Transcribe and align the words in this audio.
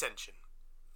Attention. 0.00 0.34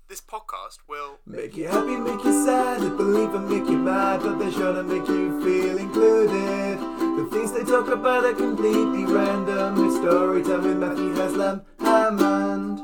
This 0.08 0.20
podcast 0.20 0.78
will. 0.88 1.18
Make 1.26 1.56
you 1.56 1.66
happy, 1.66 1.96
make 1.96 2.24
you 2.24 2.44
sad, 2.44 2.96
believe 2.96 3.34
and 3.34 3.48
make 3.48 3.68
you 3.68 3.76
mad, 3.76 4.20
but 4.22 4.38
they're 4.38 4.52
sure 4.52 4.72
to 4.74 4.84
make 4.84 5.08
you 5.08 5.42
feel 5.42 5.76
included. 5.76 6.78
The 6.78 7.28
things 7.32 7.50
they 7.50 7.64
talk 7.64 7.88
about 7.88 8.24
are 8.24 8.32
completely 8.32 9.04
random. 9.06 9.84
It's 9.88 9.96
story 9.96 10.44
time 10.44 10.62
with 10.62 10.76
Matthew 10.76 11.14
Haslam 11.14 11.62
Hammond. 11.80 12.80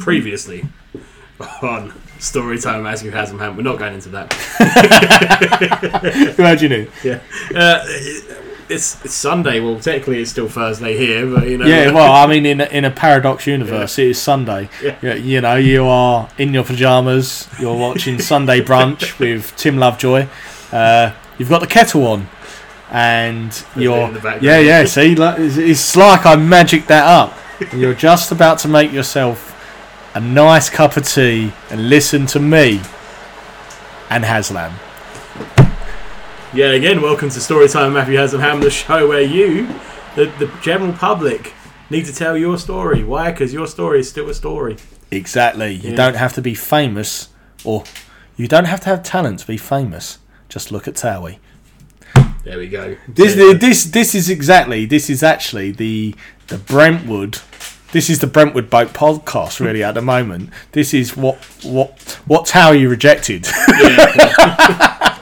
previously 0.00 0.64
on 1.62 1.90
Storytime 2.20 2.84
Matthew 2.84 3.10
Haslam 3.10 3.40
Ham. 3.40 3.56
We're 3.56 3.64
not 3.64 3.80
going 3.80 3.94
into 3.94 4.10
that. 4.10 4.30
Glad 6.36 6.62
you 6.62 6.68
knew. 6.68 6.88
Yeah. 7.02 7.18
Uh, 7.52 7.84
it's, 8.68 9.04
it's 9.04 9.14
Sunday. 9.14 9.60
Well, 9.60 9.78
technically 9.80 10.20
it's 10.20 10.30
still 10.30 10.48
Thursday 10.48 10.96
here, 10.96 11.26
but 11.26 11.48
you 11.48 11.58
know. 11.58 11.66
Yeah, 11.66 11.92
well, 11.92 12.12
I 12.12 12.26
mean, 12.32 12.46
in 12.46 12.60
a, 12.60 12.64
in 12.66 12.84
a 12.84 12.90
paradox 12.90 13.46
universe, 13.46 13.98
it 13.98 14.08
is 14.08 14.20
Sunday. 14.20 14.68
Yeah. 14.82 14.98
You, 15.02 15.12
you 15.14 15.40
know, 15.40 15.56
you 15.56 15.84
are 15.86 16.28
in 16.38 16.54
your 16.54 16.64
pajamas. 16.64 17.48
You're 17.60 17.76
watching 17.76 18.20
Sunday 18.20 18.60
brunch 18.60 19.18
with 19.18 19.54
Tim 19.56 19.76
Lovejoy. 19.78 20.28
Uh, 20.72 21.12
you've 21.38 21.48
got 21.48 21.60
the 21.60 21.66
kettle 21.66 22.06
on, 22.06 22.28
and 22.90 23.64
you're 23.76 24.06
in 24.06 24.14
the 24.14 24.20
background. 24.20 24.42
yeah, 24.42 24.58
yeah. 24.58 24.84
See, 24.84 25.14
like, 25.14 25.38
it's, 25.38 25.56
it's 25.56 25.96
like 25.96 26.26
I 26.26 26.36
magicked 26.36 26.88
that 26.88 27.06
up. 27.06 27.34
You're 27.74 27.94
just 27.94 28.32
about 28.32 28.58
to 28.60 28.68
make 28.68 28.92
yourself 28.92 29.52
a 30.14 30.20
nice 30.20 30.70
cup 30.70 30.96
of 30.96 31.06
tea 31.06 31.52
and 31.70 31.88
listen 31.88 32.26
to 32.26 32.40
me 32.40 32.80
and 34.08 34.24
Haslam. 34.24 34.72
Yeah, 36.56 36.68
again, 36.72 37.02
welcome 37.02 37.28
to 37.28 37.38
Storytime 37.38 37.92
Matthew 37.92 38.16
Haslam 38.16 38.40
Ham, 38.40 38.60
the 38.60 38.70
show 38.70 39.06
where 39.06 39.20
you, 39.20 39.66
the, 40.14 40.24
the 40.38 40.50
general 40.62 40.94
public, 40.94 41.52
need 41.90 42.06
to 42.06 42.14
tell 42.14 42.34
your 42.34 42.56
story. 42.56 43.04
Why? 43.04 43.30
Because 43.30 43.52
your 43.52 43.66
story 43.66 44.00
is 44.00 44.08
still 44.08 44.30
a 44.30 44.34
story. 44.34 44.78
Exactly. 45.10 45.74
You 45.74 45.90
Yeah. 45.90 45.96
don't 45.96 46.16
have 46.16 46.32
to 46.32 46.40
be 46.40 46.54
famous, 46.54 47.28
or 47.62 47.84
you 48.38 48.48
don't 48.48 48.64
have 48.64 48.80
to 48.80 48.86
have 48.86 49.02
talent 49.02 49.40
to 49.40 49.46
be 49.46 49.58
famous. 49.58 50.18
Just 50.48 50.72
look 50.72 50.88
at 50.88 50.94
Towie. 50.94 51.36
There 52.44 52.56
we 52.56 52.68
go. 52.68 52.96
This, 53.06 53.36
Yeah. 53.36 53.52
this, 53.52 53.84
this 53.84 54.14
is 54.14 54.30
exactly. 54.30 54.86
This 54.86 55.10
is 55.10 55.22
actually 55.22 55.72
the 55.72 56.14
the 56.46 56.56
Brentwood. 56.58 57.38
This 57.92 58.08
is 58.08 58.20
the 58.20 58.26
Brentwood 58.26 58.70
Boat 58.70 58.94
podcast. 58.94 59.60
Really, 59.60 59.82
at 59.82 59.94
the 59.94 60.00
moment, 60.02 60.50
this 60.72 60.94
is 60.94 61.16
what 61.16 61.36
what 61.64 62.18
what 62.26 62.46
Towie 62.46 62.88
rejected. 62.88 63.46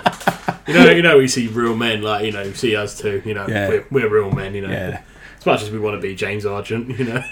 You 0.67 0.75
know, 0.75 0.91
you 0.91 1.03
know, 1.03 1.19
we 1.19 1.29
see 1.29 1.47
real 1.48 1.77
men 1.77 2.01
like 2.03 2.25
you 2.25 2.33
know, 2.33 2.53
see 2.53 2.75
us 2.77 2.98
too. 2.98 3.20
You 3.25 3.34
know, 3.34 3.47
Yeah. 3.48 3.69
we're, 3.69 3.84
we're 3.91 4.09
real 4.09 4.31
men. 4.33 4.55
You 4.55 4.62
know, 4.62 4.71
yeah, 4.71 5.03
as 5.39 5.47
much 5.47 5.62
as 5.62 5.71
we 5.71 5.79
want 5.79 5.97
to 5.97 6.01
be 6.01 6.15
James 6.15 6.47
Argent. 6.47 6.98
You 6.98 7.05
know, 7.05 7.23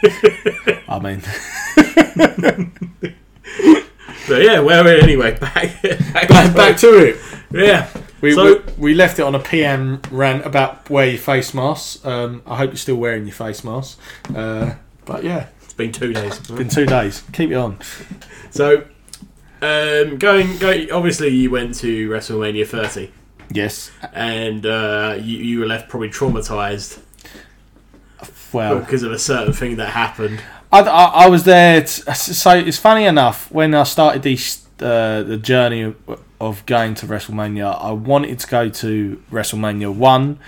I 0.89 0.99
mean, 0.99 1.23
but 4.29 4.43
yeah, 4.43 4.61
where 4.61 4.85
we 4.85 5.01
anyway. 5.01 5.33
Back, 5.39 5.83
back, 5.83 6.29
back, 6.29 6.57
back 6.57 6.77
to 6.79 6.89
it. 6.89 7.17
yeah. 7.51 7.89
We, 8.21 8.35
So- 8.35 8.63
we 8.67 8.73
we 8.79 8.95
left 8.95 9.19
it 9.19 9.23
on 9.23 9.35
a 9.35 9.39
PM 9.41 10.01
rant 10.11 10.47
about 10.47 10.89
wear 10.89 11.07
your 11.09 11.19
face 11.19 11.53
masks. 11.55 12.05
Um, 12.07 12.43
I 12.47 12.57
hope 12.57 12.71
you're 12.71 12.77
still 12.77 12.97
wearing 12.97 13.25
your 13.27 13.35
face 13.35 13.65
mask. 13.65 13.99
Uh, 14.35 14.75
but 15.05 15.25
yeah, 15.25 15.47
It's 15.63 15.75
been 15.75 15.91
two 15.93 16.13
days. 16.13 16.39
it's 16.39 16.51
been 16.51 16.69
two 16.69 16.87
days. 16.87 17.23
Keep 17.33 17.51
it 17.51 17.55
on. 17.57 17.79
So, 18.51 18.85
um, 19.61 20.19
going, 20.19 20.57
going. 20.59 20.91
Obviously, 20.93 21.29
you 21.31 21.51
went 21.51 21.75
to 21.77 22.09
WrestleMania 22.11 22.67
30, 22.67 23.11
Yes. 23.55 23.91
and 24.13 24.65
uh, 24.67 25.17
you, 25.21 25.39
you 25.39 25.61
were 25.61 25.67
left 25.67 25.89
probably 25.89 26.09
traumatized 26.11 27.01
Well, 28.53 28.79
because 28.81 29.03
of 29.03 29.13
a 29.13 29.19
certain 29.19 29.53
thing 29.53 29.77
that 29.77 29.91
happened. 29.91 30.41
I, 30.71 30.81
I, 30.81 31.05
I 31.25 31.29
was 31.29 31.45
there. 31.45 31.81
T- 31.83 31.87
so 32.15 32.51
it's 32.53 32.79
funny 32.79 33.05
enough 33.05 33.51
when 33.51 33.75
I 33.75 33.83
started 33.85 34.23
these 34.23 34.67
uh, 34.81 35.23
the 35.23 35.37
journey 35.37 35.83
of, 35.83 35.97
of 36.41 36.67
going 36.67 36.95
to 36.97 37.07
WrestleMania. 37.07 37.81
I 37.81 37.93
wanted 37.93 38.39
to 38.41 38.47
go 38.49 38.69
to 38.69 39.23
WrestleMania 39.31 39.95
one 39.95 40.39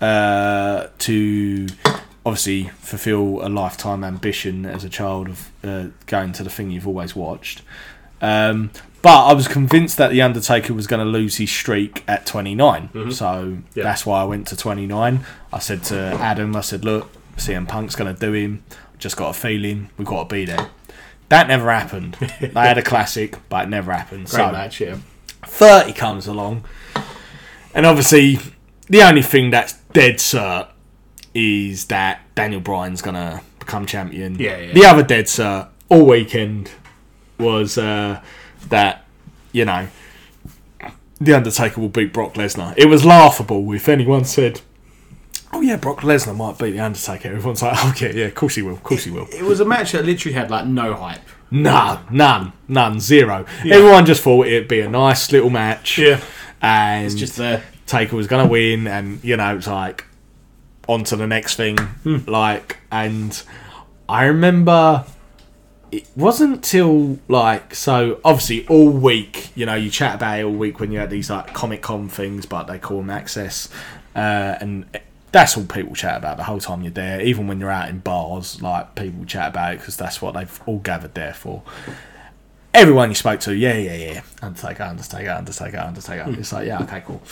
uh, 0.00 0.88
to 0.98 1.66
obviously 2.24 2.64
fulfill 2.80 3.44
a 3.44 3.48
lifetime 3.48 4.04
ambition 4.04 4.66
as 4.66 4.84
a 4.84 4.88
child 4.88 5.28
of 5.28 5.50
uh, 5.64 5.86
going 6.06 6.32
to 6.32 6.42
the 6.44 6.50
thing 6.50 6.70
you've 6.70 6.86
always 6.86 7.16
watched. 7.16 7.62
Um, 8.20 8.70
but 9.02 9.24
I 9.26 9.32
was 9.32 9.48
convinced 9.48 9.96
that 9.98 10.10
the 10.10 10.20
Undertaker 10.22 10.74
was 10.74 10.86
going 10.86 11.04
to 11.04 11.10
lose 11.10 11.36
his 11.36 11.50
streak 11.50 12.04
at 12.06 12.26
29. 12.26 13.12
So 13.12 13.58
Yeah. 13.74 13.82
that's 13.84 14.04
why 14.04 14.20
I 14.20 14.24
went 14.24 14.46
to 14.48 14.56
29. 14.56 15.24
I 15.52 15.58
said 15.58 15.82
to 15.84 15.96
Adam, 16.20 16.54
I 16.54 16.60
said, 16.60 16.84
look, 16.84 17.10
CM 17.36 17.66
Punk's 17.66 17.96
going 17.96 18.14
to 18.14 18.18
do 18.20 18.32
him. 18.32 18.62
Just 18.98 19.16
got 19.16 19.30
a 19.30 19.38
feeling 19.38 19.88
we've 19.96 20.06
got 20.06 20.28
to 20.28 20.34
be 20.34 20.44
there. 20.44 20.68
That 21.30 21.48
never 21.48 21.70
happened. 21.70 22.14
they 22.40 22.48
had 22.54 22.76
a 22.76 22.82
classic, 22.82 23.36
but 23.48 23.64
it 23.66 23.68
never 23.70 23.92
happened. 23.92 24.26
Great 24.26 24.36
so 24.36 24.52
match, 24.52 24.80
yeah. 24.80 24.98
30 25.44 25.92
comes 25.94 26.26
along. 26.26 26.64
And 27.74 27.86
obviously, 27.86 28.38
the 28.88 29.00
only 29.02 29.22
thing 29.22 29.50
that's 29.50 29.74
dead 29.92 30.16
cert 30.16 30.68
is 31.32 31.86
that 31.86 32.20
Daniel 32.34 32.60
Bryan's 32.60 33.00
going 33.00 33.14
to 33.14 33.40
become 33.60 33.86
champion. 33.86 34.34
Yeah, 34.38 34.58
yeah. 34.58 34.72
The 34.72 34.84
other 34.84 35.02
dead 35.02 35.26
cert 35.26 35.68
all 35.88 36.04
weekend 36.04 36.72
was 37.38 37.78
uh, 37.78 38.20
that, 38.68 39.04
you 39.52 39.64
know, 39.64 39.88
The 41.20 41.34
Undertaker 41.34 41.80
will 41.80 41.88
beat 41.88 42.12
Brock 42.12 42.34
Lesnar. 42.34 42.74
It 42.76 42.86
was 42.86 43.04
laughable 43.04 43.72
if 43.72 43.88
anyone 43.88 44.24
said, 44.24 44.60
Oh, 45.52 45.60
yeah, 45.60 45.76
Brock 45.76 46.00
Lesnar 46.00 46.36
might 46.36 46.58
beat 46.58 46.72
The 46.72 46.80
Undertaker. 46.80 47.28
Everyone's 47.28 47.62
like, 47.62 47.84
Okay, 47.90 48.16
yeah, 48.16 48.26
of 48.26 48.34
course 48.34 48.54
he 48.54 48.62
will, 48.62 48.74
of 48.74 48.82
course 48.82 49.04
he 49.04 49.10
will. 49.10 49.26
It 49.32 49.42
was 49.42 49.60
a 49.60 49.64
match 49.64 49.92
that 49.92 50.04
literally 50.04 50.34
had 50.34 50.50
like 50.50 50.66
no 50.66 50.94
hype. 50.94 51.22
None, 51.50 51.98
none, 52.10 52.52
none, 52.68 53.00
zero. 53.00 53.44
Everyone 53.64 54.06
just 54.06 54.22
thought 54.22 54.46
it'd 54.46 54.68
be 54.68 54.80
a 54.80 54.88
nice 54.88 55.32
little 55.32 55.50
match. 55.50 55.98
Yeah. 55.98 56.20
And 56.62 57.06
It's 57.06 57.14
just 57.14 57.36
there. 57.36 57.64
Taker 57.86 58.14
was 58.14 58.28
to 58.28 58.46
win, 58.46 58.86
and 58.86 59.22
you 59.24 59.36
know, 59.36 59.56
it's 59.56 59.66
like 59.66 60.04
on 60.86 61.02
to 61.04 61.16
the 61.16 61.26
next 61.26 61.56
thing. 61.56 61.76
Hmm. 61.78 62.18
Like, 62.26 62.76
and 62.92 63.42
I 64.08 64.24
remember 64.26 65.04
it 65.92 66.08
wasn't 66.16 66.62
till 66.64 67.18
like 67.28 67.74
so. 67.74 68.20
Obviously, 68.24 68.66
all 68.68 68.90
week, 68.90 69.50
you 69.54 69.66
know, 69.66 69.74
you 69.74 69.90
chat 69.90 70.16
about 70.16 70.38
it 70.38 70.44
all 70.44 70.52
week 70.52 70.80
when 70.80 70.92
you 70.92 70.98
had 70.98 71.10
these 71.10 71.30
like 71.30 71.52
Comic 71.52 71.82
Con 71.82 72.08
things, 72.08 72.46
but 72.46 72.64
they 72.64 72.78
call 72.78 72.98
them 72.98 73.08
Axxess, 73.08 73.70
uh, 74.14 74.56
and 74.60 74.86
that's 75.32 75.56
all 75.56 75.64
people 75.64 75.94
chat 75.94 76.16
about 76.16 76.36
the 76.36 76.44
whole 76.44 76.60
time 76.60 76.82
you're 76.82 76.90
there. 76.90 77.20
Even 77.20 77.46
when 77.46 77.60
you're 77.60 77.70
out 77.70 77.88
in 77.88 77.98
bars, 77.98 78.60
like 78.62 78.94
people 78.94 79.24
chat 79.24 79.48
about 79.48 79.74
it 79.74 79.78
because 79.78 79.96
that's 79.96 80.20
what 80.20 80.34
they've 80.34 80.60
all 80.66 80.78
gathered 80.78 81.14
there 81.14 81.34
for 81.34 81.62
everyone 82.74 83.08
you 83.08 83.14
spoke 83.14 83.40
to, 83.40 83.54
yeah, 83.54 83.76
yeah, 83.76 83.94
yeah, 83.94 84.22
Undertaker, 84.42 84.84
Undertaker, 84.84 85.30
Undertaker, 85.30 85.78
Undertaker. 85.78 86.24
It's 86.38 86.52
like, 86.52 86.66
yeah, 86.66 86.82
okay, 86.82 87.02
cool. 87.04 87.22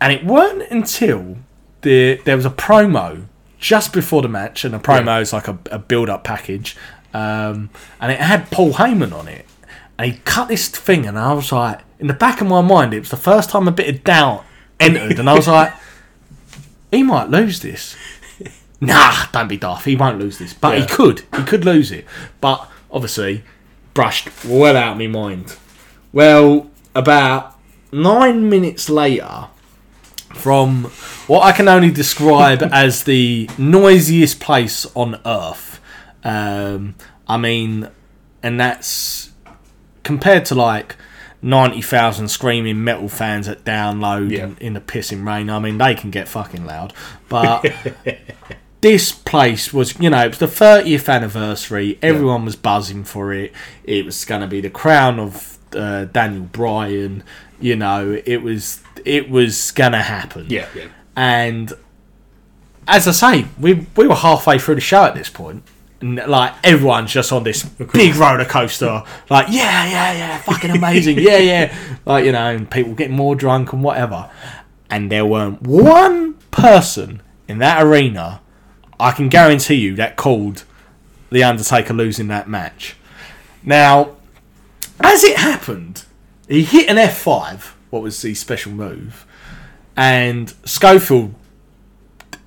And 0.00 0.12
it 0.12 0.24
weren't 0.24 0.62
until 0.70 1.36
the 1.82 2.20
there 2.24 2.36
was 2.36 2.46
a 2.46 2.50
promo 2.50 3.26
just 3.58 3.92
before 3.92 4.22
the 4.22 4.28
match, 4.28 4.64
and 4.64 4.74
the 4.74 4.78
promo 4.78 5.22
is 5.22 5.32
like 5.32 5.48
a, 5.48 5.58
a 5.70 5.78
build-up 5.78 6.24
package, 6.24 6.76
um, 7.14 7.70
and 8.00 8.12
it 8.12 8.20
had 8.20 8.50
Paul 8.50 8.74
Heyman 8.74 9.12
on 9.12 9.28
it, 9.28 9.46
and 9.98 10.12
he 10.12 10.18
cut 10.24 10.48
this 10.48 10.68
thing, 10.68 11.06
and 11.06 11.18
I 11.18 11.32
was 11.32 11.52
like, 11.52 11.80
in 11.98 12.08
the 12.08 12.14
back 12.14 12.40
of 12.40 12.48
my 12.48 12.60
mind, 12.60 12.92
it 12.92 12.98
was 12.98 13.10
the 13.10 13.16
first 13.16 13.50
time 13.50 13.68
a 13.68 13.72
bit 13.72 13.88
of 13.88 14.04
doubt 14.04 14.44
entered, 14.80 15.18
and 15.18 15.30
I 15.30 15.34
was 15.34 15.48
like, 15.48 15.72
he 16.90 17.02
might 17.02 17.30
lose 17.30 17.60
this. 17.60 17.96
Nah, 18.80 19.26
don't 19.32 19.48
be 19.48 19.56
daft. 19.56 19.86
He 19.86 19.96
won't 19.96 20.18
lose 20.18 20.36
this, 20.36 20.52
but 20.52 20.76
he 20.78 20.84
could. 20.84 21.22
He 21.34 21.42
could 21.44 21.64
lose 21.64 21.90
it, 21.90 22.04
but 22.42 22.68
obviously 22.90 23.42
brushed 23.94 24.28
well 24.44 24.76
out 24.76 24.92
of 24.92 24.98
my 24.98 25.06
mind. 25.06 25.56
Well, 26.12 26.70
about 26.94 27.58
nine 27.92 28.50
minutes 28.50 28.90
later, 28.90 29.46
from 30.34 30.84
what 31.28 31.44
I 31.44 31.52
can 31.52 31.68
only 31.68 31.90
describe 31.90 32.62
as 32.72 33.04
the 33.04 33.48
noisiest 33.56 34.40
place 34.40 34.84
on 34.94 35.20
earth, 35.24 35.73
um, 36.24 36.94
I 37.28 37.36
mean, 37.36 37.88
and 38.42 38.58
that's 38.58 39.30
compared 40.02 40.44
to 40.46 40.54
like 40.54 40.96
90,000 41.42 42.28
screaming 42.28 42.82
metal 42.84 43.08
fans 43.08 43.46
that 43.46 43.64
download 43.64 44.30
Yeah. 44.30 44.44
in, 44.44 44.56
in 44.58 44.72
the 44.74 44.80
pissing 44.80 45.26
rain. 45.26 45.50
I 45.50 45.58
mean, 45.58 45.78
they 45.78 45.94
can 45.94 46.10
get 46.10 46.26
fucking 46.28 46.64
loud. 46.64 46.92
But 47.28 47.66
this 48.80 49.12
place 49.12 49.72
was, 49.72 49.98
you 50.00 50.10
know, 50.10 50.24
it 50.24 50.28
was 50.28 50.38
the 50.38 50.46
30th 50.46 51.08
anniversary. 51.12 51.98
Everyone 52.02 52.44
was 52.44 52.56
buzzing 52.56 53.04
for 53.04 53.32
it. 53.32 53.52
It 53.84 54.04
was 54.04 54.24
going 54.24 54.40
to 54.40 54.46
be 54.46 54.60
the 54.60 54.70
crown 54.70 55.18
of 55.18 55.58
uh, 55.74 56.04
Daniel 56.06 56.44
Bryan. 56.44 57.22
You 57.60 57.76
know, 57.76 58.20
it 58.26 58.38
was 58.42 58.82
it 59.04 59.30
was 59.30 59.70
going 59.72 59.92
to 59.92 60.02
happen. 60.02 60.46
Yeah, 60.48 60.66
yeah. 60.74 60.86
And 61.16 61.72
as 62.88 63.06
I 63.08 63.12
say, 63.12 63.46
we 63.58 63.86
we 63.96 64.06
were 64.06 64.14
halfway 64.16 64.58
through 64.58 64.74
the 64.76 64.80
show 64.80 65.04
at 65.04 65.14
this 65.14 65.30
point. 65.30 65.62
Like 66.04 66.54
everyone's 66.62 67.12
just 67.12 67.32
on 67.32 67.44
this 67.44 67.64
big 67.64 68.14
roller 68.16 68.44
coaster, 68.44 69.02
like 69.30 69.46
yeah, 69.48 69.86
yeah, 69.86 70.12
yeah, 70.12 70.38
fucking 70.42 70.70
amazing, 70.70 71.18
yeah, 71.18 71.38
yeah, 71.38 71.76
like 72.04 72.26
you 72.26 72.32
know, 72.32 72.54
and 72.54 72.70
people 72.70 72.92
getting 72.94 73.16
more 73.16 73.34
drunk 73.34 73.72
and 73.72 73.82
whatever. 73.82 74.30
And 74.90 75.10
there 75.10 75.24
weren't 75.24 75.62
one 75.62 76.34
person 76.50 77.22
in 77.48 77.58
that 77.58 77.82
arena, 77.82 78.40
I 78.98 79.12
can 79.12 79.28
guarantee 79.28 79.76
you, 79.76 79.94
that 79.96 80.16
called 80.16 80.64
the 81.30 81.42
Undertaker 81.42 81.94
losing 81.94 82.28
that 82.28 82.48
match. 82.48 82.96
Now, 83.62 84.16
as 85.00 85.24
it 85.24 85.36
happened, 85.36 86.04
he 86.48 86.64
hit 86.64 86.88
an 86.88 86.96
F5. 86.96 87.72
What 87.90 88.02
was 88.02 88.20
the 88.22 88.34
special 88.34 88.72
move? 88.72 89.26
And 89.96 90.52
Schofield 90.64 91.34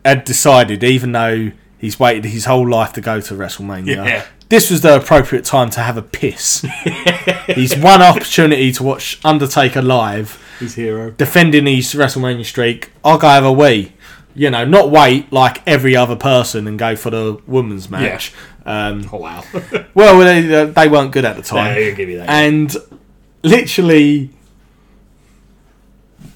had 0.03 0.23
decided, 0.23 0.83
even 0.83 1.11
though 1.11 1.51
he's 1.77 1.99
waited 1.99 2.25
his 2.25 2.45
whole 2.45 2.67
life 2.67 2.93
to 2.93 3.01
go 3.01 3.21
to 3.21 3.33
WrestleMania, 3.33 3.95
Yeah. 4.05 4.25
this 4.49 4.69
was 4.71 4.81
the 4.81 4.95
appropriate 4.95 5.45
time 5.45 5.69
to 5.71 5.81
have 5.81 5.97
a 5.97 6.01
piss. 6.01 6.65
he's 7.47 7.75
one 7.77 8.01
opportunity 8.01 8.71
to 8.73 8.83
watch 8.83 9.19
Undertaker 9.23 9.81
live 9.81 10.41
His 10.59 10.75
hero. 10.75 11.11
defending 11.11 11.65
his 11.65 11.93
WrestleMania 11.93 12.45
streak, 12.45 12.91
I'll 13.03 13.17
go 13.17 13.27
have 13.29 13.45
a 13.45 13.51
wee. 13.51 13.93
You 14.35 14.51
know, 14.51 14.65
not 14.65 14.91
wait 14.91 15.31
like 15.33 15.67
every 15.67 15.95
other 15.95 16.15
person 16.15 16.67
and 16.67 16.77
go 16.77 16.95
for 16.95 17.09
the 17.09 17.41
women's 17.47 17.89
match. 17.89 18.33
Um, 18.67 19.09
Oh 19.11 19.17
wow. 19.17 19.43
well, 19.95 20.19
they, 20.19 20.65
they 20.65 20.87
weren't 20.87 21.11
good 21.11 21.25
at 21.25 21.35
the 21.37 21.41
time. 21.41 21.75
Yeah, 21.79 21.87
I'll 21.89 21.95
give 21.95 22.09
you 22.09 22.17
that. 22.17 22.29
And 22.29 22.75
literally, 23.41 24.29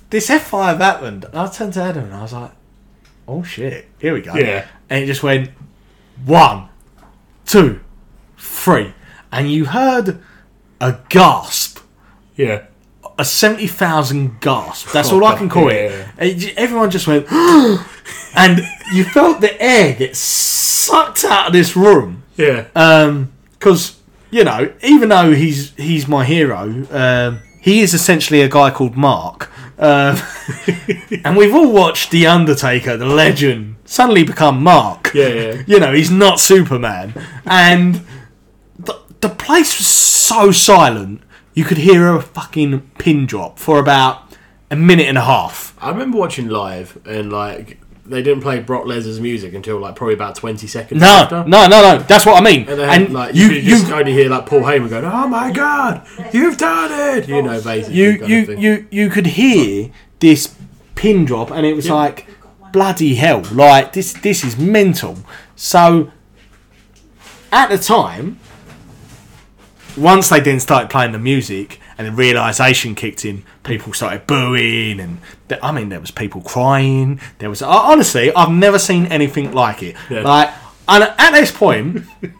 this 0.09 0.29
F5 0.29 0.77
happened. 0.79 1.25
And 1.25 1.35
I 1.37 1.47
turned 1.47 1.73
to 1.73 1.81
Adam 1.83 2.05
and 2.05 2.13
I 2.13 2.21
was 2.23 2.33
like, 2.33 2.51
oh 3.31 3.43
shit, 3.43 3.87
here 3.99 4.13
we 4.13 4.21
go. 4.21 4.35
Yeah. 4.35 4.67
And 4.89 5.03
it 5.03 5.07
just 5.07 5.23
went 5.23 5.49
one, 6.25 6.67
two, 7.45 7.79
three. 8.37 8.93
And 9.31 9.49
you 9.51 9.65
heard 9.65 10.21
a 10.81 10.97
gasp 11.09 11.79
yeah. 12.35 12.65
a 13.17 13.23
70,000 13.23 14.41
gasp. 14.41 14.91
That's 14.91 15.11
all 15.11 15.23
I 15.23 15.37
can 15.37 15.47
call 15.47 15.71
yeah. 15.71 16.11
it. 16.17 16.35
j- 16.35 16.53
Everyone 16.57 16.89
just 16.89 17.07
went, 17.07 17.31
and 18.35 18.61
you 18.93 19.03
felt 19.05 19.41
the 19.41 19.61
air 19.61 19.93
get 19.95 20.15
sucked 20.15 21.23
out 21.23 21.47
of 21.47 21.53
this 21.53 21.75
room. 21.75 22.23
Yeah. 22.35 22.65
Because, 23.53 23.99
you 24.31 24.43
know, 24.43 24.73
even 24.83 25.09
though 25.09 25.33
he's 25.33 25.73
he's 25.75 26.07
my 26.07 26.25
hero, 26.25 26.85
um, 26.91 27.39
he 27.61 27.79
is 27.81 27.93
essentially 27.93 28.41
a 28.41 28.49
guy 28.49 28.71
called 28.71 28.97
Mark. 28.97 29.51
Um, 29.77 30.17
and 31.23 31.37
we've 31.37 31.53
all 31.53 31.71
watched 31.71 32.09
The 32.11 32.25
Undertaker, 32.27 32.97
the 32.97 33.05
legend, 33.05 33.75
suddenly 33.85 34.23
become 34.23 34.63
Mark. 34.63 35.11
Yeah, 35.13 35.27
yeah. 35.27 35.63
You 35.67 35.79
know, 35.79 35.93
he's 35.93 36.11
not 36.11 36.39
Superman. 36.39 37.13
And 37.45 38.01
the, 38.79 38.99
the 39.21 39.29
place 39.29 39.77
was 39.77 39.87
so 39.87 40.51
silent, 40.51 41.21
you 41.53 41.63
could 41.63 41.77
hear 41.77 42.15
a 42.15 42.21
fucking 42.21 42.81
pin 42.97 43.27
drop 43.27 43.59
for 43.59 43.79
about 43.79 44.23
a 44.71 44.75
minute 44.75 45.07
and 45.07 45.17
a 45.17 45.25
half. 45.25 45.75
I 45.79 45.89
remember 45.89 46.17
watching 46.17 46.47
live 46.47 46.97
and 47.05 47.31
like 47.31 47.79
they 48.11 48.21
didn't 48.21 48.41
play 48.41 48.59
Brock 48.59 48.85
Lesnar's 48.85 49.19
music 49.19 49.53
until 49.53 49.79
like 49.79 49.95
probably 49.95 50.13
about 50.13 50.35
twenty 50.35 50.67
seconds 50.67 51.01
No, 51.01 51.07
after. 51.07 51.43
no, 51.45 51.67
no, 51.67 51.81
no. 51.81 51.97
That's 52.03 52.25
what 52.25 52.41
I 52.41 52.45
mean. 52.45 52.67
And, 52.67 52.79
they 52.79 52.85
had, 52.85 53.01
And 53.01 53.13
like 53.13 53.35
you, 53.35 53.47
you, 53.47 53.59
you, 53.61 53.69
just 53.79 53.91
only 53.91 54.13
hear 54.13 54.29
like 54.29 54.45
Paul 54.45 54.61
Heyman 54.61 54.89
going, 54.89 55.05
"Oh 55.05 55.27
my 55.27 55.51
god, 55.51 56.05
you've 56.33 56.57
done 56.57 57.17
it!" 57.17 57.27
You 57.27 57.41
know, 57.41 57.53
oh, 57.55 57.63
basically. 57.63 57.97
you, 57.97 58.25
you, 58.25 58.57
you, 58.57 58.87
you 58.91 59.09
could 59.09 59.25
hear 59.27 59.91
this 60.19 60.55
pin 60.95 61.25
drop, 61.25 61.51
and 61.51 61.65
it 61.65 61.75
was 61.75 61.89
like 61.89 62.27
bloody 62.71 63.15
hell. 63.15 63.41
Like 63.51 63.93
this, 63.93 64.13
this 64.13 64.43
is 64.43 64.57
mental. 64.57 65.17
So 65.55 66.11
at 67.51 67.69
the 67.69 67.77
time, 67.77 68.39
once 69.97 70.29
they 70.29 70.39
then 70.39 70.59
started 70.59 70.89
playing 70.89 71.11
the 71.11 71.19
music 71.19 71.79
and 72.01 72.07
the 72.07 72.17
realization 72.17 72.95
kicked 72.95 73.25
in, 73.25 73.43
people 73.63 73.93
started 73.93 74.25
booing, 74.25 74.99
and 74.99 75.19
th- 75.49 75.61
I 75.61 75.71
mean, 75.71 75.89
there 75.89 75.99
was 75.99 76.09
people 76.09 76.41
crying. 76.41 77.19
There 77.37 77.49
was 77.49 77.61
honestly, 77.61 78.33
I've 78.33 78.51
never 78.51 78.79
seen 78.79 79.05
anything 79.05 79.51
like 79.51 79.83
it. 79.83 79.95
Yeah. 80.09 80.21
Like, 80.21 80.51
and 80.87 81.03
at 81.03 81.31
this 81.31 81.51
point. 81.51 82.05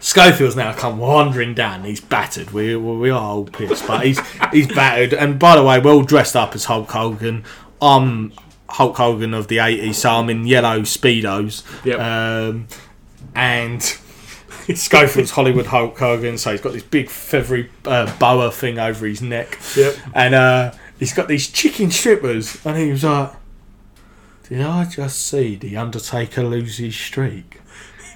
Schofield's 0.00 0.56
now 0.56 0.72
come 0.72 0.98
wandering 0.98 1.54
down. 1.54 1.84
He's 1.84 2.00
battered. 2.00 2.50
We 2.50 2.76
we 2.76 3.08
are 3.08 3.20
all 3.20 3.44
pissed, 3.44 3.86
but 3.86 4.04
he's 4.04 4.20
he's 4.52 4.66
battered. 4.66 5.14
And 5.14 5.38
by 5.38 5.56
the 5.56 5.62
way, 5.62 5.78
we're 5.78 5.92
all 5.92 6.02
dressed 6.02 6.36
up 6.36 6.54
as 6.54 6.64
Hulk 6.64 6.90
Hogan. 6.90 7.44
I'm 7.80 8.32
Hulk 8.68 8.96
Hogan 8.96 9.32
of 9.32 9.48
the 9.48 9.56
'80s, 9.58 9.94
so 9.94 10.10
I'm 10.10 10.28
in 10.28 10.46
yellow 10.46 10.80
speedos. 10.80 11.62
Yep. 11.84 12.00
Um, 12.00 12.66
and 13.34 13.98
Schofield's 14.74 15.30
Hollywood 15.30 15.66
Hulk 15.66 15.98
Hogan, 15.98 16.38
so 16.38 16.50
he's 16.52 16.60
got 16.60 16.72
this 16.72 16.82
big 16.82 17.08
feathery 17.08 17.70
uh, 17.84 18.16
boa 18.18 18.50
thing 18.50 18.78
over 18.78 19.06
his 19.06 19.22
neck. 19.22 19.58
Yep. 19.76 19.96
And 20.14 20.34
uh, 20.34 20.72
he's 20.98 21.12
got 21.12 21.28
these 21.28 21.48
chicken 21.48 21.90
strippers, 21.90 22.64
and 22.66 22.76
he 22.76 22.90
was 22.90 23.04
like, 23.04 23.32
"Did 24.48 24.62
I 24.62 24.84
just 24.84 25.24
see 25.26 25.56
the 25.56 25.76
Undertaker 25.76 26.42
lose 26.42 26.78
his 26.78 26.96
streak?" 26.96 27.60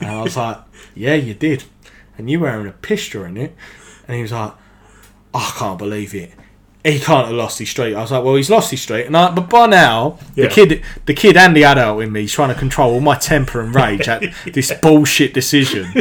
And 0.01 0.09
I 0.11 0.23
was 0.23 0.37
like, 0.37 0.59
"Yeah, 0.95 1.15
you 1.15 1.35
did." 1.35 1.65
And 2.19 2.29
you 2.29 2.41
were 2.41 2.49
wearing 2.49 2.67
a 2.67 2.73
pistol 2.73 3.25
in 3.25 3.37
it, 3.37 3.55
and 4.07 4.17
he 4.17 4.23
was 4.23 4.33
like, 4.33 4.53
"I 5.33 5.53
can't 5.57 5.79
believe 5.79 6.15
it." 6.15 6.33
He 6.83 6.99
can't 6.99 7.27
have 7.27 7.35
lost 7.35 7.59
his 7.59 7.69
streak. 7.69 7.95
I 7.95 8.01
was 8.01 8.11
like, 8.11 8.25
"Well, 8.25 8.37
he's 8.37 8.49
lost 8.49 8.71
his 8.71 8.81
streak." 8.81 9.07
And 9.07 9.15
I, 9.17 9.31
but 9.33 9.51
by 9.51 9.67
now, 9.67 10.19
Yeah. 10.35 10.47
the 10.47 10.51
kid, 10.51 10.83
the 11.05 11.13
kid, 11.13 11.37
and 11.37 11.55
the 11.55 11.65
adult 11.65 12.03
in 12.03 12.11
me 12.11 12.25
is 12.25 12.33
trying 12.33 12.49
to 12.49 12.55
control 12.55 12.95
all 12.95 13.01
my 13.01 13.17
temper 13.17 13.61
and 13.61 13.75
rage 13.75 14.09
at 14.09 14.23
this 14.55 14.73
bullshit 14.81 15.35
decision. 15.35 15.93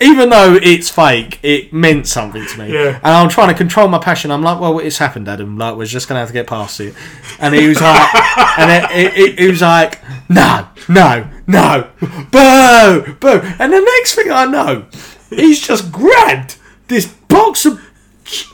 Even 0.00 0.30
though 0.30 0.58
it's 0.60 0.90
fake, 0.90 1.38
it 1.44 1.72
meant 1.72 2.08
something 2.08 2.44
to 2.44 2.58
me. 2.58 2.72
Yeah. 2.74 2.96
And 2.96 3.06
I'm 3.06 3.28
trying 3.28 3.46
to 3.48 3.54
control 3.54 3.86
my 3.86 3.98
passion. 3.98 4.32
I'm 4.32 4.42
like, 4.42 4.58
well, 4.60 4.80
it's 4.80 4.98
happened, 4.98 5.28
Adam. 5.28 5.56
Like, 5.56 5.76
we're 5.76 5.84
just 5.86 6.08
gonna 6.08 6.18
have 6.18 6.28
to 6.30 6.34
get 6.34 6.48
past 6.48 6.80
it. 6.80 6.94
And 7.38 7.54
he 7.54 7.68
was 7.68 7.80
like, 7.80 8.14
and 8.58 8.70
it, 8.72 8.90
it, 8.90 9.16
it, 9.16 9.38
he 9.38 9.46
was 9.48 9.62
like, 9.62 10.00
no, 10.28 10.66
no, 10.88 11.28
no, 11.46 11.88
boo, 12.32 13.14
boo. 13.20 13.40
And 13.60 13.72
the 13.72 13.80
next 13.80 14.14
thing 14.16 14.30
I 14.32 14.46
know, 14.46 14.86
he's 15.30 15.64
just 15.64 15.92
grabbed 15.92 16.56
this 16.88 17.06
box 17.06 17.64
of 17.66 17.80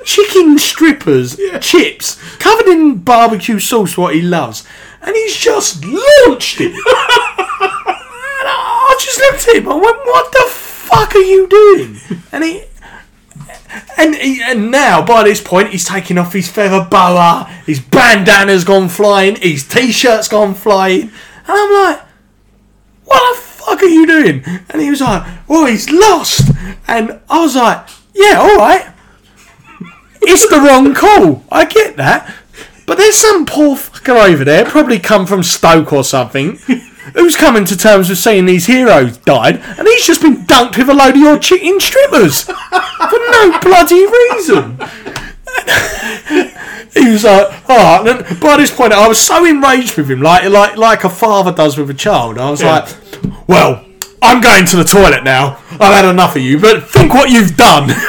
chicken 0.05 0.59
strippers, 0.59 1.38
chips, 1.61 2.17
covered 2.38 2.69
in 2.69 2.99
barbecue 2.99 3.59
sauce, 3.59 3.97
what 3.97 4.15
he 4.15 4.23
loves, 4.23 4.67
and 5.03 5.15
he's 5.15 5.37
just 5.37 5.85
launched 5.85 6.61
it. 6.61 6.73
I 8.43 8.97
just 9.00 9.19
looked 9.19 9.49
at 9.49 9.56
him. 9.56 9.69
I 9.69 9.75
went, 9.75 9.99
"What 10.05 10.32
the 10.32 10.47
fuck 10.49 11.15
are 11.15 11.19
you 11.19 11.49
doing?" 11.49 12.00
And 12.32 12.44
he. 12.44 12.65
And, 13.97 14.17
he, 14.17 14.43
and 14.43 14.71
now, 14.71 15.05
by 15.05 15.23
this 15.23 15.41
point, 15.41 15.71
he's 15.71 15.85
taking 15.85 16.19
off 16.19 16.33
his 16.33 16.49
feather 16.50 16.85
boa, 16.91 17.47
his 17.67 17.79
bandana's 17.79 18.65
gone 18.65 18.88
flying, 18.88 19.37
his 19.37 19.62
t-shirt's 19.69 20.26
gone 20.26 20.55
flying, 20.55 21.03
and 21.03 21.11
I'm 21.47 21.73
like, 21.73 22.00
"What 23.05 23.37
the 23.37 23.41
fuck 23.41 23.83
are 23.83 23.87
you 23.87 24.06
doing?" 24.06 24.43
And 24.71 24.83
he 24.83 24.91
was 24.91 25.00
like, 25.00 25.23
"Well, 25.47 25.67
he's 25.67 25.88
lost," 25.91 26.50
and 26.88 27.21
I 27.29 27.41
was 27.41 27.55
like, 27.55 27.88
"Yeah, 28.12 28.41
all 28.41 28.56
right, 28.56 28.87
it's 30.23 30.49
the 30.49 30.61
wrong 30.61 30.95
call. 30.95 31.43
I 31.50 31.65
get 31.65 31.97
that, 31.97 32.35
but 32.87 32.99
there's 32.99 33.17
some 33.17 33.47
poor 33.47 33.77
fucker 33.77 34.29
over 34.33 34.45
there, 34.45 34.65
probably 34.65 34.99
come 34.99 35.27
from 35.27 35.43
Stoke 35.43 35.93
or 35.93 36.05
something." 36.05 36.59
Who's 37.15 37.35
coming 37.35 37.65
to 37.65 37.77
terms 37.77 38.09
with 38.11 38.19
seeing 38.19 38.45
these 38.47 38.67
heroes 38.67 39.17
died, 39.17 39.57
and 39.57 39.89
he's 39.89 40.07
just 40.07 40.21
been 40.21 40.45
dunked 40.47 40.77
with 40.77 40.89
a 40.91 40.95
load 40.95 41.15
of 41.17 41.21
your 41.21 41.39
chicken 41.39 41.81
strippers 41.81 42.43
for 42.43 42.53
no 43.31 43.59
bloody 43.62 44.07
reason. 44.07 44.79
he 46.95 47.11
was 47.11 47.25
like, 47.25 47.49
oh, 47.69 48.05
and 48.07 48.39
by 48.41 48.57
this 48.59 48.71
point, 48.71 48.93
I 48.93 49.09
was 49.09 49.19
so 49.19 49.45
enraged 49.45 49.97
with 49.97 50.11
him, 50.11 50.21
like 50.21 50.45
like 50.50 50.77
like 50.77 51.03
a 51.05 51.09
father 51.11 51.53
does 51.53 51.77
with 51.79 51.91
a 51.91 51.95
child. 51.95 52.39
I 52.39 52.50
was 52.50 52.61
Yeah. 52.62 52.81
like, 52.81 53.49
well, 53.49 53.85
I'm 54.23 54.41
going 54.41 54.67
to 54.67 54.77
the 54.77 54.85
toilet 54.85 55.25
now. 55.25 55.59
I've 55.73 55.95
had 55.95 56.05
enough 56.05 56.37
of 56.37 56.43
you, 56.43 56.61
but 56.61 56.89
think 56.91 57.15
what 57.15 57.31
you've 57.31 57.57
done. 57.57 57.89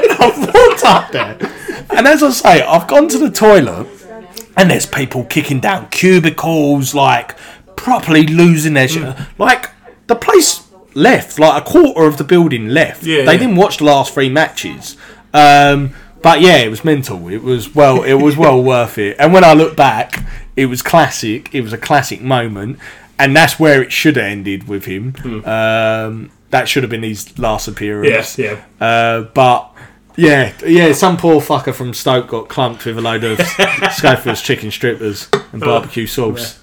I've 0.20 0.54
walked 0.54 0.84
up 0.84 1.10
there, 1.12 1.38
and 1.90 2.06
as 2.06 2.22
I 2.22 2.30
say, 2.30 2.62
I've 2.62 2.86
gone 2.86 3.08
to 3.08 3.18
the 3.18 3.30
toilet, 3.30 3.86
and 4.56 4.70
there's 4.70 4.86
people 4.86 5.24
kicking 5.24 5.60
down 5.60 5.88
cubicles, 5.90 6.94
like 6.94 7.36
properly 7.76 8.26
losing 8.26 8.74
their 8.74 8.88
shit. 8.88 9.16
Like 9.38 9.70
the 10.06 10.14
place 10.14 10.68
left, 10.94 11.38
like 11.38 11.62
a 11.62 11.64
quarter 11.64 12.04
of 12.04 12.16
the 12.16 12.24
building 12.24 12.68
left. 12.68 13.02
Yeah, 13.04 13.24
they 13.24 13.32
yeah. 13.32 13.38
didn't 13.38 13.56
watch 13.56 13.78
the 13.78 13.84
last 13.84 14.14
three 14.14 14.28
matches. 14.28 14.96
Um, 15.32 15.94
but 16.22 16.40
yeah, 16.40 16.58
it 16.58 16.68
was 16.68 16.84
mental. 16.84 17.28
It 17.28 17.42
was 17.42 17.74
well, 17.74 18.02
it 18.02 18.14
was 18.14 18.36
well 18.36 18.62
worth 18.72 18.98
it. 18.98 19.16
And 19.18 19.32
when 19.32 19.44
I 19.44 19.54
look 19.54 19.76
back, 19.76 20.24
it 20.56 20.66
was 20.66 20.82
classic. 20.82 21.54
It 21.54 21.62
was 21.62 21.72
a 21.72 21.78
classic 21.78 22.20
moment, 22.20 22.78
and 23.18 23.36
that's 23.36 23.58
where 23.58 23.82
it 23.82 23.92
should 23.92 24.16
have 24.16 24.26
ended 24.26 24.68
with 24.68 24.84
him. 24.84 25.14
Um, 25.44 26.30
that 26.52 26.68
should 26.68 26.84
have 26.84 26.90
been 26.90 27.02
his 27.02 27.36
last 27.38 27.66
appearance. 27.68 28.36
Hmm. 28.36 28.42
Yeah, 28.42 28.62
Uh, 28.80 29.22
but 29.34 29.68
yeah, 30.16 30.52
yeah, 30.64 30.92
some 30.92 31.16
poor 31.16 31.40
fucker 31.40 31.74
from 31.74 31.92
Stoke 31.94 32.28
got 32.28 32.48
clumped 32.48 32.84
with 32.86 32.96
a 32.98 33.00
load 33.00 33.24
of 33.24 33.40
Schofield's 33.92 34.42
chicken 34.42 34.70
strippers 34.70 35.28
and 35.52 35.60
barbecue 35.60 36.06
sauce. 36.06 36.60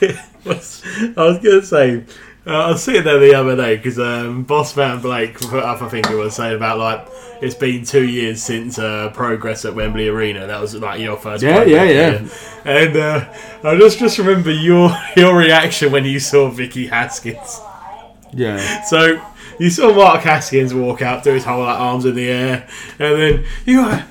was- 0.44 0.82
I 1.16 1.22
was 1.24 1.38
gonna 1.38 1.62
say, 1.62 2.04
uh, 2.46 2.50
I 2.50 2.68
was 2.68 2.82
sitting 2.84 3.02
there 3.02 3.18
the 3.18 3.34
other 3.34 3.56
day 3.56 3.76
because 3.76 3.98
um, 3.98 4.44
Boss 4.44 4.76
Man 4.76 5.00
Blake 5.00 5.40
put 5.40 5.62
up, 5.64 5.82
I 5.82 5.88
think 5.88 6.08
it 6.08 6.14
was 6.14 6.36
saying 6.36 6.54
about 6.54 6.78
like 6.78 7.08
it's 7.42 7.54
been 7.56 7.84
two 7.84 8.06
years 8.06 8.42
since 8.42 8.78
uh, 8.78 9.10
progress 9.14 9.64
at 9.64 9.74
Wembley 9.74 10.08
Arena. 10.08 10.46
That 10.46 10.60
was 10.60 10.74
like 10.74 11.00
your 11.00 11.16
first. 11.16 11.42
Yeah, 11.42 11.64
yeah, 11.64 11.82
yeah. 11.84 12.28
And 12.64 12.96
uh, 12.96 13.32
I 13.64 13.76
just 13.76 13.98
just 13.98 14.18
remember 14.18 14.52
your 14.52 14.90
your 15.16 15.36
reaction 15.36 15.90
when 15.90 16.04
you 16.04 16.20
saw 16.20 16.48
Vicky 16.48 16.86
Haskins. 16.86 17.60
Yeah, 18.36 18.82
So 18.84 19.20
you 19.58 19.70
saw 19.70 19.94
Mark 19.94 20.22
Haskins 20.22 20.74
walk 20.74 21.02
out, 21.02 21.24
do 21.24 21.32
his 21.32 21.44
whole 21.44 21.62
like 21.62 21.78
arms 21.78 22.04
in 22.04 22.14
the 22.14 22.28
air, 22.28 22.68
and 22.98 23.20
then 23.20 23.44
you 23.64 23.84
were 23.84 24.04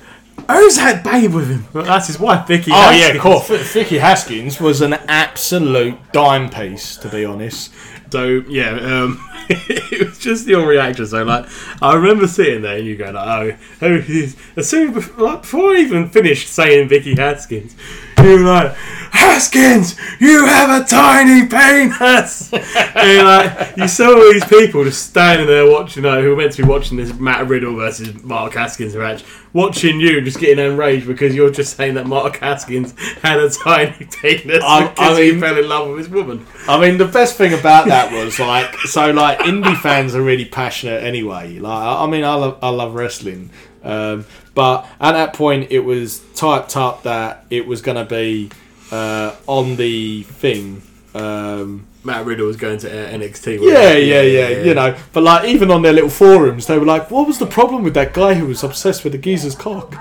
who's 0.48 0.76
that 0.76 1.02
babe 1.02 1.32
with 1.34 1.48
him? 1.48 1.66
Well, 1.72 1.84
that's 1.84 2.06
his 2.08 2.18
wife, 2.18 2.46
Vicky. 2.46 2.70
Oh 2.72 2.90
yeah, 2.90 3.12
Haskins. 3.12 3.16
of 3.16 3.22
course. 3.22 3.50
F- 3.50 3.72
Vicky 3.72 3.98
Haskins 3.98 4.60
was 4.60 4.80
an 4.80 4.94
absolute 4.94 5.96
dime 6.12 6.50
piece, 6.50 6.96
to 6.98 7.08
be 7.08 7.24
honest. 7.24 7.72
So 8.10 8.42
yeah, 8.48 8.70
um, 8.80 9.28
it 9.48 10.06
was 10.08 10.18
just 10.18 10.46
your 10.46 10.66
reaction. 10.66 11.06
So 11.06 11.22
like, 11.24 11.46
I 11.82 11.94
remember 11.94 12.26
sitting 12.26 12.62
there 12.62 12.76
and 12.76 12.86
you 12.86 12.96
going, 12.96 13.14
like, 13.14 13.58
"Oh, 13.82 13.86
oh 13.86 14.00
he's-" 14.00 14.36
as 14.56 14.68
soon 14.68 14.94
like, 14.94 15.42
before 15.42 15.72
I 15.72 15.80
even 15.80 16.08
finished 16.08 16.48
saying 16.48 16.88
Vicky 16.88 17.14
Haskins, 17.14 17.76
you 18.18 18.30
were 18.32 18.40
like, 18.40 18.74
Haskins, 19.12 19.96
you 20.20 20.44
have 20.44 20.82
a 20.82 20.86
tiny 20.86 21.46
penis. 21.46 22.52
and 22.52 23.26
like, 23.26 23.76
you 23.76 23.88
saw 23.88 24.08
all 24.14 24.32
these 24.32 24.44
people 24.44 24.84
just 24.84 25.06
standing 25.08 25.46
there 25.46 25.68
watching, 25.70 26.02
know, 26.02 26.20
who 26.22 26.30
were 26.30 26.36
meant 26.36 26.52
to 26.52 26.62
be 26.62 26.68
watching 26.68 26.96
this 26.96 27.14
Matt 27.14 27.46
Riddle 27.48 27.76
versus 27.76 28.22
Mark 28.22 28.54
Haskins 28.54 28.94
match, 28.94 29.24
watching 29.52 30.00
you 30.00 30.20
just 30.20 30.38
getting 30.38 30.64
enraged 30.64 31.06
because 31.06 31.34
you're 31.34 31.50
just 31.50 31.76
saying 31.76 31.94
that 31.94 32.06
Mark 32.06 32.36
Haskins 32.38 32.98
had 33.22 33.38
a 33.40 33.48
tiny 33.50 34.06
penis 34.22 34.62
I- 34.62 34.84
I 34.84 34.88
because 34.88 35.18
he 35.18 35.40
fell 35.40 35.58
in 35.58 35.68
love 35.68 35.88
with 35.88 35.98
this 35.98 36.08
woman. 36.08 36.46
I 36.68 36.80
mean, 36.80 36.98
the 36.98 37.06
best 37.06 37.36
thing 37.36 37.54
about 37.54 37.86
that 37.88 38.12
was 38.12 38.38
like, 38.38 38.74
so 38.80 39.10
like 39.12 39.38
indie 39.40 39.78
fans 39.80 40.14
are 40.14 40.22
really 40.22 40.44
passionate 40.44 41.02
anyway. 41.02 41.58
Like, 41.58 41.72
I 41.72 42.04
I 42.04 42.06
mean, 42.06 42.24
I 42.24 42.34
love 42.34 42.58
I 42.62 42.68
love 42.68 42.94
wrestling, 42.94 43.50
um, 43.82 44.26
but 44.56 44.88
at 44.98 45.12
that 45.12 45.34
point, 45.34 45.70
it 45.70 45.80
was 45.80 46.20
typed 46.34 46.78
up 46.78 47.02
that 47.02 47.44
it 47.50 47.66
was 47.66 47.82
going 47.82 47.98
to 47.98 48.06
be 48.06 48.50
uh, 48.90 49.36
on 49.46 49.76
the 49.76 50.22
thing. 50.22 50.80
Um, 51.14 51.86
Matt 52.04 52.24
Riddle 52.24 52.46
was 52.46 52.56
going 52.56 52.78
to 52.78 52.88
uh, 52.88 53.10
NXT. 53.12 53.60
wasn't 53.60 53.78
yeah, 53.78 53.92
yeah, 53.92 54.22
yeah, 54.22 54.48
You 54.62 54.72
know, 54.72 54.96
but 55.12 55.22
like 55.22 55.46
even 55.46 55.70
on 55.70 55.82
their 55.82 55.92
little 55.92 56.08
forums, 56.08 56.66
they 56.68 56.78
were 56.78 56.86
like, 56.86 57.10
"What 57.10 57.26
was 57.26 57.38
the 57.38 57.46
problem 57.46 57.82
with 57.82 57.92
that 57.94 58.14
guy 58.14 58.32
who 58.32 58.46
was 58.46 58.64
obsessed 58.64 59.04
with 59.04 59.12
the 59.12 59.18
geezer's 59.18 59.54
cock?" 59.54 59.94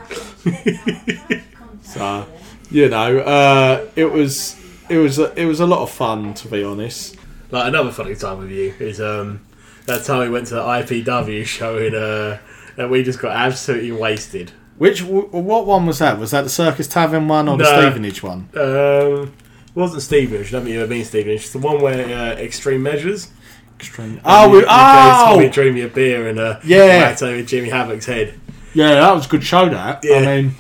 so, 1.84 2.26
you 2.72 2.88
know, 2.88 3.20
uh, 3.20 3.90
it 3.98 4.10
was 4.10 4.56
it 4.88 5.00
was 5.00 5.20
a, 5.20 5.34
it 5.38 5.46
was 5.46 5.60
a 5.60 5.66
lot 5.66 5.82
of 5.82 5.92
fun 5.92 6.34
to 6.36 6.48
be 6.48 6.64
honest. 6.64 7.18
Like 7.52 7.68
another 7.68 7.92
funny 7.92 8.16
time 8.16 8.40
with 8.40 8.52
you 8.52 8.74
is 8.80 9.02
um 9.02 9.42
that 9.86 10.06
time 10.06 10.20
we 10.20 10.30
went 10.30 10.48
to 10.48 10.56
the 10.56 10.62
IPW 10.62 11.46
show 11.46 11.78
in 11.78 11.94
uh 11.94 12.38
and 12.78 12.90
we 12.92 13.04
just 13.04 13.20
got 13.20 13.36
absolutely 13.36 13.92
wasted. 13.92 14.52
Which 14.78 15.02
what 15.04 15.66
one 15.66 15.86
was 15.86 16.00
that? 16.00 16.20
Was 16.20 16.32
that 16.32 16.42
the 16.44 16.50
Circus 16.50 16.88
Tavern 16.88 17.28
one 17.28 17.48
or 17.48 17.58
the 17.58 17.66
Stevenage 17.66 18.22
one? 18.22 18.50
Um, 18.56 19.34
it 19.68 19.76
wasn't 19.76 20.02
Stevenage. 20.02 20.50
I 20.50 20.52
don't 20.52 20.64
think 20.64 20.74
you've 20.74 20.84
ever 20.84 20.90
been 20.90 21.06
Stevenage. 21.06 21.42
It's 21.42 21.54
the 21.54 21.60
one 21.60 21.82
where 21.82 22.06
uh, 22.06 22.36
Extreme 22.36 22.84
Measures. 22.84 23.32
Extreme. 23.80 24.22
Oh, 24.26 24.46
you, 24.48 24.52
we, 24.52 24.58
you 24.58 24.62
gave 24.64 24.70
Tommy 24.70 25.46
oh, 25.46 25.50
Dreamy 25.50 25.82
a 25.82 25.88
beer 25.88 26.28
and 26.28 26.40
uh, 26.40 26.60
Yeah. 26.64 26.86
whacked 27.10 27.24
over 27.24 27.42
Jimmy 27.44 27.70
Havoc's 27.70 28.06
head. 28.06 28.40
yeah, 28.74 28.96
that 28.96 29.12
was 29.14 29.26
a 29.26 29.30
good 29.30 29.44
show. 29.44 29.70
That 29.70 30.04
Yeah. 30.04 30.16
I 30.18 30.42
mean, 30.42 30.56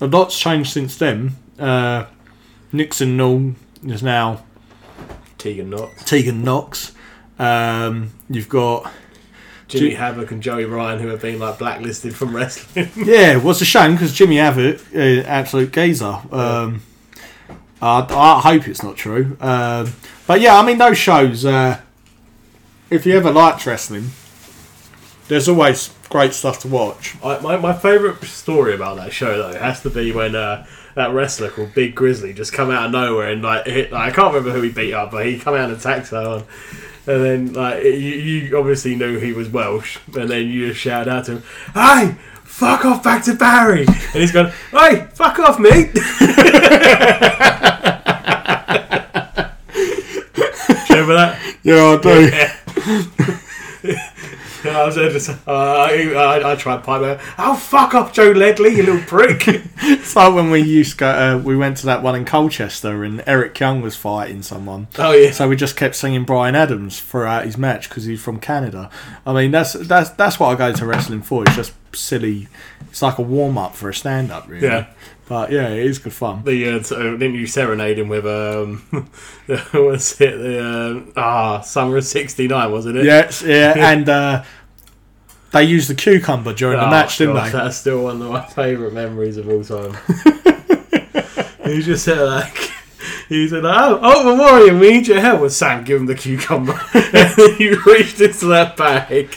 a 0.00 0.06
lot's 0.06 0.38
changed 0.38 0.72
since 0.72 0.96
then. 0.96 1.32
Uh, 1.58 2.06
Nixon 2.72 3.16
Newell 3.16 3.54
is 3.86 4.02
now 4.02 4.44
Tegan 5.38 5.70
Nox, 5.70 6.04
Tegan 6.04 6.42
Nox. 6.42 6.92
Um, 7.38 8.10
you've 8.28 8.48
got 8.48 8.90
Jimmy 9.72 9.90
Ji- 9.90 9.94
Havoc, 9.96 10.30
and 10.30 10.42
Joey 10.42 10.64
Ryan, 10.64 11.00
who 11.00 11.08
have 11.08 11.20
been 11.22 11.38
like 11.38 11.58
blacklisted 11.58 12.14
from 12.14 12.34
wrestling. 12.34 12.90
Yeah, 12.96 13.32
it 13.36 13.42
was 13.42 13.60
a 13.60 13.64
shame 13.64 13.92
because 13.92 14.12
Jimmy 14.12 14.38
Abbott, 14.38 14.80
uh, 14.94 15.26
absolute 15.26 15.72
geezer. 15.72 16.18
Um, 16.30 16.82
I, 17.80 18.06
I 18.08 18.40
hope 18.40 18.68
it's 18.68 18.82
not 18.82 18.96
true. 18.96 19.36
Um, 19.40 19.92
but 20.26 20.40
yeah, 20.40 20.56
I 20.58 20.64
mean, 20.64 20.78
those 20.78 20.98
shows, 20.98 21.44
uh, 21.44 21.80
if 22.90 23.04
you 23.06 23.16
ever 23.16 23.30
liked 23.32 23.66
wrestling, 23.66 24.10
there's 25.28 25.48
always 25.48 25.92
great 26.08 26.34
stuff 26.34 26.60
to 26.60 26.68
watch. 26.68 27.16
I, 27.24 27.38
my 27.40 27.56
my 27.56 27.72
favourite 27.72 28.22
story 28.24 28.74
about 28.74 28.96
that 28.96 29.12
show 29.12 29.36
though 29.50 29.58
has 29.58 29.80
to 29.82 29.90
be 29.90 30.12
when 30.12 30.34
uh, 30.36 30.66
that 30.94 31.12
wrestler 31.12 31.48
called 31.50 31.74
Big 31.74 31.94
Grizzly 31.94 32.32
just 32.34 32.52
come 32.52 32.70
out 32.70 32.86
of 32.86 32.92
nowhere 32.92 33.30
and 33.30 33.42
like, 33.42 33.66
hit, 33.66 33.90
like 33.92 34.12
I 34.12 34.14
can't 34.14 34.34
remember 34.34 34.52
who 34.54 34.62
he 34.62 34.70
beat 34.70 34.92
up, 34.92 35.10
but 35.10 35.24
he 35.24 35.38
come 35.38 35.54
out 35.54 35.70
and 35.70 35.78
attacked 35.78 36.08
someone. 36.08 36.44
And 37.06 37.24
then 37.24 37.52
like 37.54 37.82
you, 37.82 37.90
you 37.90 38.58
obviously 38.58 38.94
knew 38.94 39.18
he 39.18 39.32
was 39.32 39.48
Welsh, 39.48 39.98
and 40.14 40.30
then 40.30 40.46
you 40.46 40.68
just 40.68 40.80
shout 40.80 41.08
out 41.08 41.24
to 41.26 41.32
him, 41.38 41.42
"Hey, 41.74 42.14
fuck 42.44 42.84
off 42.84 43.02
back 43.02 43.24
to 43.24 43.34
Barry!" 43.34 43.86
And 43.86 44.14
he's 44.14 44.30
gone, 44.30 44.52
"Hey, 44.70 45.08
fuck 45.14 45.38
off, 45.40 45.58
mate." 45.58 45.92
Do 45.94 46.00
you 50.94 51.00
remember 51.00 51.14
that? 51.14 51.38
Yeah, 51.64 51.84
I 51.84 51.96
do. 52.00 52.30
Yeah, 53.82 54.10
I 54.70 54.84
was 54.84 54.94
just, 54.94 55.28
uh, 55.28 55.52
I, 55.52 56.12
I, 56.12 56.52
I 56.52 56.56
tried 56.56 56.84
pipe. 56.84 57.20
Oh, 57.38 57.56
fuck 57.56 57.94
off, 57.94 58.12
Joe 58.12 58.30
Ledley, 58.30 58.76
you 58.76 58.82
little 58.82 59.02
prick. 59.02 59.62
It's 59.84 60.14
like 60.14 60.32
when 60.34 60.50
we 60.50 60.60
used 60.60 60.92
to 60.92 60.96
go, 60.98 61.08
uh, 61.08 61.38
we 61.38 61.56
went 61.56 61.78
to 61.78 61.86
that 61.86 62.02
one 62.02 62.14
in 62.14 62.24
Colchester 62.24 63.02
and 63.02 63.22
Eric 63.26 63.58
Young 63.58 63.82
was 63.82 63.96
fighting 63.96 64.42
someone. 64.42 64.86
oh, 64.98 65.12
yeah. 65.12 65.32
So 65.32 65.48
we 65.48 65.56
just 65.56 65.76
kept 65.76 65.96
singing 65.96 66.24
Bryan 66.24 66.54
Adams 66.54 67.00
throughout 67.00 67.44
his 67.44 67.58
match 67.58 67.88
because 67.88 68.04
he's 68.04 68.22
from 68.22 68.38
Canada. 68.38 68.90
I 69.26 69.32
mean, 69.32 69.50
that's 69.50 69.72
that's 69.72 70.10
that's 70.10 70.38
what 70.38 70.48
I 70.48 70.54
go 70.54 70.72
to 70.72 70.86
wrestling 70.86 71.22
for. 71.22 71.42
It's 71.44 71.56
just 71.56 71.72
silly. 71.96 72.48
It's 72.88 73.02
like 73.02 73.18
a 73.18 73.22
warm 73.22 73.56
up 73.58 73.74
for 73.74 73.88
a 73.88 73.94
stand 73.94 74.30
up, 74.30 74.48
really. 74.48 74.66
Yeah. 74.66 74.86
But 75.28 75.50
yeah, 75.50 75.68
it 75.68 75.86
is 75.86 75.98
good 75.98 76.12
fun. 76.12 76.42
The 76.44 76.68
uh, 76.68 76.82
so 76.82 77.16
didn't 77.16 77.36
you 77.36 77.46
serenade 77.46 77.98
him 77.98 78.08
with 78.08 78.26
um, 78.26 78.78
what's 79.72 80.20
it? 80.20 80.36
The 80.36 81.10
uh, 81.16 81.20
ah, 81.20 81.60
summer 81.60 81.96
of 81.96 82.04
'69, 82.04 82.70
wasn't 82.70 82.98
it? 82.98 83.04
Yes, 83.04 83.42
yeah, 83.42 83.72
and 83.92 84.08
uh, 84.08 84.44
they 85.52 85.64
used 85.64 85.88
the 85.88 85.94
cucumber 85.94 86.52
during 86.52 86.78
the 86.78 86.86
Oh, 86.86 86.90
match, 86.90 87.18
didn't 87.18 87.36
gosh, 87.36 87.52
they? 87.52 87.58
That's 87.58 87.76
still 87.78 88.04
one 88.04 88.20
of 88.20 88.30
my 88.30 88.44
favourite 88.44 88.92
memories 88.92 89.36
of 89.36 89.48
all 89.48 89.64
time. 89.64 89.96
he 91.64 91.80
just 91.82 92.04
said 92.04 92.20
like. 92.20 92.70
He 93.28 93.48
said, 93.48 93.64
"Oh, 93.64 93.98
oh, 94.02 94.30
Memorial, 94.30 94.78
we 94.78 94.90
need 94.90 95.06
your 95.08 95.20
help." 95.20 95.40
And 95.40 95.50
Sam, 95.52 95.84
give 95.84 95.98
him 95.98 96.06
the 96.06 96.14
cucumber. 96.14 96.78
and 96.92 97.34
then 97.36 97.56
you 97.58 97.82
reached 97.86 98.20
into 98.20 98.46
that 98.46 98.76
bag. 98.76 99.34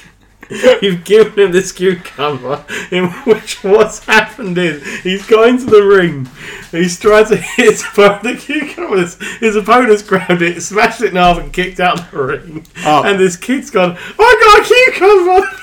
You've 0.82 1.04
given 1.04 1.34
him 1.34 1.52
this 1.52 1.72
cucumber, 1.72 2.64
in 2.92 3.10
which 3.26 3.64
what's 3.64 4.06
happened 4.06 4.58
is 4.58 4.84
he's 5.02 5.26
gone 5.26 5.58
to 5.58 5.66
the 5.66 5.84
ring. 5.84 6.30
He's 6.72 7.00
tried 7.00 7.28
to 7.28 7.36
hit 7.36 7.72
his 7.72 7.84
opponent. 7.84 8.24
The 8.24 8.36
cucumbers, 8.36 9.16
his 9.40 9.56
opponent's 9.56 10.04
grabbed 10.04 10.42
it, 10.42 10.62
smashed 10.62 11.02
it 11.02 11.10
in 11.10 11.16
half, 11.16 11.40
and 11.40 11.52
kicked 11.52 11.80
out 11.80 12.12
the 12.12 12.24
ring. 12.24 12.66
Oh. 12.86 13.04
And 13.04 13.20
this 13.20 13.36
kid's 13.38 13.72
gone, 13.72 13.98
"I 14.20 14.62
got 14.64 14.66
a 14.66 14.92
cucumber." 14.92 15.48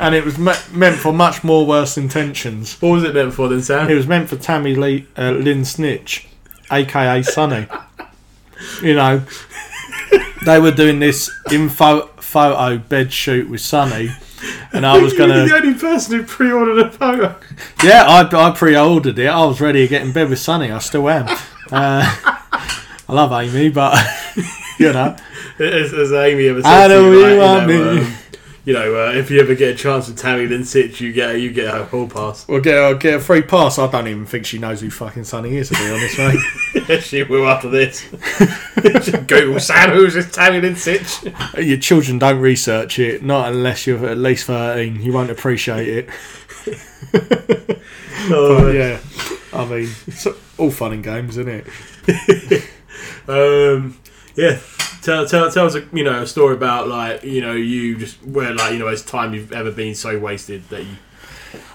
And 0.00 0.16
it 0.16 0.24
was 0.24 0.36
me- 0.36 0.52
meant 0.72 0.96
for 0.96 1.12
much 1.12 1.44
more 1.44 1.64
worse 1.64 1.96
intentions. 1.96 2.80
What 2.80 2.88
was 2.88 3.04
it 3.04 3.14
meant 3.14 3.34
for 3.34 3.48
then, 3.48 3.62
Sam? 3.62 3.88
It 3.88 3.94
was 3.94 4.06
meant 4.08 4.28
for 4.28 4.34
Tammy 4.36 4.74
Lee, 4.74 5.06
uh, 5.16 5.30
Lynn 5.30 5.64
Snitch, 5.64 6.26
aka 6.72 7.22
Sunny. 7.22 7.68
you 8.82 8.94
know, 8.94 9.22
they 10.44 10.58
were 10.58 10.72
doing 10.72 10.98
this 10.98 11.30
info 11.52 12.10
photo 12.32 12.78
bed 12.78 13.12
shoot 13.12 13.48
with 13.48 13.60
Sunny, 13.60 14.10
and 14.72 14.86
I 14.86 14.98
was 14.98 15.12
You're 15.18 15.28
the 15.28 15.46
gonna. 15.48 15.66
only 15.66 15.78
person 15.78 16.16
who 16.18 16.24
pre-ordered 16.24 16.78
a 16.78 16.90
photo. 16.90 17.36
Yeah, 17.84 18.04
I, 18.06 18.48
I 18.48 18.50
pre-ordered 18.52 19.18
it. 19.18 19.28
I 19.28 19.44
was 19.44 19.60
ready 19.60 19.82
to 19.82 19.88
get 19.88 20.02
in 20.02 20.12
bed 20.12 20.30
with 20.30 20.38
Sunny. 20.38 20.70
I 20.70 20.78
still 20.78 21.08
am. 21.08 21.26
Uh, 21.28 21.38
I 23.08 23.12
love 23.12 23.32
Amy, 23.32 23.68
but 23.68 23.98
you 24.78 24.92
know, 24.92 25.14
As, 25.58 26.12
Amy 26.12 26.48
ever 26.48 26.62
said 26.62 26.72
I 26.72 26.88
to 26.88 26.94
you, 26.94 27.20
like, 27.22 27.68
you 27.68 27.84
know, 27.84 28.02
um, 28.02 28.14
you 28.64 28.72
know 28.72 28.94
uh, 28.94 29.12
if 29.12 29.30
you 29.30 29.40
ever 29.40 29.54
get 29.54 29.74
a 29.74 29.76
chance 29.76 30.08
with 30.08 30.18
Tammy 30.18 30.46
Lynn 30.46 30.62
Sytch, 30.62 31.00
you 31.00 31.12
get 31.12 31.40
you 31.40 31.50
get 31.52 31.74
a 31.74 31.84
hall 31.84 32.08
pass. 32.08 32.46
we'll 32.46 32.60
get 32.60 32.78
I'll 32.78 32.94
get 32.96 33.14
a 33.14 33.20
free 33.20 33.42
pass. 33.42 33.78
I 33.78 33.90
don't 33.90 34.08
even 34.08 34.26
think 34.26 34.46
she 34.46 34.58
knows 34.58 34.80
who 34.80 34.90
fucking 34.90 35.24
Sunny 35.24 35.56
is, 35.56 35.68
to 35.68 35.74
be 35.74 35.90
honest, 35.90 36.18
mate. 36.18 37.02
she 37.02 37.22
will 37.24 37.48
after 37.48 37.68
this. 37.68 38.08
Google 39.26 39.60
Sam, 39.60 39.90
who's 39.90 40.14
this 40.14 40.30
Tammy 40.30 40.60
Lynn 40.60 40.74
Sytch? 40.74 41.64
Your 41.64 41.78
children 41.78 42.18
don't 42.18 42.40
research 42.40 42.98
it, 42.98 43.22
not 43.22 43.52
unless 43.52 43.86
you're 43.86 44.06
at 44.06 44.18
least 44.18 44.46
thirteen. 44.46 45.02
You 45.02 45.12
won't 45.12 45.30
appreciate 45.30 45.88
it. 45.88 46.08
Oh, 48.30 48.70
yeah, 48.70 49.00
I 49.52 49.64
mean, 49.64 49.90
it's 50.06 50.28
all 50.56 50.70
fun 50.70 50.92
and 50.92 51.02
games, 51.02 51.36
isn't 51.38 51.66
it? 52.06 52.64
Um, 53.28 53.96
yeah. 54.36 54.58
Tell, 55.02 55.26
tell, 55.26 55.50
tell 55.50 55.66
us 55.66 55.74
a 55.74 55.84
you 55.92 56.04
know 56.04 56.22
a 56.22 56.26
story 56.26 56.54
about 56.54 56.86
like 56.86 57.24
you 57.24 57.40
know 57.40 57.54
you 57.54 57.98
just 57.98 58.22
where 58.24 58.54
like 58.54 58.72
you 58.72 58.78
know 58.78 58.86
it's 58.86 59.02
time 59.02 59.34
you've 59.34 59.52
ever 59.52 59.72
been 59.72 59.94
so 59.96 60.16
wasted 60.18 60.68
that 60.68 60.84
you 60.84 60.96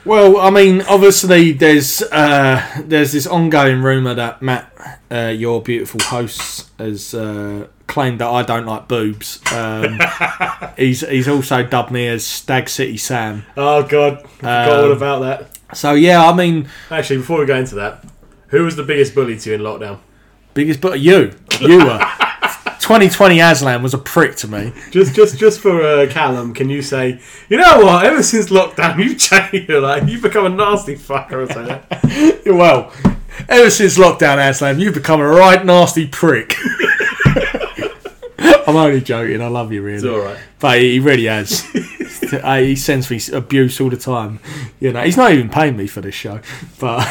Well, 0.05 0.37
I 0.37 0.49
mean, 0.49 0.81
obviously, 0.83 1.51
there's 1.51 2.01
uh, 2.03 2.63
there's 2.85 3.11
this 3.11 3.27
ongoing 3.27 3.81
rumor 3.81 4.13
that 4.13 4.41
Matt, 4.41 4.71
uh, 5.11 5.33
your 5.35 5.61
beautiful 5.61 5.99
host, 6.03 6.69
has 6.79 7.13
uh, 7.13 7.67
claimed 7.87 8.19
that 8.21 8.29
I 8.29 8.43
don't 8.43 8.65
like 8.65 8.87
boobs. 8.87 9.41
Um, 9.51 9.99
he's 10.77 11.01
he's 11.01 11.27
also 11.27 11.63
dubbed 11.63 11.91
me 11.91 12.07
as 12.07 12.25
Stag 12.25 12.69
City 12.69 12.95
Sam. 12.95 13.43
oh 13.57 13.83
god 13.83 14.19
I 14.19 14.63
forgot 14.63 14.79
Um, 14.79 14.85
all 14.85 14.91
about 14.93 15.19
that. 15.19 15.77
So 15.77 15.93
yeah, 15.95 16.25
I 16.25 16.33
mean, 16.33 16.69
Actually, 16.89 17.17
before 17.17 17.39
we 17.41 17.45
go 17.45 17.57
into 17.57 17.75
that, 17.75 18.05
who 18.47 18.63
was 18.63 18.77
the 18.77 18.83
biggest 18.83 19.13
bully 19.13 19.37
to 19.37 19.49
you 19.49 19.55
in 19.57 19.61
lockdown? 19.61 19.99
biggest 20.53 20.79
but 20.81 20.99
you, 21.01 21.33
you 21.59 21.77
were 21.85 21.99
2020 22.87 23.41
Aslan 23.41 23.83
was 23.83 23.93
a 23.93 23.97
prick 23.97 24.37
to 24.37 24.47
me. 24.47 24.71
Just, 24.91 25.13
just, 25.13 25.37
just 25.37 25.59
for 25.59 25.81
uh, 25.81 26.07
Callum, 26.09 26.53
can 26.53 26.69
you 26.69 26.81
say, 26.81 27.19
you 27.49 27.57
know 27.57 27.83
what? 27.83 28.05
Ever 28.05 28.23
since 28.23 28.47
lockdown, 28.47 28.97
you've 29.03 29.19
changed. 29.19 29.69
Like 29.69 30.07
you've 30.07 30.21
become 30.21 30.45
a 30.45 30.49
nasty 30.49 30.95
fucker 30.95 31.33
or 31.33 31.51
something. 31.51 31.81
Well, 32.57 32.93
ever 33.49 33.69
since 33.69 33.97
lockdown, 33.97 34.37
Aslan, 34.37 34.79
you've 34.79 34.93
become 34.93 35.19
a 35.19 35.27
right 35.27 35.65
nasty 35.65 36.07
prick. 36.07 36.55
I'm 38.39 38.77
only 38.77 39.01
joking. 39.01 39.41
I 39.41 39.47
love 39.47 39.73
you, 39.73 39.81
really. 39.81 39.97
It's 39.97 40.05
all 40.05 40.19
right. 40.19 40.39
But 40.59 40.79
he 40.79 41.01
really 41.01 41.25
has. 41.25 41.63
He 41.63 42.75
sends 42.77 43.11
me 43.11 43.19
abuse 43.33 43.81
all 43.81 43.89
the 43.89 43.97
time. 43.97 44.39
You 44.79 44.93
know, 44.93 45.01
he's 45.01 45.17
not 45.17 45.33
even 45.33 45.49
paying 45.49 45.75
me 45.75 45.87
for 45.87 45.99
this 45.99 46.15
show, 46.15 46.39
but 46.79 47.05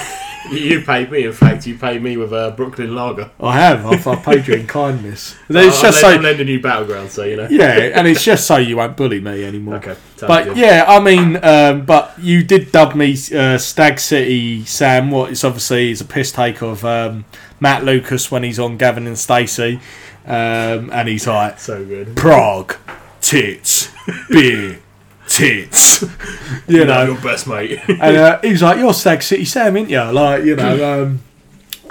You, 0.51 0.83
paid 0.83 1.11
me. 1.11 1.25
In 1.25 1.33
fact, 1.33 1.67
you 1.67 1.77
paid 1.77 2.03
me 2.03 2.17
with 2.17 2.33
a 2.33 2.53
Brooklyn 2.57 2.95
Lager. 2.95 3.31
I 3.41 3.53
have. 3.59 3.87
I've, 3.87 4.07
I've 4.07 4.23
paid 4.23 4.47
you 4.47 4.55
in 4.55 4.67
kindness. 4.67 5.35
It's 5.49 5.81
just 5.81 6.01
so 6.01 6.09
I'm 6.09 6.23
lending 6.23 6.49
you 6.49 6.61
battleground, 6.61 7.11
so 7.11 7.25
you 7.25 7.37
know. 7.37 7.49
yeah, 7.51 7.93
and 7.95 8.07
it's 8.07 8.25
just 8.25 8.47
so 8.47 8.57
you 8.57 8.77
won't 8.77 8.97
bully 8.97 9.21
me 9.21 9.45
anymore. 9.45 9.77
Okay. 9.77 9.97
But 10.21 10.45
good. 10.45 10.57
yeah, 10.57 10.85
I 10.87 11.01
mean, 11.01 11.43
um, 11.43 11.85
but 11.85 12.15
you 12.19 12.43
did 12.45 12.73
dub 12.73 12.95
me 12.95 13.17
uh, 13.35 13.59
Stag 13.59 13.99
City 13.99 14.65
Sam. 14.65 15.11
What 15.11 15.31
it's 15.31 15.45
obviously 15.45 15.91
is 15.91 16.01
a 16.01 16.05
piss 16.05 16.33
take 16.33 16.63
of 16.63 16.85
um, 16.85 17.25
Matt 17.61 17.85
Lucas 17.85 18.31
when 18.31 18.43
he's 18.43 18.59
on 18.59 18.77
Gavin 18.77 19.07
and 19.07 19.19
Stacey, 19.19 19.81
um, 20.25 20.91
and 20.93 21.09
he's 21.09 21.27
like 21.27 21.59
so 21.59 21.85
good. 21.85 22.17
Prague, 22.17 22.77
tits, 23.21 23.91
beer, 24.31 24.81
tits. 25.29 26.03
you 26.69 26.85
Know 26.85 27.05
your 27.05 27.21
best 27.21 27.47
mate. 27.47 27.81
and 27.89 28.17
uh, 28.17 28.41
he 28.43 28.51
was 28.53 28.63
like, 28.63 28.79
"You're 28.79 28.95
Stag 28.95 29.23
City 29.23 29.45
Sam, 29.45 29.77
ain't 29.77 29.91
you?" 29.91 30.03
Like, 30.03 30.45
you 30.45 30.57
know, 30.57 31.03
um, 31.03 31.21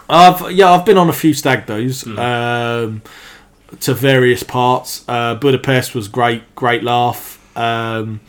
I've 0.09 0.51
yeah, 0.51 0.71
I've 0.71 0.85
been 0.85 0.97
on 0.97 1.09
a 1.09 1.13
few 1.13 1.33
stag 1.33 1.65
do's 1.65 2.05
um, 2.07 3.01
to 3.79 3.93
various 3.93 4.43
parts. 4.43 5.03
Uh, 5.07 5.35
Budapest 5.35 5.95
was 5.95 6.07
great, 6.07 6.55
great 6.55 6.83
laugh. 6.83 7.39
Um, 7.57 8.19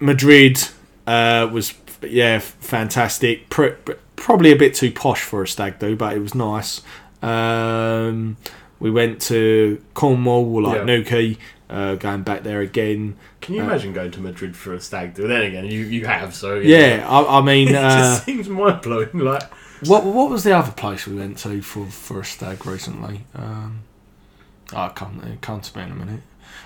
Madrid 0.00 0.58
uh, 1.06 1.48
was 1.52 1.74
yeah, 2.02 2.38
fantastic. 2.38 3.48
Pr- 3.50 3.74
probably 4.16 4.52
a 4.52 4.56
bit 4.56 4.74
too 4.74 4.90
posh 4.92 5.22
for 5.22 5.42
a 5.42 5.48
stag 5.48 5.78
do, 5.78 5.96
but 5.96 6.16
it 6.16 6.20
was 6.20 6.34
nice. 6.34 6.82
Um, 7.22 8.36
we 8.78 8.90
went 8.90 9.20
to 9.22 9.82
Cornwall, 9.94 10.62
like 10.62 10.76
Yeah. 10.76 10.84
Newquay, 10.84 11.38
uh, 11.70 11.94
going 11.96 12.22
back 12.22 12.42
there 12.42 12.60
again. 12.60 13.16
Can 13.44 13.54
you 13.54 13.60
Uh, 13.60 13.66
imagine 13.66 13.92
going 13.92 14.10
to 14.10 14.20
Madrid 14.20 14.56
for 14.56 14.72
a 14.72 14.80
stag 14.80 15.12
do? 15.12 15.28
Then 15.28 15.42
again, 15.42 15.66
you, 15.66 15.80
you 15.80 16.06
have, 16.06 16.34
so 16.34 16.54
Yeah, 16.54 17.06
I, 17.06 17.38
I 17.38 17.40
mean, 17.42 17.68
It 17.74 17.74
uh, 17.76 17.98
just 17.98 18.24
seems 18.24 18.48
mind 18.48 18.80
blowing. 18.80 19.10
Like 19.18 19.42
What 19.84 20.04
what 20.06 20.30
was 20.30 20.44
the 20.44 20.52
other 20.56 20.72
place 20.72 21.06
we 21.06 21.14
went 21.16 21.36
to 21.38 21.60
for, 21.60 21.84
for 21.86 22.20
a 22.20 22.24
stag 22.24 22.64
recently? 22.64 23.26
Um, 23.34 23.80
oh, 24.72 24.78
I 24.78 24.88
can't 24.88 25.22
it 25.24 25.42
can't 25.42 25.62
spend 25.62 25.92
a 25.92 25.94
minute. 25.94 26.22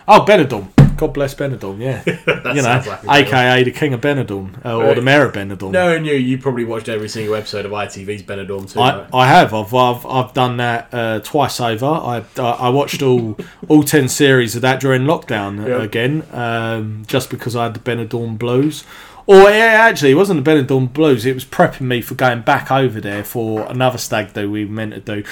Oh, 0.08 0.24
Benidorm. 0.26 0.68
God 0.96 1.14
bless 1.14 1.32
Benidorm. 1.32 1.78
Yeah, 1.80 2.02
you 2.54 2.62
know, 2.62 2.68
like 2.68 2.86
a 2.86 2.96
good 3.02 3.06
one. 3.06 3.16
aka 3.18 3.62
the 3.62 3.70
King 3.70 3.94
of 3.94 4.00
Benidorm 4.00 4.64
uh, 4.66 4.76
or 4.76 4.94
the 4.96 5.00
Mayor 5.02 5.26
of 5.26 5.32
Benidorm. 5.32 5.70
Knowing 5.70 6.04
you, 6.04 6.14
you 6.14 6.38
probably 6.38 6.64
watched 6.64 6.88
every 6.88 7.08
single 7.08 7.36
episode 7.36 7.64
of 7.64 7.70
ITV's 7.70 8.24
Benidorm 8.24 8.68
too. 8.72 8.80
I, 8.80 8.98
right? 9.02 9.08
I 9.12 9.26
have. 9.28 9.54
I've, 9.54 9.72
I've 9.72 10.04
I've 10.04 10.34
done 10.34 10.56
that 10.56 10.88
uh, 10.92 11.20
twice 11.20 11.60
over. 11.60 11.86
I 11.86 12.24
I 12.36 12.42
I 12.42 12.68
watched 12.70 13.00
all 13.00 13.38
all 13.68 13.84
ten 13.84 14.08
series 14.08 14.56
of 14.56 14.62
that 14.62 14.80
during 14.80 15.02
lockdown 15.02 15.62
uh, 15.64 15.68
Yeah. 15.68 15.82
again, 15.84 16.24
um, 16.32 17.04
just 17.06 17.30
because 17.30 17.54
I 17.54 17.64
had 17.64 17.74
the 17.74 17.80
Benidorm 17.80 18.36
Blues. 18.36 18.82
Or 19.26 19.42
yeah, 19.50 19.76
actually, 19.88 20.10
it 20.12 20.14
wasn't 20.14 20.42
the 20.42 20.50
Benidorm 20.50 20.92
Blues. 20.92 21.26
It 21.26 21.34
was 21.34 21.44
prepping 21.44 21.82
me 21.82 22.00
for 22.00 22.14
going 22.16 22.40
back 22.42 22.72
over 22.72 23.00
there 23.00 23.22
for 23.22 23.66
another 23.66 23.98
stag 23.98 24.32
do 24.32 24.50
we 24.50 24.64
meant 24.64 24.94
to 24.94 25.00
do. 25.00 25.22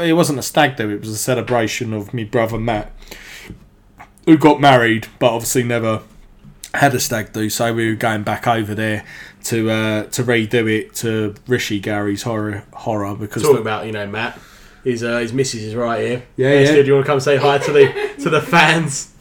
It 0.00 0.14
wasn't 0.14 0.38
a 0.38 0.42
stag 0.42 0.76
do. 0.76 0.88
It 0.88 1.00
was 1.00 1.10
a 1.10 1.16
celebration 1.18 1.92
of 1.92 2.14
me 2.14 2.22
brother 2.22 2.56
Matt, 2.56 2.92
who 4.26 4.36
got 4.36 4.60
married, 4.60 5.08
but 5.18 5.32
obviously 5.32 5.62
never 5.62 6.02
had 6.74 6.94
a 6.94 7.00
stag 7.00 7.32
do. 7.32 7.50
So 7.50 7.72
we 7.74 7.88
were 7.88 7.96
going 7.96 8.22
back 8.22 8.46
over 8.46 8.74
there 8.74 9.04
to 9.44 9.70
uh, 9.70 10.02
to 10.04 10.22
redo 10.22 10.70
it 10.70 10.94
to 10.96 11.34
Rishi 11.46 11.80
Gary's 11.80 12.22
horror 12.22 12.64
horror 12.72 13.14
because 13.14 13.42
Talking 13.42 13.58
about 13.58 13.86
you 13.86 13.92
know 13.92 14.06
Matt, 14.06 14.38
his 14.84 15.02
uh, 15.02 15.18
his 15.18 15.32
missus 15.32 15.62
is 15.62 15.74
right 15.74 16.00
here. 16.00 16.22
Yeah, 16.36 16.48
Esther, 16.48 16.76
yeah. 16.76 16.82
Do 16.82 16.88
you 16.88 16.94
want 16.94 17.06
to 17.06 17.12
come 17.12 17.20
say 17.20 17.36
hi 17.36 17.58
to 17.58 17.72
the 17.72 18.14
to 18.22 18.30
the 18.30 18.40
fans? 18.40 19.14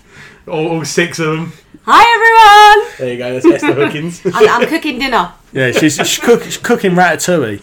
All, 0.48 0.68
all 0.68 0.86
six 0.86 1.20
of 1.20 1.28
them. 1.28 1.54
Hi 1.84 2.04
everyone! 2.16 2.98
There 2.98 3.12
you 3.14 3.18
go. 3.18 3.34
That's 3.34 3.64
Esther 3.64 3.74
Hookings. 3.74 4.22
I'm, 4.34 4.62
I'm 4.62 4.68
cooking 4.68 5.00
dinner. 5.00 5.34
Yeah, 5.52 5.72
she's, 5.72 5.96
she's, 5.96 6.20
cook, 6.20 6.44
she's 6.44 6.58
cooking 6.58 6.92
ratatouille. 6.92 7.62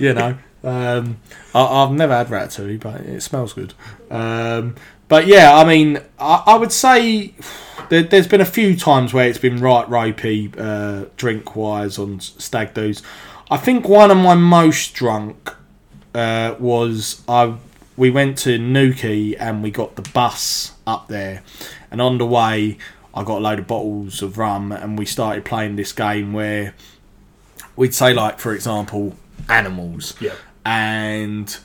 you 0.00 0.14
know, 0.14 0.36
um, 0.64 1.18
I, 1.54 1.64
I've 1.64 1.92
never 1.92 2.14
had 2.14 2.28
ratatouille, 2.28 2.80
but 2.80 3.00
it 3.02 3.22
smells 3.22 3.52
good. 3.52 3.74
Um, 4.10 4.74
but 5.08 5.26
yeah, 5.26 5.54
I 5.56 5.64
mean, 5.64 6.00
I, 6.18 6.42
I 6.46 6.54
would 6.56 6.72
say 6.72 7.34
there, 7.88 8.02
there's 8.02 8.28
been 8.28 8.40
a 8.40 8.44
few 8.46 8.76
times 8.76 9.12
where 9.14 9.26
it's 9.28 9.38
been 9.38 9.58
right 9.60 9.88
ropey 9.88 10.52
uh, 10.58 11.06
drink 11.16 11.56
wise 11.56 11.98
on 11.98 12.20
stag 12.20 12.74
do's. 12.74 13.02
I 13.50 13.56
think 13.56 13.88
one 13.88 14.10
of 14.10 14.18
my 14.18 14.34
most 14.34 14.94
drunk 14.94 15.54
uh, 16.14 16.54
was 16.58 17.22
I. 17.28 17.54
We 17.96 18.10
went 18.10 18.38
to 18.38 18.58
Newquay 18.58 19.34
and 19.34 19.60
we 19.62 19.72
got 19.72 19.96
the 19.96 20.02
bus 20.02 20.72
up 20.86 21.08
there, 21.08 21.42
and 21.90 22.00
on 22.00 22.18
the 22.18 22.26
way 22.26 22.78
I 23.14 23.24
got 23.24 23.38
a 23.38 23.40
load 23.40 23.58
of 23.58 23.66
bottles 23.66 24.22
of 24.22 24.38
rum 24.38 24.70
and 24.70 24.96
we 24.96 25.04
started 25.04 25.44
playing 25.44 25.74
this 25.74 25.92
game 25.92 26.32
where 26.32 26.74
we'd 27.74 27.94
say 27.94 28.14
like 28.14 28.38
for 28.38 28.54
example 28.54 29.16
animals 29.48 30.14
Yeah. 30.20 30.34
and 30.64 31.58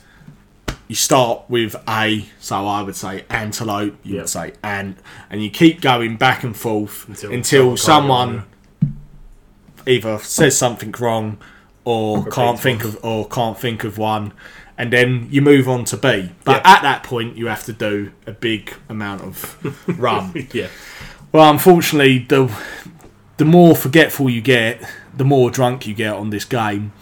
you 0.88 0.94
start 0.94 1.44
with 1.48 1.74
a 1.88 2.26
so 2.40 2.66
I 2.66 2.82
would 2.82 2.96
say 2.96 3.24
antelope 3.30 3.96
you 4.02 4.14
Yeah. 4.16 4.20
would 4.22 4.28
say 4.28 4.52
ant 4.62 4.98
and 5.30 5.42
you 5.42 5.50
keep 5.50 5.80
going 5.80 6.16
back 6.16 6.44
and 6.44 6.56
forth 6.56 7.08
Until 7.08 7.32
until, 7.32 7.76
someone 7.76 8.44
either 9.86 10.18
says 10.18 10.56
something 10.56 10.92
wrong 10.98 11.38
or 11.84 12.24
can't 12.26 12.58
think 12.58 12.84
of 12.84 12.98
or 13.04 13.26
can't 13.28 13.58
think 13.58 13.84
of 13.84 13.98
one 13.98 14.32
and 14.76 14.92
then 14.92 15.28
you 15.30 15.40
move 15.42 15.68
on 15.68 15.84
to 15.86 15.96
B 15.96 16.30
but 16.44 16.62
Yeah. 16.64 16.72
at 16.76 16.82
that 16.82 17.02
point 17.02 17.36
you 17.36 17.46
have 17.46 17.64
to 17.64 17.72
do 17.72 18.12
a 18.26 18.32
big 18.32 18.74
amount 18.88 19.22
of 19.22 19.56
rum 19.98 20.34
Yeah. 20.52 20.68
well, 21.32 21.50
unfortunately, 21.50 22.18
the 22.28 22.50
the 23.36 23.44
more 23.44 23.74
forgetful 23.74 24.30
you 24.30 24.40
get, 24.40 24.80
the 25.16 25.24
more 25.24 25.50
drunk 25.50 25.88
you 25.88 25.94
get 25.94 26.12
on 26.14 26.30
this 26.30 26.44
game. 26.44 26.92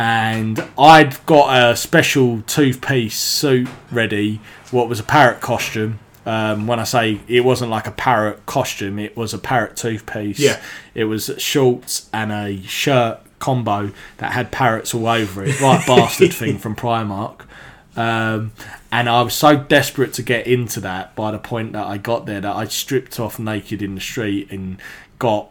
And 0.00 0.66
I'd 0.78 1.26
got 1.26 1.54
a 1.54 1.76
special 1.76 2.40
toothpiece 2.46 3.18
suit 3.18 3.68
ready, 3.92 4.40
what 4.70 4.88
was 4.88 4.98
a 4.98 5.02
parrot 5.02 5.42
costume. 5.42 5.98
Um, 6.24 6.66
when 6.66 6.80
I 6.80 6.84
say 6.84 7.20
it 7.28 7.44
wasn't 7.44 7.70
like 7.70 7.86
a 7.86 7.90
parrot 7.90 8.46
costume, 8.46 8.98
it 8.98 9.14
was 9.14 9.34
a 9.34 9.38
parrot 9.38 9.76
toothpiece. 9.76 10.38
Yeah. 10.38 10.58
It 10.94 11.04
was 11.04 11.30
shorts 11.36 12.08
and 12.14 12.32
a 12.32 12.62
shirt 12.62 13.20
combo 13.40 13.92
that 14.16 14.32
had 14.32 14.50
parrots 14.50 14.94
all 14.94 15.06
over 15.06 15.44
it, 15.44 15.60
right 15.60 15.86
bastard 15.86 16.32
thing 16.32 16.56
from 16.56 16.76
Primark. 16.76 17.42
Um, 17.94 18.52
and 18.90 19.06
I 19.06 19.20
was 19.20 19.34
so 19.34 19.58
desperate 19.58 20.14
to 20.14 20.22
get 20.22 20.46
into 20.46 20.80
that 20.80 21.14
by 21.14 21.30
the 21.30 21.38
point 21.38 21.74
that 21.74 21.86
I 21.86 21.98
got 21.98 22.24
there 22.24 22.40
that 22.40 22.56
I 22.56 22.64
stripped 22.64 23.20
off 23.20 23.38
naked 23.38 23.82
in 23.82 23.96
the 23.96 24.00
street 24.00 24.50
and 24.50 24.80
got 25.18 25.50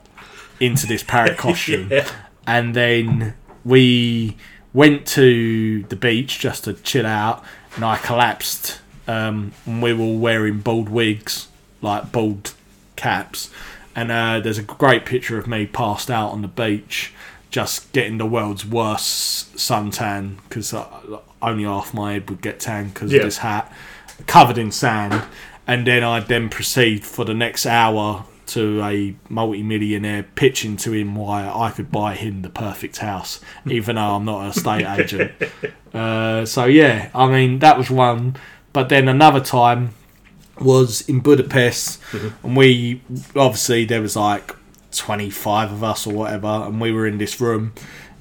into 0.59 0.87
this 0.87 1.03
parrot 1.03 1.37
costume. 1.37 1.89
Yeah. 1.91 2.09
And 2.47 2.73
then 2.73 3.35
we 3.65 4.37
went 4.73 5.05
to 5.07 5.83
the 5.83 5.95
beach 5.95 6.39
just 6.39 6.63
to 6.65 6.73
chill 6.73 7.05
out, 7.05 7.43
and 7.75 7.83
I 7.85 7.97
collapsed. 7.97 8.79
Um, 9.07 9.53
and 9.65 9.81
we 9.81 9.91
were 9.93 10.03
all 10.03 10.17
wearing 10.19 10.59
bald 10.59 10.89
wigs, 10.89 11.47
like 11.81 12.11
bald 12.11 12.53
caps. 12.95 13.49
And 13.95 14.11
uh, 14.11 14.39
there's 14.39 14.59
a 14.59 14.63
great 14.63 15.05
picture 15.05 15.37
of 15.39 15.47
me 15.47 15.65
passed 15.65 16.11
out 16.11 16.29
on 16.29 16.41
the 16.43 16.47
beach, 16.47 17.11
just 17.49 17.91
getting 17.91 18.19
the 18.19 18.25
world's 18.27 18.63
worst 18.65 19.55
suntan 19.55 20.37
because 20.47 20.73
only 21.41 21.63
half 21.63 21.93
my 21.93 22.13
head 22.13 22.29
would 22.29 22.41
get 22.41 22.59
tan 22.59 22.89
because 22.89 23.11
Yeah. 23.11 23.19
of 23.19 23.25
this 23.25 23.37
hat, 23.39 23.73
covered 24.27 24.57
in 24.59 24.71
sand. 24.71 25.23
And 25.65 25.87
then 25.87 26.03
I'd 26.03 26.27
then 26.27 26.49
proceed 26.49 27.03
for 27.03 27.25
the 27.25 27.33
next 27.33 27.65
hour 27.65 28.25
to 28.49 28.81
a 28.83 29.15
multi-millionaire 29.29 30.23
pitching 30.23 30.77
to 30.77 30.93
him 30.93 31.15
why 31.15 31.47
I 31.47 31.71
could 31.71 31.91
buy 31.91 32.15
him 32.15 32.41
the 32.41 32.49
perfect 32.49 32.97
house, 32.97 33.39
even 33.65 33.95
though 33.95 34.15
I'm 34.15 34.25
not 34.25 34.45
a 34.45 34.49
estate 34.49 34.85
agent. 34.99 35.31
Uh, 35.93 36.45
so 36.45 36.65
yeah, 36.65 37.09
I 37.13 37.27
mean 37.27 37.59
that 37.59 37.77
was 37.77 37.89
one. 37.89 38.35
But 38.73 38.89
then 38.89 39.07
another 39.07 39.39
time 39.39 39.93
was 40.59 41.01
in 41.09 41.21
Budapest, 41.21 41.99
and 42.43 42.55
we 42.55 43.01
obviously 43.35 43.85
there 43.85 44.01
was 44.01 44.15
like 44.15 44.55
25 44.91 45.71
of 45.71 45.83
us 45.83 46.05
or 46.07 46.13
whatever, 46.13 46.47
and 46.47 46.79
we 46.79 46.91
were 46.91 47.07
in 47.07 47.17
this 47.17 47.39
room. 47.39 47.73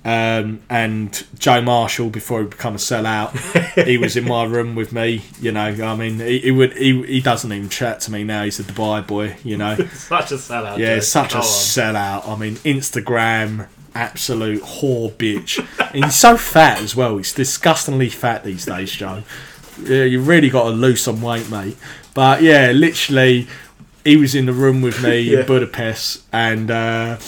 Um, 0.05 0.61
and 0.71 1.27
Joe 1.39 1.61
Marshall, 1.61 2.09
before 2.09 2.41
he 2.41 2.47
become 2.49 2.75
a 2.75 2.79
sellout, 2.79 3.85
he 3.85 3.99
was 3.99 4.17
in 4.17 4.25
my 4.27 4.45
room 4.45 4.75
with 4.75 4.93
me. 4.93 5.23
You 5.41 5.53
know, 5.53 5.65
I 5.67 5.97
mean, 5.97 6.19
he, 6.21 6.39
he 6.39 6.51
would 6.51 6.77
he, 6.77 7.03
he 7.05 7.21
doesn't 7.21 7.53
even 7.53 7.69
chat 7.69 8.01
to 8.03 8.13
me 8.13 8.25
now. 8.25 8.45
He's 8.45 8.59
a 8.61 8.63
Dubai 8.65 9.07
boy. 9.07 9.37
You 9.45 9.57
know, 9.59 9.75
Such 9.93 10.33
a 10.33 10.37
sellout. 10.37 10.79
yeah, 10.79 11.01
such 11.01 11.33
Go 11.33 11.39
a 11.41 11.43
on. 11.43 11.47
sellout. 11.47 12.29
I 12.29 12.37
mean, 12.37 12.55
Instagram, 12.57 13.69
absolute 13.95 14.63
whore 14.63 15.13
bitch. 15.13 15.59
and 15.95 16.05
he's 16.05 16.15
so 16.17 16.37
fat 16.37 16.81
as 16.81 16.95
well. 16.97 17.17
He's 17.19 17.35
disgustingly 17.35 18.09
fat 18.09 18.45
these 18.45 18.65
days, 18.65 18.93
Joe. 18.93 19.25
yeah, 19.83 20.05
you 20.05 20.21
really 20.23 20.49
got 20.49 20.65
to 20.65 20.71
lose 20.71 21.03
some 21.03 21.21
weight, 21.21 21.51
mate. 21.51 21.77
But 22.15 22.43
yeah, 22.43 22.71
literally, 22.73 23.47
he 24.05 24.17
was 24.17 24.35
in 24.35 24.47
the 24.47 24.53
room 24.53 24.81
with 24.81 25.03
me 25.03 25.21
Yeah. 25.23 25.41
in 25.41 25.47
Budapest, 25.47 26.23
and 26.33 26.71
uh, 26.71 27.19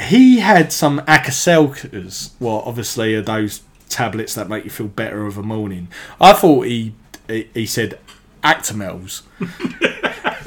he 0.00 0.40
had 0.40 0.72
some 0.72 1.02
Alka-Seltzers. 1.06 2.30
Well, 2.40 2.62
obviously, 2.64 3.14
are 3.14 3.22
those 3.22 3.62
tablets 3.88 4.34
that 4.34 4.48
make 4.48 4.64
you 4.64 4.70
feel 4.70 4.88
better 4.88 5.26
of 5.26 5.38
a 5.38 5.42
morning. 5.42 5.88
I 6.20 6.32
thought 6.32 6.66
he 6.66 6.94
he, 7.28 7.48
he 7.54 7.66
said 7.66 7.98
Actimels. 8.42 9.22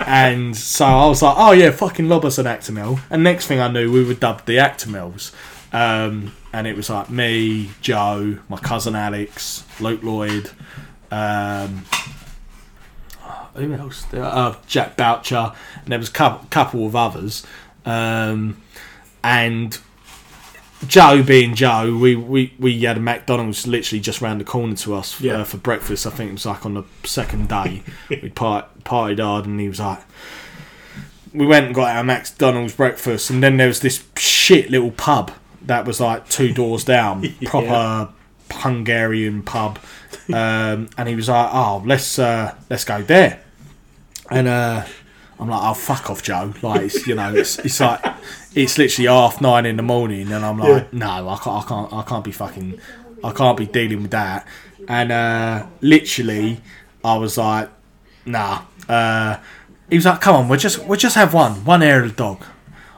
And 0.08 0.56
so 0.56 0.86
I 0.86 1.06
was 1.08 1.22
like, 1.22 1.36
oh 1.38 1.52
yeah, 1.52 1.70
fucking 1.72 2.08
lob 2.08 2.24
us 2.24 2.38
an 2.38 2.46
Actimel. 2.46 3.02
And 3.10 3.24
next 3.24 3.48
thing 3.48 3.60
I 3.60 3.68
knew, 3.68 3.92
we 3.92 4.06
were 4.06 4.14
dubbed 4.14 4.46
the 4.46 4.56
Actimels. 4.56 5.34
Um, 5.74 6.32
and 6.54 6.66
it 6.66 6.78
was 6.78 6.90
like 6.90 7.10
me, 7.10 7.72
Joe, 7.82 8.40
my 8.48 8.56
cousin 8.56 8.96
Alex, 8.96 9.66
Luke 9.82 10.02
Lloyd, 10.04 10.50
um, 11.12 11.84
who 13.56 13.74
else? 13.74 14.06
Uh, 14.14 14.56
Jack 14.66 14.96
Boucher, 14.96 15.52
and 15.84 15.88
there 15.88 16.00
was 16.00 16.08
a 16.08 16.14
couple, 16.14 16.48
couple 16.52 16.86
of 16.86 16.96
others. 16.96 17.46
Um, 17.86 18.62
and 19.28 19.78
Joe 20.88 21.24
being 21.24 21.56
Joe, 21.56 21.98
we, 21.98 22.16
we, 22.16 22.54
we 22.60 22.80
had 22.82 22.98
a 22.98 23.00
McDonald's 23.00 23.66
literally 23.68 24.00
just 24.00 24.22
round 24.22 24.40
the 24.40 24.46
corner 24.46 24.76
to 24.76 24.94
us 24.96 25.20
Yeah. 25.20 25.38
uh, 25.40 25.44
for 25.44 25.58
breakfast. 25.58 26.06
I 26.06 26.12
think 26.12 26.30
it 26.30 26.34
was 26.34 26.46
like 26.46 26.66
on 26.66 26.76
the 26.76 26.84
second 27.04 27.50
day. 27.50 27.84
we 28.10 28.30
part, 28.30 28.84
partied 28.84 29.20
hard, 29.20 29.46
and 29.46 29.60
he 29.60 29.68
was 29.68 29.80
like, 29.80 30.00
we 31.34 31.46
went 31.46 31.66
and 31.66 31.76
got 31.76 31.96
our 31.96 32.04
McDonald's 32.04 32.76
breakfast, 32.76 33.30
and 33.30 33.42
then 33.44 33.58
there 33.58 33.68
was 33.68 33.80
this 33.82 34.04
shit 34.16 34.70
little 34.70 34.92
pub 34.92 35.32
that 35.64 35.86
was 35.86 36.00
like 36.00 36.30
two 36.30 36.54
doors 36.54 36.84
down, 36.84 37.28
proper 37.46 38.14
Hungarian 38.52 39.44
pub. 39.44 39.80
Um, 40.30 40.90
and 40.98 41.08
he 41.08 41.16
was 41.16 41.30
like, 41.30 41.50
"Oh, 41.54 41.82
let's 41.86 42.20
uh, 42.20 42.54
let's 42.70 42.84
go 42.84 43.02
there." 43.02 43.42
And 44.30 44.46
uh, 44.50 44.84
I'm 45.40 45.50
like, 45.50 45.62
"Oh, 45.64 45.74
fuck 45.74 46.10
off, 46.10 46.24
Joe!" 46.24 46.54
Like, 46.62 46.82
it's, 46.84 47.06
you 47.08 47.16
know, 47.16 47.34
it's 47.34 47.60
it's 47.60 47.80
like 47.80 48.04
it's 48.56 48.78
literally 48.78 49.08
half 49.08 49.40
nine 49.42 49.66
in 49.66 49.78
the 49.78 49.84
morning, 49.84 50.32
and 50.32 50.44
I'm 50.46 50.58
like, 50.60 50.92
"No, 50.94 51.30
I 51.30 51.38
can't, 51.38 51.64
I 51.64 51.68
can't, 51.68 51.94
I 51.94 52.02
can't 52.04 52.24
be 52.24 52.32
fucking, 52.32 52.80
I 53.24 53.32
can't 53.32 53.58
be 53.58 53.66
dealing 53.68 54.02
with 54.04 54.12
that." 54.12 54.48
And 54.88 55.12
uh, 55.12 55.66
literally, 55.82 56.62
I 57.04 57.18
was 57.18 57.38
like, 57.38 57.70
"Nah." 58.26 58.62
Uh, 58.90 59.38
he 59.90 59.96
was 59.98 60.06
like, 60.06 60.22
"Come 60.22 60.36
on, 60.36 60.48
we'll 60.50 60.60
just 60.60 60.84
we'll 60.86 60.98
just 61.00 61.16
have 61.16 61.34
one, 61.34 61.64
one 61.66 61.82
hair 61.82 62.04
of 62.04 62.10
the 62.10 62.16
dog." 62.16 62.44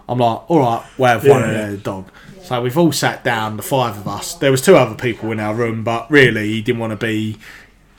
I'm 0.08 0.20
like, 0.20 0.50
"All 0.50 0.60
right, 0.60 0.86
we'll 0.98 1.10
have 1.10 1.28
one 1.28 1.42
Yeah. 1.42 1.48
hair 1.48 1.66
of 1.66 1.72
the 1.72 1.78
dog." 1.78 2.12
So 2.42 2.62
we've 2.64 2.78
all 2.78 2.92
sat 2.92 3.24
down, 3.24 3.58
the 3.58 3.64
five 3.64 3.96
of 3.98 4.08
us. 4.08 4.34
There 4.36 4.50
was 4.50 4.62
two 4.62 4.76
other 4.76 4.96
people 4.96 5.32
in 5.32 5.40
our 5.40 5.54
room, 5.54 5.84
but 5.84 6.10
really, 6.10 6.48
he 6.48 6.62
didn't 6.62 6.80
want 6.80 6.92
to 7.00 7.06
be. 7.06 7.38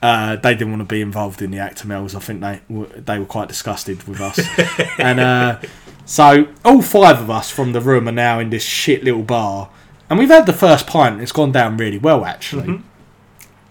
Uh, 0.01 0.35
they 0.35 0.53
didn't 0.53 0.71
want 0.71 0.81
to 0.81 0.93
be 0.93 0.99
involved 0.99 1.41
in 1.41 1.51
the 1.51 1.57
Actimels. 1.57 2.15
I 2.15 2.19
think 2.19 2.41
they 2.41 2.61
were, 2.69 2.87
they 2.87 3.19
were 3.19 3.25
quite 3.25 3.47
disgusted 3.47 4.03
with 4.07 4.19
us. 4.19 4.39
and 4.97 5.19
uh, 5.19 5.59
so 6.05 6.47
all 6.65 6.81
five 6.81 7.21
of 7.21 7.29
us 7.29 7.51
from 7.51 7.73
the 7.73 7.81
room 7.81 8.07
are 8.09 8.13
now 8.13 8.39
in 8.39 8.49
this 8.49 8.63
shit 8.63 9.03
little 9.03 9.21
bar, 9.21 9.69
and 10.09 10.17
we've 10.17 10.29
had 10.29 10.47
the 10.47 10.53
first 10.53 10.87
pint. 10.87 11.21
It's 11.21 11.31
gone 11.31 11.51
down 11.51 11.77
really 11.77 11.99
well, 11.99 12.25
actually. 12.25 12.81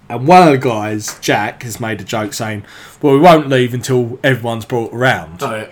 And 0.08 0.26
one 0.26 0.46
of 0.46 0.52
the 0.52 0.58
guys, 0.58 1.18
Jack, 1.20 1.62
has 1.64 1.78
made 1.78 2.00
a 2.00 2.04
joke 2.04 2.32
saying, 2.32 2.64
"Well, 3.02 3.14
we 3.14 3.20
won't 3.20 3.48
leave 3.48 3.74
until 3.74 4.18
everyone's 4.24 4.64
brought 4.64 4.92
around." 4.92 5.42
Oh, 5.42 5.54
yeah. 5.54 5.68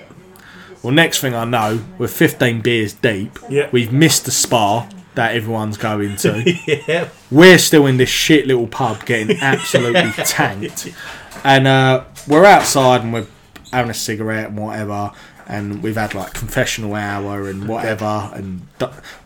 Well, 0.82 0.92
next 0.92 1.20
thing 1.20 1.34
I 1.34 1.44
know, 1.44 1.84
we're 1.98 2.06
15 2.06 2.60
beers 2.60 2.92
deep. 2.92 3.38
Yeah. 3.48 3.68
We've 3.72 3.92
missed 3.92 4.26
the 4.26 4.30
spa 4.30 4.88
that 5.18 5.34
everyone's 5.34 5.76
going 5.76 6.14
to. 6.16 6.44
yeah. 6.86 7.08
we're 7.28 7.58
still 7.58 7.86
in 7.86 7.96
this 7.96 8.08
shit 8.08 8.46
little 8.46 8.68
pub 8.68 9.04
getting 9.04 9.36
absolutely 9.40 10.12
tanked. 10.24 10.94
And 11.42 11.66
uh, 11.66 12.04
we're 12.28 12.44
outside 12.44 13.02
and 13.02 13.12
we're 13.12 13.26
having 13.72 13.90
a 13.90 13.94
cigarette 13.94 14.50
and 14.50 14.58
whatever. 14.58 15.10
And 15.48 15.82
we've 15.82 15.96
had 15.96 16.14
like 16.14 16.34
confessional 16.34 16.94
hour 16.94 17.48
and 17.48 17.66
whatever. 17.66 18.30
And 18.32 18.68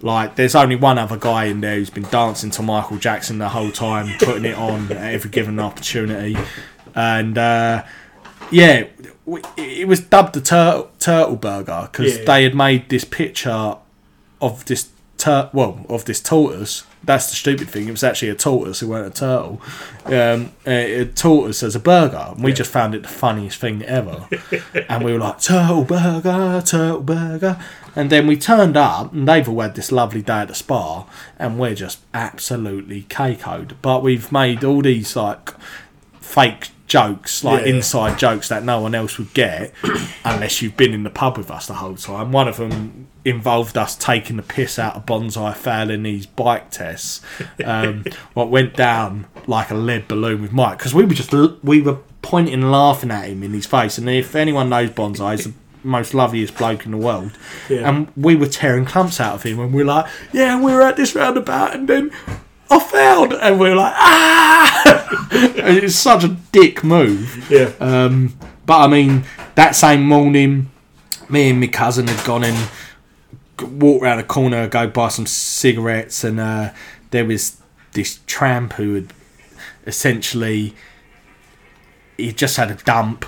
like, 0.00 0.36
there's 0.36 0.54
only 0.54 0.76
one 0.76 0.96
other 0.96 1.18
guy 1.18 1.44
in 1.44 1.60
there 1.60 1.74
who's 1.74 1.90
been 1.90 2.04
dancing 2.04 2.50
to 2.52 2.62
Michael 2.62 2.96
Jackson 2.96 3.36
the 3.36 3.50
whole 3.50 3.70
time, 3.70 4.16
putting 4.18 4.46
it 4.46 4.56
on 4.56 4.90
at 4.92 5.12
every 5.14 5.30
given 5.30 5.60
opportunity. 5.60 6.36
And 6.94 7.36
uh, 7.36 7.84
yeah, 8.50 8.84
it 9.58 9.86
was 9.86 10.00
dubbed 10.00 10.34
the 10.34 10.40
tur- 10.40 10.86
Turtle 10.98 11.36
Burger 11.36 11.88
because 11.92 12.16
Yeah. 12.18 12.24
they 12.24 12.44
had 12.44 12.54
made 12.54 12.88
this 12.88 13.04
picture 13.04 13.76
of 14.40 14.64
this 14.64 14.88
tur- 15.22 15.50
well 15.52 15.86
of 15.88 16.04
this 16.04 16.20
tortoise. 16.20 16.84
That's 17.04 17.30
the 17.30 17.36
stupid 17.36 17.68
thing. 17.68 17.88
It 17.88 17.90
was 17.92 18.04
actually 18.04 18.28
a 18.28 18.34
tortoise. 18.34 18.82
It 18.82 18.86
weren't 18.86 19.06
a 19.14 19.18
turtle. 19.18 19.60
Um, 20.04 20.52
a, 20.66 21.00
a 21.00 21.04
tortoise 21.06 21.62
as 21.62 21.74
a 21.74 21.80
burger, 21.80 22.28
and 22.30 22.42
we 22.42 22.52
just 22.52 22.70
found 22.70 22.94
it 22.94 23.02
the 23.02 23.08
funniest 23.08 23.58
thing 23.58 23.82
ever. 23.82 24.28
and 24.88 25.04
we 25.04 25.12
were 25.12 25.18
like 25.18 25.40
turtle 25.40 25.84
burger, 25.84 26.62
turtle 26.64 27.00
burger. 27.00 27.58
And 27.94 28.10
then 28.10 28.26
we 28.26 28.36
turned 28.36 28.76
up, 28.76 29.12
and 29.12 29.28
they've 29.28 29.48
all 29.48 29.60
had 29.60 29.74
this 29.74 29.92
lovely 29.92 30.22
day 30.22 30.40
at 30.40 30.48
the 30.48 30.54
spa, 30.54 31.06
and 31.38 31.58
we're 31.58 31.74
just 31.74 32.00
absolutely 32.14 33.02
cakeoed. 33.02 33.74
But 33.82 34.02
we've 34.02 34.30
made 34.32 34.64
all 34.64 34.82
these 34.82 35.14
like 35.16 35.54
fake 36.20 36.68
jokes, 36.86 37.42
like 37.44 37.64
Yeah. 37.64 37.74
inside 37.74 38.18
jokes 38.18 38.48
that 38.48 38.64
no 38.64 38.80
one 38.80 38.94
else 38.94 39.18
would 39.18 39.32
get 39.34 39.72
unless 40.24 40.60
you've 40.62 40.76
been 40.76 40.92
in 40.92 41.02
the 41.02 41.10
pub 41.10 41.38
with 41.38 41.50
us 41.50 41.66
the 41.66 41.74
whole 41.74 41.96
time. 41.96 42.32
One 42.32 42.48
of 42.48 42.56
them 42.58 43.06
involved 43.24 43.76
us 43.78 43.94
taking 43.96 44.36
the 44.36 44.42
piss 44.42 44.78
out 44.78 44.96
of 44.96 45.06
Bonsai 45.06 45.54
failing 45.56 46.02
these 46.02 46.26
bike 46.26 46.70
tests. 46.70 47.20
Um, 47.64 48.04
what 48.34 48.50
went 48.50 48.74
down 48.74 49.26
like 49.46 49.70
a 49.70 49.74
lead 49.74 50.08
balloon 50.08 50.42
with 50.42 50.52
Mike 50.52 50.78
because 50.78 50.94
we 50.94 51.04
were 51.04 51.14
just 51.14 51.32
we 51.64 51.80
were 51.82 51.98
pointing 52.22 52.54
and 52.54 52.70
laughing 52.70 53.10
at 53.10 53.28
him 53.28 53.42
in 53.42 53.52
his 53.52 53.66
face. 53.66 53.98
And 53.98 54.08
if 54.08 54.34
anyone 54.34 54.68
knows 54.68 54.90
Bonsai, 54.90 55.36
he's 55.36 55.44
the 55.46 55.52
most 55.84 56.14
loveliest 56.14 56.56
bloke 56.56 56.84
in 56.84 56.92
the 56.92 56.96
world. 56.96 57.32
Yeah. 57.68 57.88
And 57.88 58.08
we 58.16 58.36
were 58.36 58.46
tearing 58.46 58.84
clumps 58.84 59.18
out 59.20 59.34
of 59.34 59.42
him, 59.42 59.58
and 59.58 59.72
we 59.74 59.82
are 59.82 59.86
like, 59.86 60.06
"Yeah, 60.32 60.60
we 60.60 60.72
were 60.72 60.82
at 60.82 60.96
this 60.96 61.14
roundabout, 61.14 61.74
and 61.74 61.88
then." 61.88 62.10
I 62.72 62.78
failed, 62.80 63.32
and 63.34 63.58
we 63.60 63.68
were 63.70 63.76
like, 63.76 63.94
ah! 63.96 65.08
It's 65.34 65.94
such 65.96 66.24
a 66.24 66.28
dick 66.52 66.84
move. 66.84 67.50
Yeah. 67.50 67.72
Um, 67.80 68.36
but 68.66 68.80
I 68.80 68.86
mean, 68.88 69.24
that 69.54 69.74
same 69.74 70.04
morning, 70.06 70.70
me 71.28 71.50
and 71.50 71.60
my 71.60 71.66
cousin 71.68 72.06
had 72.08 72.24
gone 72.26 72.44
and 72.44 72.68
walked 73.60 74.02
around 74.02 74.18
a 74.18 74.24
corner, 74.24 74.68
go 74.68 74.86
buy 74.88 75.08
some 75.08 75.26
cigarettes, 75.26 76.24
and 76.24 76.38
uh, 76.40 76.70
there 77.10 77.24
was 77.24 77.60
this 77.92 78.20
tramp 78.26 78.74
who 78.74 78.94
had 78.94 79.12
essentially 79.86 80.74
he 82.16 82.32
just 82.32 82.56
had 82.56 82.70
a 82.70 82.74
dump, 82.74 83.24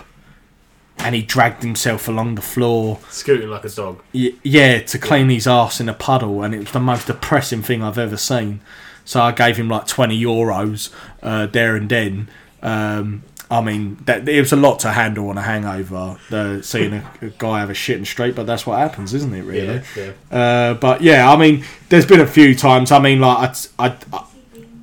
and 0.99 1.15
he 1.15 1.23
dragged 1.23 1.63
himself 1.63 2.07
along 2.09 2.35
the 2.35 2.43
floor. 2.43 3.01
Scooting 3.11 3.49
like 3.49 3.65
a 3.65 3.69
dog. 3.69 4.03
Y- 4.13 4.35
yeah, 4.43 4.81
to 4.81 4.99
clean 4.99 5.29
his 5.31 5.47
ass 5.47 5.81
in 5.81 5.89
a 5.89 5.95
puddle, 5.95 6.43
and 6.43 6.55
it 6.55 6.59
was 6.59 6.73
the 6.73 6.81
most 6.81 7.07
depressing 7.07 7.63
thing 7.63 7.83
I've 7.83 7.99
ever 7.99 8.17
seen. 8.17 8.61
So 9.05 9.21
I 9.21 9.33
gave 9.33 9.57
him 9.57 9.69
like 9.69 9.87
twenty 9.87 10.21
euros 10.21 10.91
uh, 11.23 11.47
there 11.47 11.77
and 11.77 11.89
then. 11.89 12.29
Um, 12.63 13.23
I 13.51 13.61
mean, 13.61 13.99
that 14.07 14.27
it 14.27 14.41
was 14.41 14.53
a 14.53 14.57
lot 14.57 14.81
to 14.81 14.91
handle 14.91 15.29
on 15.29 15.37
a 15.37 15.43
hangover. 15.43 16.17
The 16.31 16.63
seeing 16.63 16.95
a, 16.95 17.11
a 17.21 17.29
guy 17.29 17.61
have 17.61 17.71
a 17.71 17.75
shit 17.75 17.99
in 17.99 18.05
street, 18.05 18.35
but 18.35 18.47
that's 18.47 18.67
what 18.67 18.79
happens, 18.79 19.13
isn't 19.13 19.35
it? 19.35 19.43
Really. 19.43 19.83
Yeah. 19.97 20.13
Yeah. 20.33 20.37
Uh, 20.37 20.75
but 20.75 21.03
yeah, 21.03 21.31
I 21.31 21.37
mean, 21.37 21.63
there's 21.91 22.07
been 22.07 22.21
a 22.21 22.27
few 22.27 22.55
times. 22.55 22.91
I 22.91 22.99
mean, 22.99 23.21
like 23.21 23.55
I, 23.79 23.87
I, 23.87 23.97
I 24.13 24.25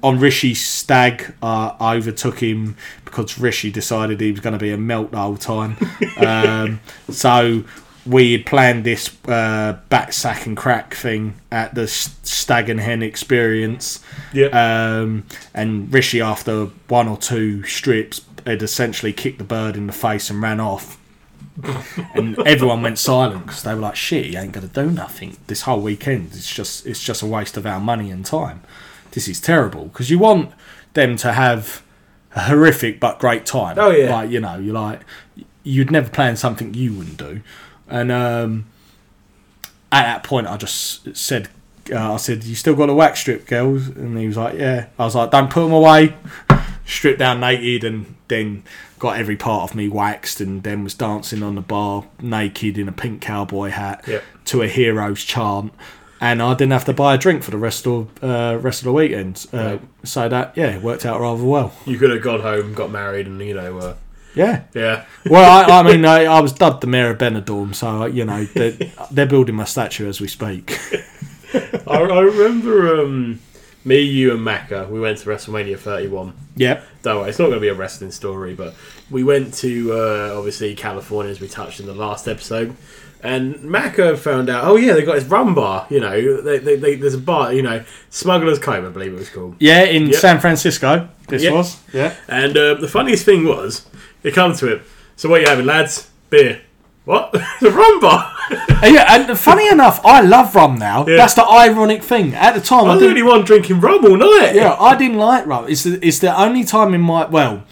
on 0.03 0.19
Rishi's 0.19 0.63
stag, 0.63 1.33
uh, 1.41 1.75
I 1.79 1.95
overtook 1.95 2.39
him 2.39 2.75
because 3.05 3.37
Rishi 3.37 3.71
decided 3.71 4.19
he 4.19 4.31
was 4.31 4.39
going 4.39 4.53
to 4.53 4.59
be 4.59 4.71
a 4.71 4.77
melt 4.77 5.11
the 5.11 5.17
whole 5.17 5.37
time. 5.37 5.77
um, 6.17 6.79
so 7.09 7.63
we 8.05 8.31
had 8.33 8.45
planned 8.45 8.83
this 8.83 9.15
uh, 9.27 9.77
back 9.89 10.13
sack 10.13 10.45
and 10.45 10.57
crack 10.57 10.93
thing 10.93 11.35
at 11.51 11.75
the 11.75 11.87
stag 11.87 12.69
and 12.69 12.79
hen 12.79 13.03
experience. 13.03 14.03
Yeah. 14.33 14.47
Um, 14.47 15.25
and 15.53 15.93
Rishi, 15.93 16.21
after 16.21 16.65
one 16.87 17.07
or 17.07 17.17
two 17.17 17.63
strips, 17.63 18.21
had 18.45 18.63
essentially 18.63 19.13
kicked 19.13 19.37
the 19.37 19.43
bird 19.43 19.75
in 19.75 19.87
the 19.87 19.93
face 19.93 20.29
and 20.29 20.41
ran 20.41 20.59
off. 20.59 20.97
and 22.15 22.39
everyone 22.39 22.81
went 22.81 22.97
silent 22.97 23.45
because 23.45 23.63
they 23.63 23.73
were 23.73 23.81
like, 23.81 23.95
"Shit, 23.95 24.25
he 24.25 24.37
ain't 24.37 24.53
gonna 24.53 24.67
do 24.67 24.89
nothing 24.89 25.37
this 25.47 25.63
whole 25.63 25.81
weekend. 25.81 26.27
It's 26.33 26.51
just, 26.51 26.87
it's 26.87 27.03
just 27.03 27.21
a 27.21 27.25
waste 27.25 27.57
of 27.57 27.65
our 27.65 27.79
money 27.79 28.09
and 28.09 28.25
time. 28.25 28.61
This 29.11 29.27
is 29.27 29.39
terrible." 29.39 29.85
Because 29.85 30.09
you 30.09 30.17
want 30.17 30.53
them 30.93 31.17
to 31.17 31.33
have 31.33 31.83
a 32.35 32.41
horrific 32.43 32.99
but 32.99 33.19
great 33.19 33.45
time. 33.45 33.77
Oh, 33.77 33.91
yeah. 33.91 34.11
like 34.11 34.31
you 34.31 34.39
know, 34.39 34.57
you're 34.57 34.73
like, 34.73 35.01
you'd 35.63 35.91
never 35.91 36.09
plan 36.09 36.35
something 36.35 36.73
you 36.73 36.93
wouldn't 36.93 37.17
do, 37.17 37.41
and 37.91 38.11
um, 38.11 38.65
at 39.91 40.03
that 40.03 40.23
point, 40.23 40.47
I 40.47 40.57
just 40.57 41.15
said, 41.15 41.49
uh, 41.91 42.13
I 42.13 42.17
said, 42.17 42.43
"You 42.43 42.55
still 42.55 42.75
got 42.75 42.89
a 42.89 42.93
wax 42.93 43.19
strip, 43.19 43.45
girls?" 43.47 43.87
And 43.87 44.17
he 44.17 44.27
was 44.27 44.37
like, 44.37 44.57
"Yeah." 44.57 44.87
I 44.97 45.03
was 45.05 45.15
like, 45.15 45.31
"Don't 45.31 45.49
put 45.49 45.61
them 45.63 45.73
away." 45.73 46.15
Stripped 46.85 47.19
down 47.19 47.39
naked, 47.39 47.83
and 47.83 48.15
then 48.27 48.63
got 48.99 49.17
every 49.17 49.35
part 49.35 49.69
of 49.69 49.75
me 49.75 49.87
waxed, 49.87 50.41
and 50.41 50.63
then 50.63 50.83
was 50.83 50.93
dancing 50.93 51.41
on 51.43 51.55
the 51.55 51.61
bar 51.61 52.05
naked 52.21 52.77
in 52.77 52.87
a 52.87 52.91
pink 52.91 53.21
cowboy 53.21 53.69
hat 53.69 54.03
Yep. 54.07 54.23
to 54.45 54.61
a 54.61 54.67
hero's 54.67 55.23
chant. 55.23 55.73
and 56.19 56.39
I 56.41 56.53
didn't 56.53 56.71
have 56.73 56.85
to 56.85 56.93
buy 56.93 57.15
a 57.15 57.17
drink 57.17 57.41
for 57.43 57.49
the 57.51 57.57
rest 57.57 57.87
of 57.87 58.09
uh, 58.23 58.57
rest 58.61 58.81
of 58.81 58.85
the 58.85 58.93
weekend. 58.93 59.45
Uh, 59.53 59.57
Right. 59.57 59.81
So 60.03 60.29
that 60.29 60.53
yeah, 60.55 60.77
worked 60.79 61.05
out 61.05 61.19
rather 61.21 61.43
well. 61.43 61.73
You 61.85 61.97
could 61.97 62.09
have 62.11 62.21
gone 62.21 62.41
home, 62.41 62.73
got 62.73 62.91
married, 62.91 63.25
and 63.27 63.39
you 63.41 63.53
know, 63.53 63.77
uh, 63.79 63.95
Yeah. 64.35 64.63
yeah. 64.73 65.05
Well, 65.29 65.69
I, 65.69 65.79
I 65.79 65.83
mean, 65.83 66.05
I, 66.15 66.25
I 66.25 66.39
was 66.39 66.53
dubbed 66.53 66.81
the 66.81 66.87
mayor 66.87 67.11
of 67.11 67.17
Benidorm, 67.17 67.75
so 67.75 68.05
you 68.05 68.25
know 68.25 68.45
they're, 68.45 68.77
they're 69.11 69.25
building 69.25 69.55
my 69.55 69.65
statue 69.65 70.07
as 70.07 70.21
we 70.21 70.27
speak. 70.27 70.77
I, 71.53 71.97
I 71.97 72.19
remember 72.21 73.01
um, 73.01 73.39
me, 73.83 73.99
you, 74.01 74.31
and 74.31 74.39
Macca. 74.45 74.89
We 74.89 74.99
went 74.99 75.17
to 75.19 75.29
WrestleMania 75.29 75.77
31. 75.77 76.33
Yep. 76.55 76.83
Don't 77.03 77.17
worry, 77.19 77.29
it's 77.29 77.39
not 77.39 77.45
going 77.45 77.57
to 77.57 77.61
be 77.61 77.67
a 77.67 77.73
wrestling 77.73 78.11
story, 78.11 78.53
but 78.53 78.73
we 79.09 79.23
went 79.23 79.53
to 79.55 79.91
uh, 79.93 80.33
obviously 80.37 80.75
California 80.75 81.31
as 81.31 81.39
we 81.41 81.47
touched 81.47 81.79
in 81.79 81.85
the 81.87 81.93
last 81.95 82.27
episode. 82.27 82.75
And 83.23 83.55
Macca 83.57 84.17
found 84.17 84.49
out, 84.49 84.63
oh 84.63 84.77
yeah, 84.77 84.93
they 84.93 85.03
got 85.03 85.13
this 85.15 85.25
rum 85.25 85.53
bar. 85.53 85.85
You 85.91 85.99
know, 85.99 86.41
they, 86.41 86.57
they, 86.57 86.75
they, 86.75 86.95
there's 86.95 87.13
a 87.13 87.19
bar. 87.19 87.53
You 87.53 87.61
know, 87.61 87.83
Smuggler's 88.09 88.57
Cove, 88.57 88.83
I 88.83 88.89
believe 88.89 89.13
it 89.13 89.19
was 89.19 89.29
called. 89.29 89.57
Yeah, 89.59 89.83
in 89.83 90.07
Yep. 90.07 90.15
San 90.15 90.39
Francisco, 90.39 91.07
this 91.27 91.43
Yep. 91.43 91.53
was. 91.53 91.79
Yeah. 91.93 92.15
And 92.27 92.57
uh, 92.57 92.75
the 92.75 92.87
funniest 92.87 93.25
thing 93.25 93.45
was, 93.45 93.85
it 94.23 94.33
come 94.33 94.53
to 94.55 94.67
it. 94.75 94.81
So 95.15 95.29
what 95.29 95.39
are 95.39 95.43
you 95.43 95.47
having, 95.49 95.65
lads? 95.65 96.09
Beer. 96.29 96.61
What? 97.05 97.31
the 97.61 97.71
rum 97.71 97.99
bar. 97.99 98.31
Uh, 98.51 98.85
yeah, 98.85 99.05
and 99.15 99.37
funny 99.37 99.67
enough, 99.67 99.99
I 100.05 100.21
love 100.21 100.53
rum 100.55 100.75
now. 100.77 101.05
Yeah. 101.07 101.17
That's 101.17 101.33
the 101.33 101.45
ironic 101.45 102.03
thing. 102.03 102.33
At 102.35 102.53
the 102.53 102.61
time, 102.61 102.85
I 102.85 102.91
I 102.91 102.93
didn't. 102.93 103.01
the 103.01 103.09
only 103.09 103.23
one 103.23 103.43
drinking 103.43 103.79
rum 103.81 104.05
all 104.05 104.17
night. 104.17 104.53
yeah, 104.53 104.75
I 104.79 104.95
didn't 104.95 105.17
like 105.17 105.45
rum. 105.45 105.65
It's 105.67 105.83
the, 105.83 106.05
it's 106.05 106.19
the 106.19 106.39
only 106.39 106.63
time 106.63 106.93
in 106.93 107.01
my 107.01 107.25
well, 107.25 107.63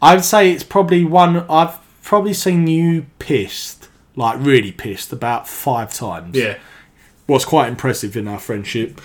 I'd 0.00 0.24
say 0.24 0.52
it's 0.52 0.62
probably 0.64 1.04
one 1.04 1.38
I've 1.50 1.78
probably 2.02 2.32
seen 2.32 2.66
you 2.68 3.06
pissed, 3.18 3.88
like 4.14 4.38
really 4.40 4.70
pissed, 4.72 5.12
about 5.12 5.48
five 5.48 5.92
times. 5.92 6.36
Yeah. 6.36 6.58
was 7.26 7.44
quite 7.44 7.68
impressive 7.68 8.16
in 8.16 8.28
our 8.28 8.38
friendship. 8.38 9.00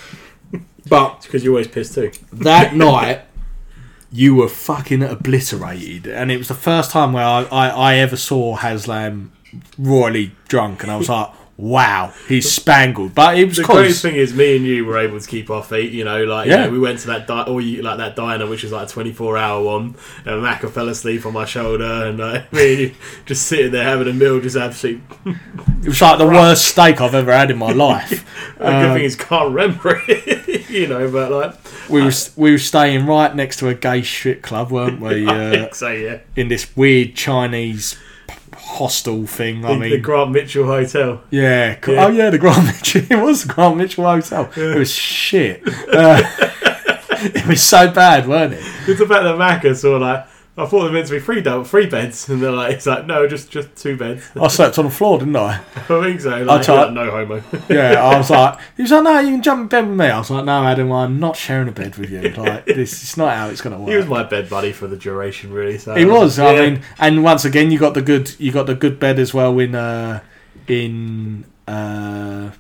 But 0.88 1.22
Because 1.24 1.44
you 1.44 1.52
always 1.52 1.68
pissed 1.68 1.96
too. 1.96 2.12
that 2.34 2.76
night, 2.88 3.22
you 4.12 4.36
were 4.36 4.50
fucking 4.50 5.02
obliterated, 5.04 6.08
and 6.08 6.32
it 6.32 6.38
was 6.38 6.50
the 6.50 6.54
first 6.54 6.92
time 6.92 7.14
where 7.14 7.24
I, 7.24 7.44
I, 7.44 7.68
I 7.70 7.96
ever 7.96 8.18
saw 8.18 8.56
Haslam 8.56 9.32
royally 9.78 10.34
drunk, 10.48 10.84
and 10.84 10.92
I 10.92 10.98
was 10.98 11.10
like, 11.10 11.30
"Wow, 11.58 12.14
he's 12.28 12.52
spangled." 12.52 13.14
But 13.14 13.38
it 13.38 13.46
was 13.48 13.58
The 13.58 13.64
close. 13.64 13.78
greatest 13.78 14.02
thing 14.02 14.16
is, 14.16 14.34
me 14.34 14.56
and 14.56 14.66
you 14.66 14.86
were 14.86 14.98
able 14.98 15.20
to 15.20 15.28
keep 15.28 15.50
our 15.50 15.62
feet. 15.64 15.92
You 15.92 16.04
know, 16.06 16.24
like 16.24 16.48
you 16.48 16.54
Yeah. 16.54 16.66
know, 16.66 16.72
we 16.72 16.80
went 16.80 17.00
to 17.00 17.08
that 17.08 17.28
di- 17.28 17.44
or 17.44 17.62
you, 17.62 17.82
like 17.82 17.98
that 17.98 18.16
diner, 18.16 18.48
which 18.48 18.64
is 18.64 18.72
like 18.72 18.88
a 18.88 18.92
twenty 18.92 19.12
four 19.12 19.38
hour 19.38 19.62
one, 19.64 19.96
and 20.26 20.42
Macca 20.44 20.70
fell 20.72 20.90
asleep 20.90 21.26
on 21.26 21.34
my 21.34 21.46
shoulder, 21.46 21.84
and 22.06 22.18
like, 22.20 22.52
me 22.54 22.72
and 22.72 22.80
you 22.82 22.92
just 23.26 23.48
sitting 23.48 23.72
there 23.72 23.84
having 23.84 24.08
a 24.08 24.14
meal, 24.14 24.40
just 24.40 24.56
absolutely. 24.58 25.02
It 25.84 25.88
was 25.88 26.02
like 26.02 26.18
the 26.18 26.26
worst 26.28 26.66
steak 26.66 27.00
I've 27.02 27.16
ever 27.16 27.32
had 27.32 27.52
in 27.52 27.58
my 27.58 27.72
life. 27.90 28.26
The 28.58 28.66
good 28.66 28.94
thing 28.96 29.04
is, 29.04 29.16
can't 29.16 29.54
remember 29.54 30.02
it. 30.08 30.70
you 30.70 30.88
know, 30.88 31.10
but 31.12 31.32
like, 31.32 31.54
We 31.90 32.02
were 32.04 32.12
we 32.38 32.52
were 32.52 32.58
staying 32.58 33.06
right 33.06 33.36
next 33.36 33.58
to 33.58 33.68
a 33.68 33.74
gay 33.76 34.02
strip 34.04 34.42
club, 34.42 34.72
weren't 34.72 35.00
we? 35.02 35.28
I 35.28 35.58
Uh, 35.62 35.72
so, 35.74 35.90
yeah. 35.90 36.20
in 36.36 36.48
this 36.48 36.76
weird 36.76 37.16
Chinese 37.16 37.98
hostel 38.78 39.26
thing. 39.28 39.64
I 39.66 39.74
The, 39.74 39.80
mean, 39.80 39.90
the 39.92 39.98
Grant 40.00 40.32
Mitchell 40.32 40.66
Hotel. 40.66 41.22
Yeah. 41.30 41.78
Yeah. 41.88 42.06
Oh 42.06 42.10
yeah, 42.10 42.30
the 42.30 42.38
Grant 42.38 42.66
Mitchell. 42.66 43.04
It 43.10 43.16
was 43.22 43.44
the 43.46 43.54
Grant 43.54 43.78
Mitchell 43.78 44.06
Hotel. 44.06 44.50
It 44.56 44.78
was 44.78 44.92
shit. 44.94 45.62
Uh, 45.68 46.22
it 47.24 47.48
was 47.48 47.62
so 47.64 47.92
bad, 47.92 48.28
weren't 48.28 48.54
it? 48.54 48.64
It's 48.88 49.02
about 49.02 49.24
the 49.24 49.38
fact 49.38 49.64
that 49.64 49.70
Macca 49.72 49.76
saw 49.76 49.98
like. 49.98 50.28
I 50.62 50.68
thought 50.68 50.86
they 50.88 50.92
meant 50.94 51.08
to 51.08 51.14
be 51.14 51.20
three 51.20 51.42
double, 51.42 51.64
three 51.64 51.88
beds, 51.88 52.30
and 52.30 52.42
they're 52.42 52.52
like, 52.52 52.74
it's 52.76 52.86
like 52.86 53.06
no, 53.06 53.28
just 53.28 53.50
just 53.50 53.76
two 53.76 53.98
beds. 53.98 54.30
I 54.40 54.48
slept 54.48 54.78
on 54.78 54.86
the 54.86 54.92
floor, 54.92 55.18
didn't 55.20 55.36
I? 55.36 55.56
I 55.76 55.82
think 55.82 56.22
so. 56.22 56.44
Like, 56.44 56.64
tried- 56.64 56.86
like, 56.86 56.94
no 56.94 57.10
homo. 57.12 57.44
Yeah. 57.70 58.04
I 58.04 58.18
was 58.18 58.30
like, 58.30 58.60
he 58.76 58.84
was 58.84 58.92
like, 58.92 59.04
no, 59.04 59.20
you 59.20 59.32
can 59.32 59.42
jump 59.42 59.62
in 59.62 59.68
bed 59.68 59.88
with 59.88 59.98
me. 59.98 60.06
I 60.06 60.20
was 60.20 60.30
like, 60.30 60.46
no, 60.46 60.64
Adam, 60.64 60.92
I'm 60.92 61.20
not 61.20 61.36
sharing 61.36 61.68
a 61.68 61.72
bed 61.72 61.96
with 61.98 62.10
you. 62.12 62.22
Like 62.30 62.66
this, 62.66 63.02
it's 63.04 63.18
not 63.18 63.36
how 63.36 63.50
it's 63.50 63.62
gonna 63.62 63.80
work. 63.80 63.90
he 63.90 63.96
was 63.96 64.08
my 64.08 64.24
bed 64.24 64.50
buddy 64.50 64.72
for 64.72 64.88
the 64.88 64.98
duration, 64.98 65.52
really. 65.52 65.78
So 65.78 65.96
He 65.96 66.06
was. 66.06 66.38
I 66.40 66.56
mean, 66.56 66.82
and 67.00 67.24
once 67.24 67.46
again, 67.46 67.72
you 67.72 67.80
got 67.80 67.94
the 67.94 68.02
good. 68.02 68.40
You 68.40 68.52
got 68.52 68.68
the 68.68 68.76
good 68.76 69.00
bed 69.00 69.20
as 69.20 69.34
well 69.34 69.58
in 69.60 69.74
uh, 69.76 70.22
in 70.68 71.46
uh, 71.68 72.52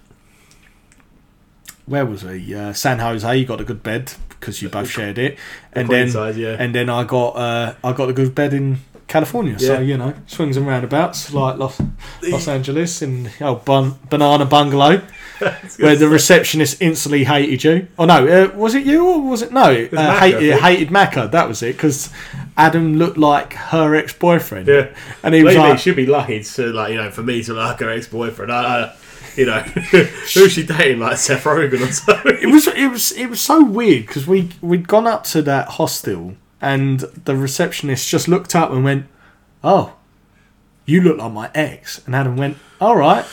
where 1.86 2.06
was 2.06 2.22
he? 2.24 2.56
Uh, 2.56 2.74
San 2.74 3.00
Jose. 3.00 3.38
You 3.38 3.46
got 3.46 3.62
a 3.62 3.66
good 3.66 3.84
bed 3.84 4.14
because 4.42 4.62
you 4.62 4.68
both 4.68 4.90
shared 4.90 5.18
it, 5.18 5.38
and 5.72 5.88
queen 5.88 6.00
then 6.00 6.12
size, 6.12 6.38
yeah. 6.38 6.58
and 6.60 6.76
then 6.76 6.90
I 6.90 7.06
got 7.06 7.30
uh, 7.38 7.76
I 7.84 7.94
got 7.94 8.10
a 8.10 8.14
good 8.14 8.36
bed 8.36 8.54
in 8.54 8.80
California. 9.08 9.60
So 9.60 9.80
you 9.80 9.98
know, 9.98 10.14
swings 10.26 10.58
and 10.58 10.66
roundabouts 10.66 11.34
like 11.34 11.58
Los, 11.58 11.82
Los 12.24 12.48
Angeles 12.48 13.02
in 13.02 13.30
oh 13.42 13.56
bun, 13.56 13.96
banana 14.10 14.46
bungalow. 14.46 15.02
Where 15.80 15.96
the 15.96 16.08
receptionist 16.08 16.84
instantly 16.84 17.24
hated 17.24 17.64
you. 17.64 17.88
Oh 17.98 18.06
no, 18.06 18.28
uh, 18.28 18.56
was 18.56 18.76
it 18.76 18.86
you 18.86 19.08
or 19.08 19.22
was 19.22 19.42
it 19.42 19.52
no? 19.52 19.64
Uh, 19.64 19.88
Macca, 19.90 20.20
hated, 20.20 20.60
hated 20.60 20.90
Macca. 20.90 21.32
That 21.32 21.48
was 21.48 21.64
it 21.64 21.76
because 21.76 22.12
Adam 22.58 22.98
looked 22.98 23.18
like 23.18 23.54
her 23.54 23.96
ex-boyfriend. 23.96 24.68
Yeah. 24.68 24.94
and 25.24 25.34
he 25.34 25.44
was 25.44 25.56
Maybe 25.56 25.70
like, 25.70 25.80
she'd 25.80 25.96
be 25.96 26.06
lucky 26.06 26.44
to 26.44 26.68
like 26.68 26.92
you 26.92 26.98
know 26.98 27.10
for 27.10 27.24
me 27.24 27.42
to 27.44 27.54
like 27.56 27.80
her 27.80 27.90
ex 27.90 28.08
boyfriend. 28.08 28.52
I, 28.52 28.84
I, 28.84 28.96
you 29.36 29.46
know, 29.46 29.60
who's 29.62 30.52
she 30.54 30.64
dating? 30.64 31.00
Like 31.00 31.18
Seth 31.18 31.44
Rogen 31.44 31.82
or 31.88 31.92
something. 31.92 32.38
it 32.42 32.48
was 32.52 32.68
it 32.68 32.88
was 32.88 33.12
it 33.14 33.28
was 33.28 33.42
so 33.42 33.64
weird 33.64 34.06
because 34.08 34.28
we 34.28 34.50
we'd 34.62 34.88
gone 34.88 35.08
up 35.08 35.24
to 35.26 35.42
that 35.44 35.68
hostel 35.70 36.36
and 36.62 37.00
the 37.00 37.36
receptionist 37.36 38.08
just 38.10 38.28
looked 38.28 38.56
up 38.56 38.72
and 38.72 38.84
went, 38.84 39.06
"Oh, 39.64 39.94
you 40.86 41.02
look 41.02 41.18
like 41.18 41.32
my 41.32 41.50
ex." 41.56 42.06
And 42.06 42.16
Adam 42.16 42.38
went, 42.38 42.58
"All 42.80 42.96
right." 42.96 43.26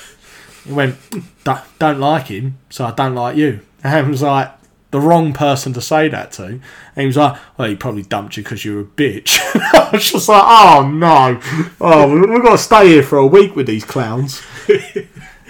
He 0.65 0.73
went, 0.73 0.97
"Don't, 1.45 1.61
don't 1.79 1.99
like 2.01 2.27
him, 2.29 2.59
so 2.71 2.85
I 2.85 2.91
don't 2.93 3.15
like 3.15 3.37
you." 3.37 3.61
And 3.85 3.95
Adam 3.95 4.11
was 4.11 4.23
like. 4.23 4.53
The 4.91 5.01
wrong 5.01 5.35
person 5.35 5.75
to 5.75 5.83
say 5.83 6.09
that 6.09 6.33
to, 6.33 6.45
and 6.47 6.63
he 6.97 7.05
was 7.05 7.19
like, 7.19 7.37
"Well, 7.59 7.69
he 7.69 7.77
probably 7.77 8.05
dumped 8.05 8.39
you 8.39 8.43
because 8.43 8.65
you 8.65 8.75
were 8.75 8.81
a 8.81 8.85
bitch." 8.87 9.39
I 9.75 9.91
was 9.93 10.11
just 10.13 10.31
like, 10.31 10.43
"Oh 10.47 10.89
no, 10.91 11.39
oh, 11.79 12.09
we- 12.11 12.23
we've 12.27 12.43
got 12.43 12.53
to 12.53 12.57
stay 12.59 12.89
here 12.89 13.03
for 13.03 13.19
a 13.19 13.27
week 13.27 13.55
with 13.55 13.67
these 13.67 13.85
clowns." 13.85 14.41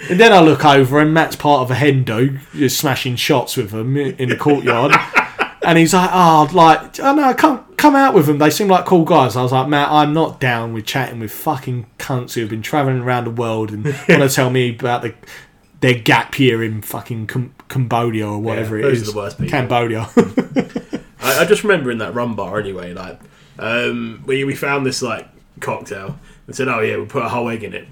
And 0.09 0.19
then 0.19 0.31
I 0.31 0.39
look 0.39 0.63
over 0.65 0.99
and 0.99 1.13
Matt's 1.13 1.35
part 1.35 1.61
of 1.61 1.71
a 1.71 1.75
hen 1.75 2.03
do, 2.03 2.39
just 2.53 2.77
smashing 2.79 3.15
shots 3.17 3.57
with 3.57 3.71
them 3.71 3.97
in 3.97 4.29
the 4.29 4.37
courtyard. 4.37 4.93
and 5.63 5.77
he's 5.77 5.93
like, 5.93 6.09
oh, 6.13 6.49
like, 6.53 6.99
oh 6.99 7.13
no, 7.15 7.33
come 7.33 7.65
come 7.77 7.95
out 7.95 8.13
with 8.13 8.25
them. 8.25 8.37
They 8.37 8.49
seem 8.49 8.67
like 8.67 8.85
cool 8.85 9.03
guys. 9.05 9.35
I 9.35 9.41
was 9.43 9.51
like, 9.51 9.67
Matt, 9.67 9.89
I'm 9.91 10.13
not 10.13 10.39
down 10.39 10.73
with 10.73 10.85
chatting 10.85 11.19
with 11.19 11.31
fucking 11.31 11.85
cunts 11.97 12.33
who've 12.33 12.49
been 12.49 12.61
travelling 12.61 12.99
around 13.01 13.25
the 13.25 13.31
world 13.31 13.71
and 13.71 13.83
want 13.85 14.05
to 14.07 14.29
tell 14.29 14.49
me 14.49 14.69
about 14.75 15.01
the 15.01 15.13
their 15.81 15.93
gap 15.93 16.37
year 16.37 16.61
in 16.63 16.81
fucking 16.81 17.25
Com- 17.27 17.53
Cambodia 17.69 18.27
or 18.27 18.37
whatever 18.39 18.77
Yeah, 18.77 18.87
it 18.87 18.93
is. 18.93 19.07
are 19.07 19.11
the 19.11 19.17
worst 19.17 19.37
people. 19.37 19.51
Cambodia. 19.51 20.09
I, 21.21 21.39
I 21.41 21.45
just 21.45 21.63
remember 21.63 21.89
in 21.91 21.99
that 21.99 22.13
rum 22.13 22.35
bar 22.35 22.59
anyway. 22.59 22.93
Like, 22.93 23.19
um, 23.59 24.23
we 24.25 24.43
we 24.43 24.55
found 24.55 24.85
this 24.85 25.01
like 25.01 25.27
cocktail 25.61 26.17
and 26.47 26.55
said, 26.55 26.67
"Oh 26.67 26.79
yeah, 26.81 26.97
we'll 26.97 27.05
put 27.05 27.23
a 27.23 27.29
whole 27.29 27.49
egg 27.49 27.63
in 27.63 27.73
it." 27.73 27.87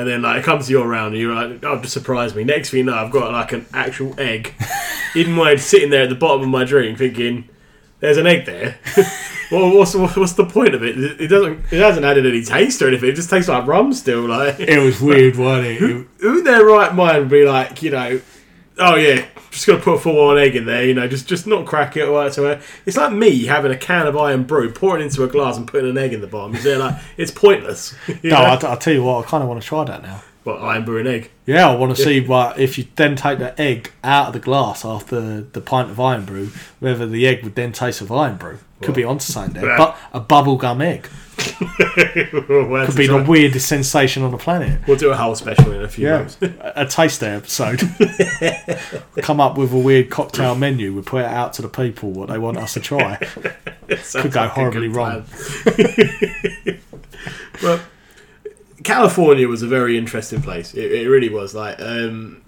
And 0.00 0.08
then 0.08 0.22
like 0.22 0.38
it 0.40 0.44
comes 0.44 0.66
to 0.66 0.72
your 0.72 0.88
round, 0.88 1.12
and 1.14 1.20
you're 1.22 1.34
like, 1.34 1.62
"Oh, 1.64 1.78
just 1.80 1.92
surprise 1.92 2.34
me." 2.34 2.42
Next 2.44 2.70
thing 2.70 2.78
you 2.78 2.84
know, 2.84 2.94
I've 2.94 3.10
got 3.10 3.32
like 3.32 3.52
an 3.52 3.66
actual 3.74 4.14
egg 4.18 4.54
in 5.14 5.32
my 5.32 5.56
sitting 5.56 5.90
there 5.90 6.04
at 6.04 6.08
the 6.08 6.14
bottom 6.14 6.42
of 6.42 6.48
my 6.48 6.64
drink, 6.64 6.96
thinking, 6.98 7.48
"There's 8.00 8.16
an 8.16 8.26
egg 8.26 8.46
there." 8.46 8.78
well, 9.50 9.76
what's 9.76 9.94
what's 9.94 10.32
the 10.34 10.46
point 10.46 10.74
of 10.74 10.82
it? 10.82 10.96
It 11.20 11.28
doesn't. 11.28 11.64
It 11.70 11.80
hasn't 11.80 12.06
added 12.06 12.24
any 12.24 12.42
taste 12.42 12.80
or 12.80 12.88
anything. 12.88 13.10
It 13.10 13.14
just 13.16 13.28
tastes 13.30 13.48
like 13.48 13.66
rum 13.66 13.92
still. 13.92 14.22
Like, 14.28 14.58
it 14.58 14.78
was 14.78 15.00
weird, 15.00 15.36
wasn't 15.36 15.66
it? 15.66 15.82
It- 15.82 16.06
who 16.20 16.38
in 16.38 16.44
their 16.44 16.64
right 16.64 16.94
mind 16.94 17.18
would 17.18 17.28
be 17.28 17.44
like, 17.44 17.82
you 17.82 17.90
know, 17.90 18.20
oh 18.80 18.96
yeah, 18.96 19.26
just 19.50 19.66
gonna 19.66 19.80
put 19.80 19.94
a 19.94 19.98
full 19.98 20.18
on 20.28 20.38
egg 20.38 20.56
in 20.56 20.64
there, 20.64 20.84
you 20.84 20.94
know, 20.94 21.06
just 21.06 21.28
just 21.28 21.46
not 21.46 21.66
crack 21.66 21.96
it 21.96 22.02
or 22.02 22.12
whatever. 22.12 22.60
It's 22.86 22.96
like 22.96 23.12
me 23.12 23.44
having 23.44 23.70
a 23.70 23.76
can 23.76 24.06
of 24.06 24.16
Irn-Bru, 24.16 24.72
pouring 24.72 25.02
it 25.02 25.06
into 25.06 25.22
a 25.24 25.28
glass 25.28 25.56
and 25.56 25.68
putting 25.68 25.90
an 25.90 25.98
egg 25.98 26.12
in 26.12 26.20
the 26.20 26.26
bottom. 26.26 26.54
Is 26.56 26.64
there 26.64 26.78
like 26.78 26.96
it's 27.16 27.30
pointless? 27.30 27.94
No? 28.22 28.36
I, 28.36 28.52
will 28.52 28.76
tell 28.76 28.92
you 28.92 29.02
what, 29.02 29.24
I 29.24 29.28
kind 29.28 29.42
of 29.42 29.48
want 29.48 29.62
to 29.62 29.66
try 29.66 29.84
that 29.84 30.02
now. 30.02 30.22
But 30.44 30.60
Irn-Bru 30.60 30.98
and 30.98 31.08
egg. 31.08 31.30
Yeah, 31.46 31.68
I 31.68 31.76
want 31.76 31.94
to 31.96 32.02
see 32.02 32.20
what 32.20 32.58
if 32.58 32.78
you 32.78 32.86
then 32.96 33.16
take 33.16 33.38
the 33.38 33.58
egg 33.60 33.92
out 34.02 34.28
of 34.28 34.32
the 34.32 34.40
glass 34.40 34.84
after 34.84 35.42
the 35.42 35.60
pint 35.60 35.90
of 35.90 36.00
Irn-Bru, 36.00 36.50
whether 36.80 37.06
the 37.06 37.26
egg 37.26 37.44
would 37.44 37.54
then 37.54 37.72
taste 37.72 38.00
of 38.00 38.10
Irn-Bru. 38.10 38.58
Could 38.82 38.94
be 38.94 39.04
onto 39.04 39.24
something 39.30 39.60
there. 39.60 39.76
But 39.76 39.96
a 40.12 40.20
bubblegum 40.20 40.82
egg 40.82 41.08
could 42.86 42.96
be 42.96 43.06
the 43.06 43.24
weirdest 43.26 43.66
sensation 43.66 44.22
on 44.22 44.30
the 44.30 44.36
planet. 44.38 44.80
we'll 44.86 44.96
do 44.96 45.10
a 45.10 45.16
whole 45.16 45.34
special 45.34 45.72
in 45.72 45.82
a 45.82 45.88
few 45.88 46.06
Yeah, 46.06 46.18
months. 46.18 46.38
a 46.42 46.72
a 46.76 46.86
day 46.86 47.34
episode. 47.34 47.80
Come 49.22 49.40
up 49.40 49.56
with 49.56 49.72
a 49.72 49.78
weird 49.78 50.10
cocktail 50.10 50.54
menu. 50.54 50.94
We 50.94 51.02
put 51.02 51.22
it 51.22 51.30
out 51.30 51.52
to 51.54 51.62
the 51.62 51.68
people 51.68 52.10
what 52.10 52.28
they 52.28 52.38
want 52.38 52.58
us 52.58 52.74
to 52.74 52.80
try. 52.80 53.16
Could 53.16 54.32
go 54.32 54.48
horribly 54.48 54.88
wrong. 54.88 55.24
well, 57.62 57.80
California 58.84 59.46
was 59.48 59.62
a 59.62 59.66
very 59.66 59.96
interesting 59.98 60.42
place. 60.42 60.74
It, 60.74 60.92
it 60.92 61.08
really 61.08 61.28
was. 61.28 61.54
Like, 61.54 61.80
um, 61.80 62.42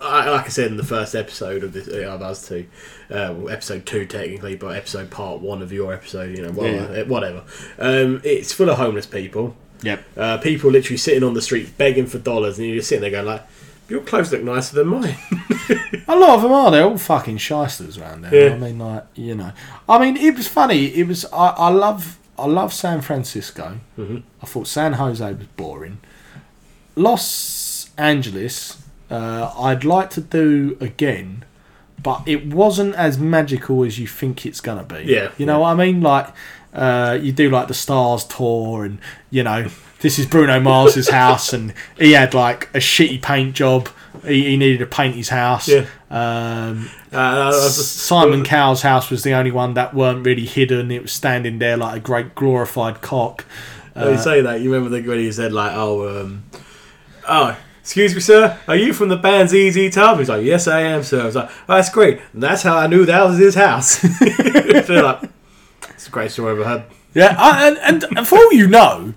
I, 0.00 0.30
like 0.30 0.46
I 0.46 0.48
said 0.48 0.70
in 0.70 0.76
the 0.76 0.84
first 0.84 1.14
episode 1.14 1.64
of 1.64 1.72
this 1.72 1.88
of 1.88 2.22
us 2.22 2.48
two, 2.48 2.66
uh, 3.10 3.34
well, 3.36 3.48
episode 3.50 3.86
two 3.86 4.06
technically, 4.06 4.56
but 4.56 4.76
episode 4.76 5.10
part 5.10 5.40
one 5.40 5.62
of 5.62 5.72
your 5.72 5.92
episode, 5.92 6.36
you 6.36 6.42
know, 6.44 6.50
well, 6.52 6.72
Yeah. 6.72 7.02
whatever. 7.04 7.44
Um, 7.78 8.20
it's 8.24 8.52
full 8.52 8.68
of 8.70 8.78
homeless 8.78 9.06
people. 9.06 9.54
Yep. 9.82 10.04
Uh, 10.16 10.38
people 10.38 10.70
literally 10.70 10.96
sitting 10.96 11.22
on 11.22 11.34
the 11.34 11.42
street 11.42 11.76
begging 11.78 12.06
for 12.06 12.18
dollars, 12.18 12.58
and 12.58 12.66
you're 12.66 12.76
just 12.76 12.88
sitting 12.88 13.02
there 13.02 13.10
going 13.10 13.26
like, 13.26 13.42
Your 13.88 14.00
clothes 14.00 14.32
look 14.32 14.42
nicer 14.42 14.74
than 14.74 14.88
mine. 14.88 15.16
A 16.08 16.16
lot 16.16 16.30
of 16.36 16.42
them 16.42 16.52
are. 16.52 16.70
They're 16.70 16.84
all 16.84 16.98
fucking 16.98 17.36
shysters 17.38 17.98
around 17.98 18.22
there. 18.22 18.48
Yeah. 18.48 18.54
I 18.54 18.58
mean, 18.58 18.78
like 18.78 19.04
you 19.14 19.34
know. 19.36 19.52
I 19.88 19.98
mean, 20.00 20.16
it 20.16 20.34
was 20.36 20.48
funny. 20.48 20.86
It 20.86 21.06
was. 21.06 21.24
I, 21.26 21.48
I 21.50 21.68
love. 21.68 22.18
I 22.38 22.46
love 22.46 22.72
San 22.72 23.00
Francisco. 23.00 23.78
Mhm. 23.98 24.22
I 24.42 24.46
thought 24.46 24.66
San 24.66 24.94
Jose 24.94 25.24
was 25.32 25.46
boring. 25.56 25.98
Los 26.96 27.90
Angeles. 27.98 28.82
Uh, 29.10 29.52
I'd 29.58 29.84
like 29.84 30.10
to 30.10 30.20
do 30.20 30.76
again, 30.80 31.44
but 32.06 32.22
it 32.24 32.46
wasn't 32.46 32.94
as 32.94 33.18
magical 33.18 33.82
as 33.82 33.98
you 33.98 34.06
think 34.06 34.46
it's 34.46 34.60
gonna 34.60 34.84
be. 34.84 35.02
Yeah. 35.06 35.32
You 35.38 35.44
know 35.44 35.58
what 35.58 35.70
I 35.70 35.74
mean? 35.74 36.00
Like, 36.00 36.28
uh, 36.72 37.18
you 37.20 37.32
do 37.32 37.50
like 37.50 37.66
the 37.66 37.74
Stars 37.74 38.22
tour, 38.24 38.84
and 38.84 38.98
you 39.30 39.42
know, 39.42 39.66
this 40.02 40.16
is 40.18 40.24
Bruno 40.26 40.60
Mars's 40.60 41.08
house, 41.08 41.52
and 41.52 41.74
he 41.98 42.12
had 42.12 42.32
like 42.32 42.68
a 42.74 42.78
shitty 42.78 43.20
paint 43.20 43.56
job. 43.56 43.88
He, 44.24 44.44
he 44.50 44.56
needed 44.56 44.78
to 44.78 44.86
paint 44.86 45.16
his 45.16 45.30
house. 45.30 45.68
Yeah. 45.68 45.86
Um, 46.10 46.88
Uh, 47.12 47.50
just- 47.50 47.96
Simon 47.96 48.44
Cowell's 48.44 48.82
house 48.82 49.10
was 49.10 49.24
the 49.24 49.32
only 49.34 49.50
one 49.50 49.74
that 49.74 49.92
weren't 49.92 50.24
really 50.24 50.46
hidden. 50.46 50.90
It 50.92 51.02
was 51.02 51.12
standing 51.12 51.58
there 51.58 51.76
like 51.76 51.96
a 51.96 52.00
great 52.00 52.34
glorified 52.36 53.00
cock. 53.02 53.44
When 53.94 54.12
you 54.12 54.18
say 54.18 54.42
that, 54.42 54.60
you 54.60 54.72
remember 54.72 55.00
the 55.00 55.08
when 55.08 55.18
he 55.18 55.32
said 55.32 55.52
like, 55.52 55.72
"Oh, 55.74 56.20
um, 56.20 56.44
oh, 57.28 57.56
excuse 57.86 58.16
me, 58.16 58.20
sir, 58.20 58.58
are 58.66 58.74
you 58.74 58.92
from 58.92 59.10
the 59.10 59.16
band 59.16 59.48
ZZ 59.48 59.94
Top?" 59.94 60.18
He's 60.18 60.28
like, 60.28 60.44
"Yes, 60.44 60.66
I 60.66 60.80
am, 60.80 61.04
sir." 61.04 61.22
I 61.22 61.26
was 61.26 61.36
like, 61.36 61.48
oh, 61.68 61.76
"That's 61.76 61.88
great. 61.88 62.20
And 62.32 62.42
that's 62.42 62.62
how 62.62 62.76
I 62.76 62.88
knew 62.88 63.06
that 63.06 63.24
was 63.24 63.38
his 63.38 63.54
house." 63.54 64.00
They're 64.20 65.04
like, 65.04 65.22
it's 65.90 66.08
a 66.08 66.10
great 66.10 66.32
story 66.32 66.50
I've 66.52 66.58
ever 66.58 66.68
heard. 66.68 66.84
Yeah, 67.14 67.36
I, 67.38 67.68
and, 67.68 68.04
and, 68.16 68.26
for 68.26 68.38
all 68.38 68.52
you 68.52 68.66
know, 68.66 69.14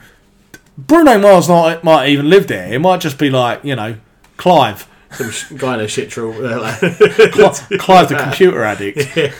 Bruno 0.77 1.17
Mars 1.17 1.49
not, 1.49 1.83
might 1.83 2.09
even 2.09 2.29
live 2.29 2.45
there. 2.45 2.71
It 2.71 2.77
might 2.79 3.01
just 3.01 3.17
be 3.17 3.31
like 3.31 3.63
you 3.65 3.75
know 3.75 3.95
Clive, 4.37 4.87
Some 5.13 5.31
sh- 5.31 5.51
guy 5.57 5.73
in 5.73 5.79
a 5.79 5.87
shit 5.87 6.11
troll. 6.11 6.33
uh, 6.45 6.61
like, 6.61 6.79
Cli- 7.33 7.77
Clive 7.79 8.09
the 8.09 8.17
computer 8.21 8.63
addict. 8.63 9.17
yeah. 9.17 9.33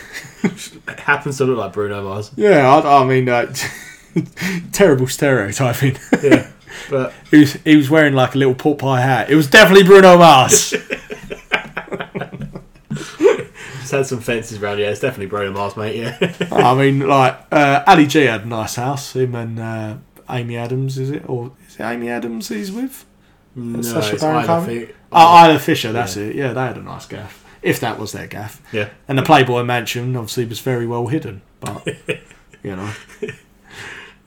happens 0.98 1.38
to 1.38 1.44
look 1.44 1.56
like 1.58 1.72
Bruno 1.72 2.02
Mars. 2.02 2.32
Yeah, 2.34 2.68
I, 2.68 3.02
I 3.02 3.04
mean, 3.06 3.28
uh, 3.28 3.54
terrible 4.72 5.06
stereotyping. 5.06 5.96
Yeah, 6.20 6.50
but 6.88 7.12
he 7.30 7.38
was 7.40 7.52
he 7.54 7.76
was 7.76 7.90
wearing 7.90 8.14
like 8.14 8.34
a 8.34 8.38
little 8.38 8.54
pork 8.54 8.78
pie 8.78 9.00
hat. 9.00 9.30
It 9.30 9.36
was 9.36 9.48
definitely 9.48 9.84
Bruno 9.84 10.18
Mars. 10.18 10.74
just 13.80 13.92
had 13.92 14.06
some 14.06 14.20
fences 14.20 14.62
around. 14.62 14.78
Yeah, 14.78 14.90
it's 14.90 15.00
definitely 15.00 15.26
Bruno 15.26 15.52
Mars, 15.52 15.76
mate. 15.76 15.96
Yeah, 15.96 16.34
I 16.52 16.74
mean, 16.74 17.00
like 17.00 17.38
uh, 17.50 17.82
Ali 17.86 18.06
G 18.06 18.20
had 18.24 18.42
a 18.42 18.46
nice 18.46 18.76
house. 18.76 19.14
Him 19.16 19.34
and 19.34 19.58
uh, 19.58 19.96
Amy 20.28 20.56
Adams, 20.56 20.98
is 20.98 21.10
it? 21.10 21.28
Or 21.28 21.52
is 21.68 21.76
it 21.76 21.82
Amy 21.82 22.08
Adams 22.08 22.48
he's 22.48 22.72
with? 22.72 23.04
no, 23.54 23.82
Sacha 23.82 24.14
it's 24.14 24.22
Baron 24.22 24.36
either 24.36 24.46
Cohen? 24.46 24.94
Oh, 25.12 25.44
Isla 25.44 25.58
Fisher, 25.58 25.92
that's 25.92 26.16
it. 26.16 26.36
Yeah, 26.36 26.52
they 26.52 26.60
had 26.60 26.76
a 26.78 26.82
nice 26.82 27.06
gaff. 27.06 27.44
If 27.62 27.80
that 27.80 27.98
was 27.98 28.12
their 28.12 28.26
gaff. 28.26 28.62
yeah. 28.72 28.88
And 29.06 29.18
the 29.18 29.22
Playboy 29.22 29.64
Mansion 29.64 30.16
obviously 30.16 30.46
was 30.46 30.60
very 30.60 30.86
well 30.86 31.08
hidden. 31.08 31.42
But, 31.60 31.86
you 32.62 32.76
know. 32.76 32.90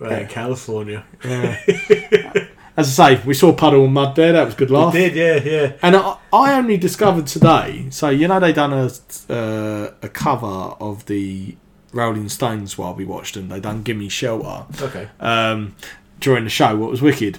Right, 0.09 0.29
California. 0.29 1.05
Yeah. 1.23 1.57
As 2.75 2.99
I 2.99 3.15
say, 3.15 3.23
we 3.23 3.35
saw 3.35 3.53
Puddle 3.53 3.85
and 3.85 3.93
Mudd 3.93 4.15
there. 4.15 4.33
That 4.33 4.45
was 4.45 4.55
good 4.55 4.71
laugh. 4.71 4.93
Did 4.93 5.15
yeah, 5.15 5.35
yeah. 5.43 5.73
And 5.83 5.95
I, 5.95 6.17
I 6.31 6.57
only 6.57 6.77
discovered 6.77 7.27
today. 7.27 7.87
So 7.91 8.09
you 8.09 8.27
know 8.27 8.39
they 8.39 8.51
done 8.51 8.73
a 8.73 8.89
uh, 9.31 9.91
a 10.01 10.09
cover 10.09 10.47
of 10.79 11.05
the 11.05 11.55
Rolling 11.91 12.29
Stones 12.29 12.75
while 12.75 12.95
we 12.95 13.05
watched 13.05 13.35
them. 13.35 13.49
They 13.49 13.59
done 13.59 13.83
"Gimme 13.83 14.09
Shelter" 14.09 14.65
Okay. 14.81 15.07
um, 15.19 15.75
during 16.19 16.45
the 16.45 16.49
show. 16.49 16.75
What 16.75 16.89
was 16.89 17.01
wicked. 17.01 17.37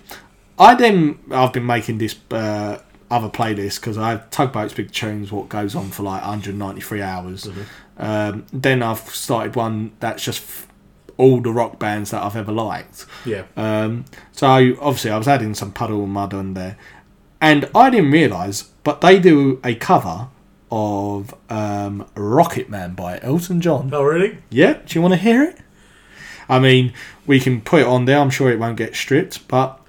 I 0.57 0.77
then 0.77 1.19
I've 1.33 1.53
been 1.53 1.67
making 1.67 1.99
this 1.99 2.15
uh, 2.31 2.79
other 3.11 3.29
playlist 3.29 3.81
because 3.81 3.99
I 3.99 4.11
have 4.11 4.31
Tugboats 4.31 4.73
Big 4.73 4.93
Tunes. 4.93 5.33
What 5.33 5.49
goes 5.49 5.75
on 5.75 5.91
for 5.91 6.05
like 6.05 6.23
193 6.23 7.03
hours. 7.03 7.49
Um, 7.99 8.47
then 8.53 8.85
I've 8.85 9.01
started 9.01 9.57
one 9.57 9.93
that's 9.99 10.23
just 10.25 10.45
all 11.17 11.41
the 11.41 11.51
rock 11.51 11.79
bands 11.79 12.11
that 12.11 12.23
I've 12.23 12.37
ever 12.37 12.53
liked. 12.53 13.07
Yeah. 13.25 13.45
Um, 13.57 14.05
so 14.33 14.47
obviously 14.81 15.11
I 15.11 15.19
was 15.19 15.29
adding 15.29 15.55
some 15.55 15.73
puddle 15.73 16.03
and 16.05 16.13
Mudd 16.13 16.35
on 16.35 16.55
there, 16.55 16.77
and 17.41 17.69
I 17.75 17.91
didn't 17.91 18.11
realise, 18.11 18.63
but 18.83 19.01
they 19.01 19.19
do 19.19 19.61
a 19.65 19.75
cover 19.75 20.29
of 20.71 21.35
um, 21.51 22.07
Rocket 22.17 22.69
Man 22.69 22.95
by 22.95 23.21
Elton 23.23 23.61
John. 23.61 23.91
Oh 23.93 24.03
really? 24.03 24.39
Yeah, 24.51 24.81
do 24.85 24.99
you 24.99 25.03
want 25.03 25.15
to 25.15 25.21
hear 25.21 25.43
it? 25.43 25.59
I 26.49 26.59
mean, 26.59 26.93
we 27.27 27.41
can 27.41 27.61
put 27.61 27.83
it 27.83 27.87
on 27.87 28.05
there. 28.05 28.19
I'm 28.19 28.31
sure 28.31 28.51
it 28.51 28.59
won't 28.59 28.77
get 28.77 28.95
stripped, 28.95 29.47
but 29.49 29.81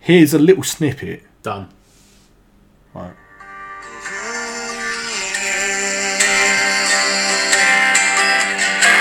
here's 0.00 0.32
a 0.32 0.38
little 0.38 0.62
snippet. 0.62 1.22
Done. 1.42 1.68
Right. 2.94 3.14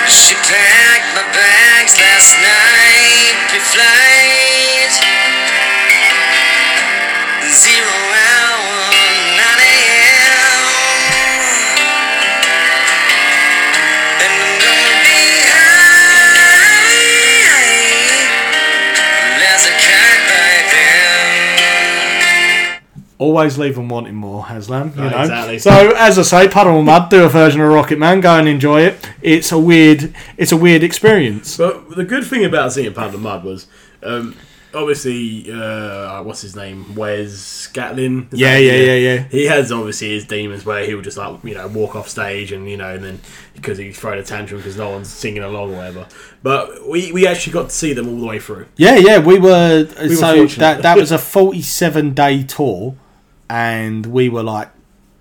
She 0.09 0.35
packed 0.35 1.06
night 2.17 3.37
beflight. 3.53 4.93
Zero 7.45 8.26
Always 23.19 23.57
leave 23.57 23.75
them 23.75 23.89
wanting 23.89 24.13
more, 24.13 24.45
Haslam. 24.45 24.93
You 24.95 25.01
Right, 25.03 25.11
know. 25.11 25.21
exactly. 25.21 25.57
So 25.59 25.91
as 25.97 26.19
I 26.19 26.21
say, 26.21 26.47
Puddle 26.47 26.83
Mudd 26.83 27.09
do 27.09 27.23
a 27.23 27.29
version 27.29 27.61
of 27.61 27.69
Rocket 27.69 27.97
Man. 27.97 28.21
Go 28.21 28.35
and 28.35 28.47
enjoy 28.47 28.81
it. 28.81 29.09
It's 29.23 29.51
a 29.51 29.57
weird, 29.57 30.13
it's 30.37 30.51
a 30.51 30.57
weird 30.57 30.83
experience. 30.83 31.57
But 31.57 31.95
the 31.95 32.03
good 32.03 32.25
thing 32.27 32.45
about 32.45 32.73
seeing 32.73 32.87
of 32.95 33.19
Mudd 33.19 33.43
was, 33.43 33.65
um, 34.03 34.35
obviously, 34.71 35.51
uh, 35.51 36.21
what's 36.21 36.41
his 36.41 36.55
name? 36.55 36.93
Wes 36.93 37.69
Scantlin. 37.73 38.27
Yeah, 38.31 38.55
yeah, 38.57 38.73
yeah, 38.73 38.93
yeah. 38.95 39.23
He 39.29 39.45
has 39.45 39.71
obviously 39.71 40.09
his 40.09 40.25
demons 40.25 40.63
where 40.63 40.85
he'll 40.85 41.01
just 41.01 41.17
like 41.17 41.43
you 41.43 41.55
know 41.55 41.67
walk 41.69 41.95
off 41.95 42.07
stage 42.09 42.51
and 42.51 42.69
you 42.69 42.77
know 42.77 42.93
and 42.93 43.03
then 43.03 43.19
because 43.55 43.79
he's 43.79 43.97
throwing 43.97 44.19
a 44.19 44.23
tantrum 44.23 44.59
because 44.59 44.77
no 44.77 44.91
one's 44.91 45.09
singing 45.09 45.41
along 45.41 45.73
or 45.73 45.77
whatever. 45.77 46.07
But 46.43 46.87
we 46.87 47.11
we 47.11 47.25
actually 47.25 47.53
got 47.53 47.69
to 47.69 47.75
see 47.75 47.93
them 47.93 48.07
all 48.09 48.19
the 48.19 48.27
way 48.27 48.37
through. 48.37 48.67
Yeah, 48.75 48.97
yeah, 48.97 49.17
we 49.17 49.39
were. 49.39 49.87
were 49.99 50.09
so 50.09 50.35
fortunate. 50.37 50.59
that 50.59 50.81
that 50.83 50.97
was 50.97 51.11
a 51.11 51.17
forty-seven 51.35 52.13
day 52.13 52.43
tour, 52.43 52.95
and 53.49 54.05
we 54.05 54.29
were 54.29 54.43
like 54.43 54.69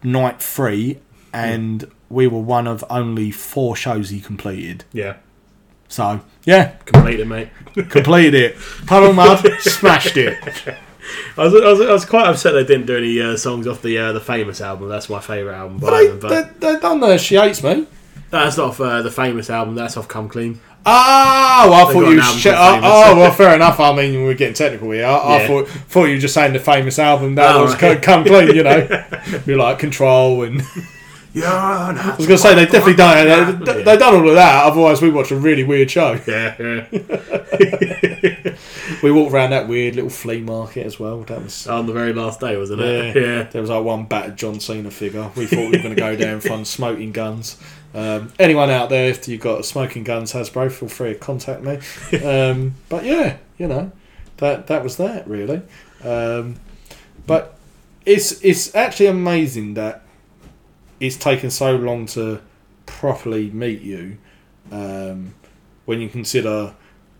night 0.02 0.42
three, 0.42 1.00
and 1.32 1.90
we 2.08 2.26
were 2.26 2.40
one 2.40 2.66
of 2.66 2.84
only 2.90 3.30
four 3.30 3.74
shows 3.76 4.10
he 4.10 4.20
completed. 4.20 4.84
Yeah, 4.92 5.16
So 5.88 6.20
yeah, 6.44 6.72
completed, 6.84 7.26
mate. 7.28 7.48
completed 7.88 8.34
it. 8.34 8.56
Puddle 8.86 9.12
Mudd, 9.12 9.44
smashed 9.60 10.16
it. 10.16 10.36
I 11.36 11.44
was, 11.44 11.54
I 11.54 11.58
was 11.70 11.80
I 11.80 11.92
was 11.92 12.04
quite 12.04 12.26
upset 12.26 12.52
they 12.52 12.64
didn't 12.64 12.86
do 12.86 12.96
any 12.96 13.20
uh, 13.20 13.36
songs 13.36 13.66
off 13.66 13.82
the 13.82 13.96
uh, 13.98 14.12
the 14.12 14.20
famous 14.20 14.60
album. 14.60 14.88
That's 14.88 15.08
my 15.08 15.20
favourite 15.20 15.56
album 15.56 15.78
by 15.78 15.90
They, 15.90 16.06
them. 16.08 16.18
But 16.20 16.60
they, 16.60 16.74
they 16.74 16.80
done 16.80 17.00
the 17.00 17.16
She 17.18 17.36
Hates 17.36 17.62
Me. 17.62 17.86
that's 18.30 18.56
not 18.56 18.70
off 18.70 18.80
uh, 18.80 19.02
the 19.02 19.10
famous 19.10 19.48
album. 19.50 19.74
That's 19.76 19.96
off 19.96 20.08
Come 20.08 20.28
Clean. 20.28 20.60
Oh, 20.88 21.72
I 21.72 21.92
thought 21.92 22.10
you. 22.10 22.22
sh- 22.22 22.46
oh, 22.46 22.80
oh, 22.82 23.16
well, 23.16 23.32
fair 23.32 23.54
enough. 23.56 23.80
I 23.80 23.92
mean, 23.94 24.22
we're 24.22 24.34
getting 24.34 24.54
technical 24.54 24.90
here. 24.92 25.04
I, 25.04 25.38
I 25.42 25.46
thought 25.46 25.68
thought 25.68 26.04
you 26.04 26.14
were 26.14 26.20
just 26.20 26.34
saying 26.34 26.52
the 26.52 26.60
famous 26.60 26.98
album 27.00 27.34
that 27.34 27.56
Oh, 27.56 27.62
was 27.64 27.82
right. 27.82 28.00
come 28.00 28.24
clean. 28.24 28.54
You 28.54 28.62
know, 28.62 29.04
you're 29.46 29.58
like 29.58 29.78
Control 29.80 30.42
and. 30.44 30.62
Yeah, 31.36 31.52
I 31.52 32.16
was 32.16 32.26
gonna 32.26 32.38
say 32.38 32.54
they 32.54 32.64
definitely 32.64 32.94
done 32.94 33.18
it. 33.60 33.64
They, 33.66 33.82
they 33.82 33.96
done 33.98 34.14
all 34.14 34.26
of 34.26 34.34
that. 34.36 34.64
Otherwise, 34.64 35.02
we 35.02 35.10
watched 35.10 35.32
a 35.32 35.36
really 35.36 35.64
weird 35.64 35.90
show. 35.90 36.12
yeah, 36.26 36.56
yeah. 36.58 36.86
We 39.02 39.12
walked 39.12 39.34
around 39.34 39.50
that 39.50 39.68
weird 39.68 39.96
little 39.96 40.08
flea 40.08 40.40
market 40.40 40.86
as 40.86 40.98
well. 40.98 41.20
That 41.24 41.42
was 41.42 41.66
On 41.66 41.84
the 41.86 41.92
very 41.92 42.14
last 42.14 42.40
day, 42.40 42.56
wasn't 42.56 42.80
it? 42.80 43.16
yeah. 43.16 43.22
yeah. 43.22 43.42
There 43.42 43.60
was 43.60 43.68
like 43.70 43.84
one 43.84 44.06
battered 44.06 44.36
John 44.38 44.60
Cena 44.60 44.90
figure. 44.90 45.30
We 45.36 45.44
thought 45.44 45.58
we 45.70 45.76
were 45.76 45.82
going 45.82 45.94
to 45.94 46.00
go 46.00 46.16
down 46.16 46.34
and 46.34 46.42
find 46.42 46.66
smoking 46.66 47.12
guns. 47.12 47.58
Um, 47.96 48.30
anyone 48.38 48.68
out 48.68 48.90
there, 48.90 49.08
if 49.08 49.26
you've 49.26 49.40
got 49.40 49.64
smoking 49.64 50.04
guns, 50.04 50.34
Hasbro, 50.34 50.70
feel 50.70 50.88
free 50.88 51.14
to 51.14 51.18
contact 51.18 51.62
me. 51.62 51.80
Um, 52.22 52.74
but 52.88 53.04
yeah, 53.04 53.38
you 53.56 53.66
know, 53.66 53.90
that 54.36 54.66
that 54.66 54.82
was 54.82 54.98
that 54.98 55.26
really. 55.26 55.62
Um, 56.04 56.56
but 57.26 57.56
it's 58.04 58.44
it's 58.44 58.74
actually 58.74 59.06
amazing 59.06 59.74
that 59.74 60.02
it's 61.00 61.16
taken 61.16 61.50
so 61.50 61.74
long 61.74 62.06
to 62.06 62.42
properly 62.84 63.50
meet 63.50 63.80
you. 63.80 64.18
Um, 64.70 65.34
when 65.86 66.00
you 66.00 66.08
consider 66.08 66.74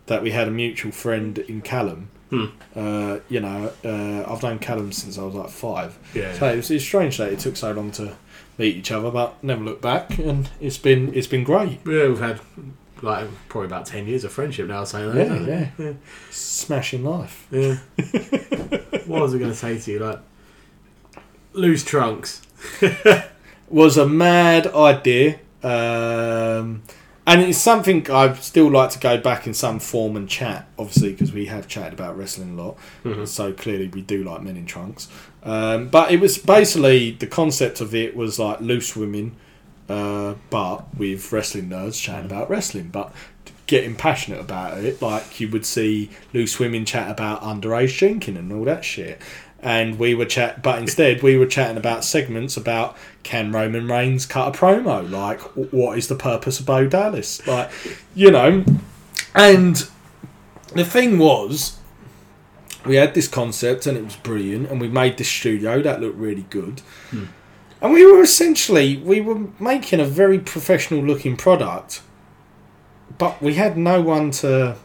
that 0.05 0.21
we 0.21 0.31
had 0.31 0.47
a 0.47 0.51
mutual 0.51 0.91
friend 0.91 1.39
in 1.39 1.61
Callum. 1.61 2.09
Hmm. 2.29 2.45
Uh, 2.75 3.19
you 3.29 3.39
know, 3.39 3.71
uh, 3.85 4.31
I've 4.31 4.43
known 4.43 4.59
Callum 4.59 4.91
since 4.91 5.17
I 5.17 5.23
was 5.23 5.33
like 5.33 5.49
five. 5.49 5.97
Yeah. 6.13 6.33
So 6.33 6.47
it's, 6.49 6.69
it's 6.69 6.83
strange 6.83 7.17
that 7.17 7.31
it 7.31 7.39
took 7.39 7.55
so 7.55 7.71
long 7.71 7.91
to 7.91 8.15
meet 8.57 8.75
each 8.75 8.91
other, 8.91 9.11
but 9.11 9.41
never 9.43 9.63
look 9.63 9.81
back, 9.81 10.17
and 10.19 10.49
it's 10.59 10.77
been 10.77 11.13
it's 11.13 11.27
been 11.27 11.43
great. 11.43 11.79
Yeah, 11.85 12.07
we've 12.07 12.19
had 12.19 12.39
like 13.01 13.27
probably 13.49 13.67
about 13.67 13.85
ten 13.85 14.07
years 14.07 14.23
of 14.23 14.31
friendship 14.31 14.67
now. 14.67 14.83
Saying 14.83 15.13
that, 15.13 15.15
Yeah, 15.27 15.33
isn't 15.33 15.77
yeah, 15.77 15.93
smashing 16.31 17.03
life. 17.03 17.47
yeah. 17.51 17.75
what 19.05 19.21
was 19.21 19.35
I 19.35 19.37
going 19.37 19.51
to 19.51 19.55
say 19.55 19.77
to 19.77 19.91
you? 19.91 19.99
Like, 19.99 20.19
Loose 21.53 21.83
trunks. 21.83 22.41
was 23.69 23.97
a 23.97 24.07
mad 24.07 24.67
idea. 24.67 25.39
Um, 25.63 26.83
and 27.25 27.41
it's 27.41 27.57
something 27.57 28.09
I'd 28.09 28.37
still 28.37 28.69
like 28.71 28.91
to 28.91 28.99
go 28.99 29.17
back 29.17 29.47
in 29.47 29.53
some 29.53 29.79
form 29.79 30.15
and 30.15 30.29
chat, 30.29 30.67
obviously, 30.79 31.11
because 31.11 31.33
we 31.33 31.47
have 31.47 31.67
chatted 31.67 31.93
about 31.93 32.17
wrestling 32.17 32.57
a 32.57 32.63
lot. 32.63 33.27
So 33.27 33.51
clearly, 33.51 33.87
we 33.89 34.01
do 34.01 34.23
like 34.23 34.41
men 34.43 34.55
in 34.55 34.65
trunks. 34.65 35.09
Um, 35.43 35.87
but 35.87 36.11
it 36.11 36.19
was 36.19 36.37
basically 36.37 37.11
the 37.11 37.27
concept 37.27 37.79
of 37.79 37.95
it 37.95 38.15
was 38.15 38.39
like 38.39 38.59
loose 38.59 38.95
women, 38.95 39.35
uh, 39.87 40.35
but 40.49 40.95
with 40.97 41.31
wrestling 41.31 41.69
nerds 41.69 42.01
chatting 42.01 42.25
about 42.25 42.49
wrestling, 42.49 42.89
but 42.89 43.13
getting 43.67 43.95
passionate 43.95 44.39
about 44.39 44.77
it, 44.77 45.01
like 45.01 45.39
you 45.39 45.49
would 45.49 45.65
see 45.65 46.09
loose 46.33 46.57
women 46.59 46.85
chat 46.85 47.11
about 47.11 47.41
underage 47.41 47.97
drinking 47.97 48.37
and 48.37 48.51
all 48.51 48.63
that 48.65 48.83
shit. 48.83 49.21
And 49.59 49.97
we 49.97 50.13
were 50.15 50.25
chat, 50.25 50.61
but 50.61 50.79
instead 50.79 51.23
we 51.23 51.37
were 51.37 51.45
chatting 51.45 51.77
about 51.77 52.03
segments 52.03 52.57
about 52.57 52.95
can 53.23 53.51
Roman 53.51 53.87
Reigns 53.87 54.25
cut 54.25 54.55
a 54.55 54.57
promo? 54.57 55.09
Like, 55.09 55.41
what 55.71 55.97
is 55.97 56.07
the 56.07 56.15
purpose 56.15 56.59
of 56.59 56.65
Bo 56.65 56.87
Dallas? 56.87 57.45
Like, 57.47 57.71
you 58.15 58.31
know. 58.31 58.63
And 59.33 59.87
the 60.73 60.85
thing 60.85 61.17
was, 61.17 61.76
we 62.87 62.95
had 62.95 63.13
this 63.13 63.27
concept 63.27 63.85
and 63.85 63.97
it 63.97 64.03
was 64.03 64.15
brilliant, 64.15 64.69
and 64.69 64.79
we 64.81 64.87
made 64.87 65.17
this 65.17 65.29
studio 65.29 65.81
that 65.81 66.01
looked 66.01 66.17
really 66.17 66.45
good. 66.49 66.81
Hmm. 67.11 67.25
And 67.81 67.93
we 67.93 68.05
were 68.11 68.21
essentially 68.23 68.97
we 68.97 69.21
were 69.21 69.39
making 69.59 69.99
a 69.99 70.05
very 70.05 70.39
professional 70.39 71.01
looking 71.03 71.37
product, 71.37 72.01
but 73.17 73.41
we 73.41 73.53
had 73.55 73.77
no 73.77 74.01
one 74.01 74.31
to 74.31 74.75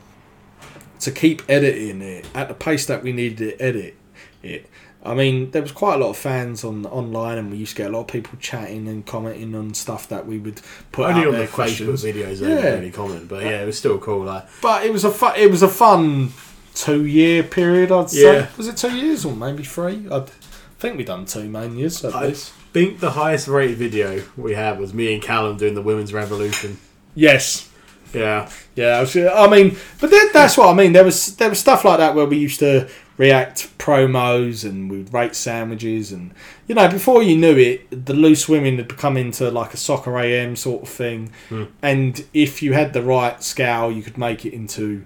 to 1.00 1.10
keep 1.10 1.42
editing 1.48 2.00
it 2.02 2.26
at 2.34 2.48
the 2.48 2.54
pace 2.54 2.86
that 2.86 3.02
we 3.02 3.12
needed 3.12 3.38
to 3.38 3.56
edit 3.62 3.96
it. 4.42 4.68
I 5.04 5.14
mean, 5.14 5.50
there 5.50 5.62
was 5.62 5.72
quite 5.72 5.94
a 5.94 5.98
lot 5.98 6.10
of 6.10 6.16
fans 6.16 6.62
on 6.62 6.86
online, 6.86 7.36
and 7.38 7.50
we 7.50 7.56
used 7.56 7.72
to 7.76 7.82
get 7.82 7.90
a 7.90 7.92
lot 7.92 8.02
of 8.02 8.06
people 8.08 8.38
chatting 8.38 8.86
and 8.86 9.04
commenting 9.04 9.52
on 9.56 9.74
stuff 9.74 10.08
that 10.10 10.26
we 10.28 10.38
would 10.38 10.60
put 10.92 11.06
Only 11.08 11.22
out 11.22 11.26
on 11.28 11.32
there, 11.32 11.40
the 11.42 11.46
Facebook 11.48 11.54
questions. 11.54 12.04
videos 12.04 12.38
they 12.38 12.48
Yeah. 12.50 12.74
really 12.74 12.90
comment, 12.92 13.26
but 13.26 13.42
yeah, 13.42 13.62
it 13.62 13.66
was 13.66 13.76
still 13.76 13.98
cool. 13.98 14.24
Like, 14.26 14.44
But 14.60 14.84
it 14.86 14.92
was 14.92 15.02
a 15.04 15.10
fu- 15.10 15.34
it 15.36 15.50
was 15.50 15.62
a 15.62 15.68
fun 15.68 16.32
two 16.74 17.04
year 17.04 17.42
period. 17.42 17.92
I'd 17.92 18.10
say. 18.10 18.40
Yeah. 18.40 18.46
Was 18.56 18.68
it 18.68 18.76
two 18.76 18.96
years 18.96 19.24
or 19.24 19.34
maybe 19.34 19.64
three? 19.64 20.06
I'd, 20.10 20.22
I 20.22 20.78
think 20.78 20.96
we 20.96 21.04
done 21.04 21.24
two 21.26 21.48
main 21.48 21.76
years 21.76 22.04
at 22.04 22.14
I 22.14 22.26
least. 22.26 22.52
think 22.72 22.98
the 23.00 23.10
highest 23.12 23.46
rated 23.48 23.76
video 23.78 24.22
we 24.36 24.54
had 24.54 24.78
was 24.80 24.92
me 24.92 25.14
and 25.14 25.22
Callum 25.22 25.56
doing 25.56 25.74
the 25.74 25.82
women's 25.82 26.12
revolution. 26.12 26.78
Yes. 27.14 27.68
Yeah, 28.14 28.50
Yeah, 28.74 28.98
I, 28.98 29.00
was, 29.00 29.16
I 29.16 29.48
mean, 29.48 29.76
but 29.98 30.10
that's 30.34 30.58
what 30.58 30.68
I 30.68 30.74
mean. 30.74 30.92
There 30.92 31.04
was 31.04 31.34
there 31.36 31.48
was 31.48 31.58
stuff 31.58 31.82
like 31.84 31.96
that 31.98 32.14
where 32.14 32.26
we 32.26 32.36
used 32.36 32.58
to 32.60 32.88
react 33.16 33.78
promos 33.78 34.68
and 34.68 34.90
we'd 34.90 35.12
rate 35.14 35.34
sandwiches 35.34 36.12
and 36.12 36.32
you 36.66 36.74
know 36.74 36.88
before 36.88 37.22
you 37.22 37.36
knew 37.36 37.56
it, 37.56 38.04
the 38.04 38.12
loose 38.12 38.48
women 38.48 38.76
had 38.76 38.88
become 38.88 39.16
into 39.16 39.50
like 39.50 39.72
a 39.72 39.78
soccer 39.78 40.18
AM 40.18 40.56
sort 40.56 40.82
of 40.82 40.88
thing. 40.90 41.30
Hmm. 41.48 41.64
And 41.80 42.22
if 42.34 42.62
you 42.62 42.74
had 42.74 42.92
the 42.92 43.02
right 43.02 43.42
scale, 43.42 43.90
you 43.90 44.02
could 44.02 44.18
make 44.18 44.44
it 44.44 44.52
into 44.52 45.04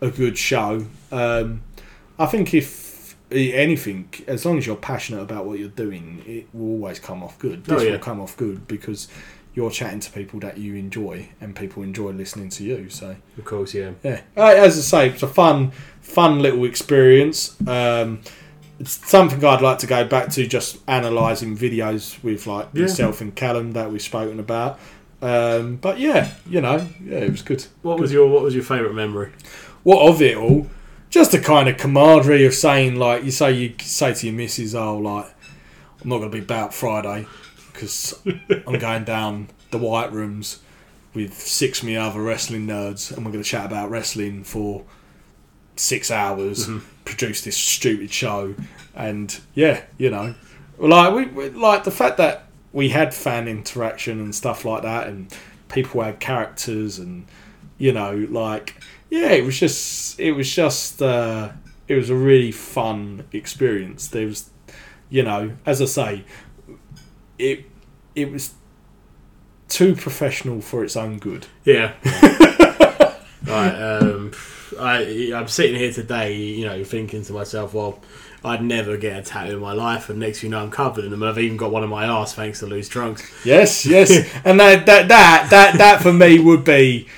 a 0.00 0.10
good 0.10 0.36
show. 0.38 0.86
Um, 1.12 1.62
I 2.18 2.26
think 2.26 2.54
if 2.54 3.16
anything, 3.30 4.12
as 4.26 4.44
long 4.44 4.58
as 4.58 4.66
you're 4.66 4.76
passionate 4.76 5.22
about 5.22 5.46
what 5.46 5.58
you're 5.58 5.68
doing, 5.68 6.22
it 6.26 6.46
will 6.52 6.70
always 6.72 6.98
come 6.98 7.22
off 7.22 7.38
good. 7.38 7.64
Oh, 7.68 7.74
This 7.74 7.84
yeah. 7.84 7.90
will 7.92 7.98
come 7.98 8.20
off 8.20 8.36
good 8.36 8.66
because 8.66 9.08
you're 9.54 9.70
chatting 9.70 10.00
to 10.00 10.10
people 10.12 10.38
that 10.40 10.58
you 10.58 10.74
enjoy, 10.76 11.28
and 11.40 11.54
people 11.56 11.82
enjoy 11.82 12.10
listening 12.10 12.48
to 12.50 12.64
you. 12.64 12.88
So 12.88 13.16
of 13.38 13.44
course, 13.44 13.74
yeah. 13.74 13.90
yeah, 14.02 14.20
Uh, 14.36 14.46
as 14.56 14.78
I 14.78 14.80
say, 14.80 15.08
it's 15.10 15.22
a 15.22 15.26
fun, 15.28 15.72
fun 16.00 16.40
little 16.40 16.64
experience. 16.64 17.56
Um, 17.66 18.20
it's 18.78 18.92
something 19.10 19.44
I'd 19.44 19.60
like 19.60 19.78
to 19.78 19.86
go 19.86 20.04
back 20.04 20.30
to, 20.30 20.46
just 20.46 20.78
analysing 20.88 21.56
videos 21.56 22.22
with 22.22 22.46
like 22.46 22.68
Yeah. 22.72 22.82
yourself 22.82 23.20
and 23.20 23.34
Callum 23.34 23.72
that 23.72 23.90
we've 23.92 24.00
spoken 24.00 24.40
about. 24.40 24.78
Um, 25.22 25.76
but 25.76 25.98
yeah, 25.98 26.30
you 26.48 26.60
know, 26.62 26.86
yeah, 27.04 27.18
it 27.18 27.30
was 27.30 27.42
good. 27.42 27.66
What 27.82 27.98
was 27.98 28.10
your 28.12 28.28
What 28.28 28.42
was 28.42 28.54
your 28.54 28.64
favourite 28.64 28.94
memory? 28.94 29.32
What 29.82 30.06
of 30.08 30.20
it 30.22 30.36
all? 30.36 30.68
Just 31.08 31.34
a 31.34 31.40
kind 31.40 31.68
of 31.68 31.76
camaraderie 31.76 32.46
of 32.46 32.54
saying 32.54 32.96
like 32.96 33.24
you 33.24 33.30
say 33.30 33.52
you 33.52 33.74
say 33.80 34.14
to 34.14 34.26
your 34.26 34.34
missus, 34.34 34.74
"Oh, 34.74 34.98
like 34.98 35.26
I'm 36.02 36.08
not 36.08 36.18
going 36.18 36.30
to 36.30 36.36
be 36.36 36.42
about 36.42 36.72
Friday 36.72 37.26
because 37.72 38.20
I'm 38.66 38.78
going 38.78 39.04
down 39.04 39.48
the 39.70 39.78
White 39.78 40.12
Rooms 40.12 40.60
with 41.14 41.34
six 41.34 41.82
me 41.82 41.96
other 41.96 42.22
wrestling 42.22 42.66
nerds, 42.66 43.14
and 43.14 43.24
we're 43.24 43.32
going 43.32 43.42
to 43.42 43.48
chat 43.48 43.66
about 43.66 43.90
wrestling 43.90 44.44
for 44.44 44.84
six 45.76 46.10
hours, 46.10 46.66
mm-hmm. 46.66 46.86
produce 47.04 47.42
this 47.42 47.56
stupid 47.56 48.12
show, 48.12 48.54
and 48.94 49.40
yeah, 49.54 49.82
you 49.98 50.10
know, 50.10 50.34
like 50.78 51.14
we, 51.14 51.26
we 51.26 51.48
like 51.50 51.84
the 51.84 51.90
fact 51.90 52.16
that 52.18 52.44
we 52.72 52.90
had 52.90 53.12
fan 53.12 53.48
interaction 53.48 54.20
and 54.20 54.34
stuff 54.34 54.64
like 54.64 54.82
that, 54.82 55.08
and 55.08 55.34
people 55.68 56.02
had 56.02 56.20
characters, 56.20 56.98
and 56.98 57.26
you 57.78 57.92
know, 57.92 58.26
like 58.30 58.80
yeah, 59.10 59.32
it 59.32 59.44
was 59.44 59.58
just 59.58 60.18
it 60.18 60.32
was 60.32 60.52
just 60.52 61.02
uh, 61.02 61.50
it 61.88 61.96
was 61.96 62.08
a 62.08 62.14
really 62.14 62.52
fun 62.52 63.24
experience. 63.32 64.08
There 64.08 64.26
was, 64.26 64.50
you 65.10 65.24
know, 65.24 65.56
as 65.66 65.82
I 65.82 65.86
say, 65.86 66.24
it 67.38 67.64
it 68.14 68.30
was 68.30 68.54
too 69.68 69.96
professional 69.96 70.60
for 70.60 70.84
its 70.84 70.96
own 70.96 71.18
good. 71.18 71.46
Yeah. 71.64 71.94
right. 73.46 73.74
Um, 73.74 74.32
I 74.78 75.32
I'm 75.34 75.48
sitting 75.48 75.76
here 75.76 75.92
today, 75.92 76.36
you 76.36 76.64
know, 76.64 76.84
thinking 76.84 77.24
to 77.24 77.32
myself, 77.32 77.74
well, 77.74 78.00
I'd 78.44 78.62
never 78.62 78.96
get 78.96 79.18
a 79.18 79.22
tattoo 79.22 79.54
in 79.54 79.58
my 79.58 79.72
life, 79.72 80.08
and 80.08 80.20
next 80.20 80.40
thing 80.40 80.50
you 80.50 80.56
know, 80.56 80.62
I'm 80.62 80.70
covered 80.70 81.04
in 81.04 81.10
them. 81.10 81.22
And 81.22 81.28
I've 81.28 81.38
even 81.38 81.56
got 81.56 81.72
one 81.72 81.82
in 81.82 81.90
my 81.90 82.06
arse 82.06 82.32
thanks 82.32 82.60
to 82.60 82.66
loose 82.66 82.88
trunks. 82.88 83.28
Yes, 83.44 83.84
yes, 83.84 84.10
and 84.44 84.60
that 84.60 84.86
that 84.86 85.08
that 85.08 85.48
that 85.50 85.78
that 85.78 86.02
for 86.02 86.12
me 86.12 86.38
would 86.38 86.64
be 86.64 87.08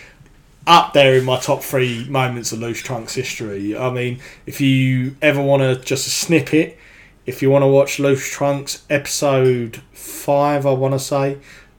up 0.66 0.92
there 0.92 1.16
in 1.16 1.24
my 1.24 1.38
top 1.38 1.62
three 1.62 2.06
moments 2.08 2.52
of 2.52 2.60
loose 2.60 2.80
trunks 2.80 3.14
history. 3.14 3.76
I 3.76 3.90
mean, 3.90 4.20
if 4.46 4.60
you 4.60 5.16
ever 5.20 5.42
want 5.42 5.62
to 5.62 5.84
just 5.84 6.06
a 6.06 6.10
snippet, 6.10 6.78
if 7.26 7.42
you 7.42 7.50
want 7.50 7.62
to 7.62 7.68
watch 7.68 7.98
loose 7.98 8.28
trunks 8.30 8.84
episode 8.90 9.82
five, 9.92 10.66
I 10.66 10.72
want 10.72 10.94
to 10.94 10.98
say. 10.98 11.34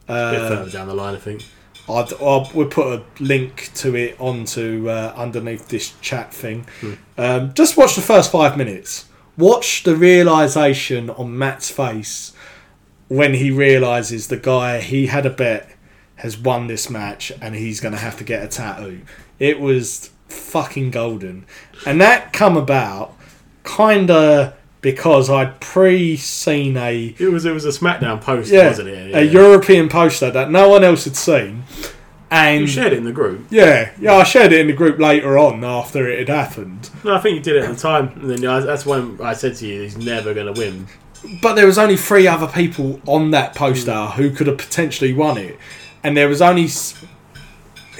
bit 0.08 0.16
Uh, 0.16 0.50
further 0.50 0.72
down 0.72 0.88
the 0.88 0.94
line, 0.94 1.16
I 1.16 1.20
think. 1.20 1.44
I'd, 1.90 2.14
I'll, 2.14 2.50
we'll 2.54 2.68
put 2.68 2.88
a 2.88 3.04
link 3.22 3.72
to 3.76 3.96
it 3.96 4.16
onto 4.20 4.90
uh, 4.90 5.14
underneath 5.18 5.68
this 5.68 5.94
chat 6.00 6.34
thing. 6.34 6.66
Um, 7.18 7.54
just 7.54 7.76
watch 7.76 7.96
the 7.96 8.02
first 8.02 8.32
five 8.32 8.58
minutes. 8.58 9.10
Watch 9.38 9.84
the 9.84 9.96
realization 9.96 11.10
on 11.10 11.38
Matt's 11.38 11.70
face 11.70 12.34
when 13.10 13.34
he 13.34 13.52
realizes 13.52 14.28
the 14.28 14.38
guy 14.38 14.80
he 14.80 15.08
had 15.08 15.26
a 15.26 15.30
bet 15.30 15.70
has 16.24 16.38
won 16.38 16.66
this 16.68 16.90
match 16.90 17.32
and 17.42 17.54
he's 17.54 17.80
going 17.80 17.94
to 17.94 18.00
have 18.00 18.18
to 18.18 18.24
get 18.24 18.42
a 18.44 18.48
tattoo. 18.48 19.02
It 19.40 19.60
was 19.60 20.10
fucking 20.30 20.90
golden, 20.92 21.46
and 21.86 22.02
that 22.02 22.34
come 22.34 22.58
about 22.58 23.14
kind 23.64 24.10
of 24.10 24.56
because 24.82 25.30
I'd 25.30 25.60
pre-seen 25.62 26.76
a 26.76 27.16
It 27.20 27.30
was 27.32 27.46
it 27.46 27.54
was 27.54 27.66
a 27.66 27.70
SmackDown 27.70 28.20
poster, 28.20 28.56
yeah, 28.56 28.68
wasn't 28.70 28.90
it? 28.90 29.16
a 29.16 29.24
European 29.26 29.88
poster 29.90 30.32
that 30.32 30.50
no 30.52 30.68
one 30.70 30.84
else 30.84 31.06
had 31.06 31.16
seen. 31.16 31.64
And 32.32 32.62
You 32.62 32.68
shared 32.68 32.94
it 32.94 32.98
in 32.98 33.04
the 33.04 33.12
group. 33.12 33.46
yeah, 33.52 33.92
yeah, 34.00 34.16
I 34.16 34.24
shared 34.24 34.52
it 34.54 34.60
in 34.62 34.66
the 34.68 34.74
group 34.74 34.98
later 35.00 35.38
on 35.38 35.64
after 35.64 36.10
it 36.10 36.18
had 36.28 36.30
happened. 36.36 36.90
No, 37.04 37.14
I 37.16 37.20
think 37.20 37.36
you 37.36 37.42
did 37.44 37.58
it 37.58 37.64
at 37.66 37.76
the 37.76 37.80
time. 37.80 38.08
And 38.20 38.28
then 38.30 38.42
that's 38.66 38.88
when 38.88 39.20
I 39.22 39.34
said 39.34 39.56
to 39.58 39.68
you, 39.68 39.84
he's 39.84 39.98
never 39.98 40.34
going 40.34 40.52
to 40.52 40.60
win. 40.60 40.88
But 41.44 41.54
there 41.54 41.68
was 41.68 41.78
only 41.78 41.96
three 41.96 42.28
other 42.28 42.48
people 42.48 43.00
on 43.06 43.30
that 43.32 43.54
poster 43.54 44.08
who 44.08 44.32
could 44.32 44.48
have 44.48 44.58
potentially 44.58 45.14
won 45.14 45.38
it, 45.38 45.60
and 46.04 46.16
there 46.18 46.28
was 46.28 46.42
only 46.42 46.66
s- 46.66 46.96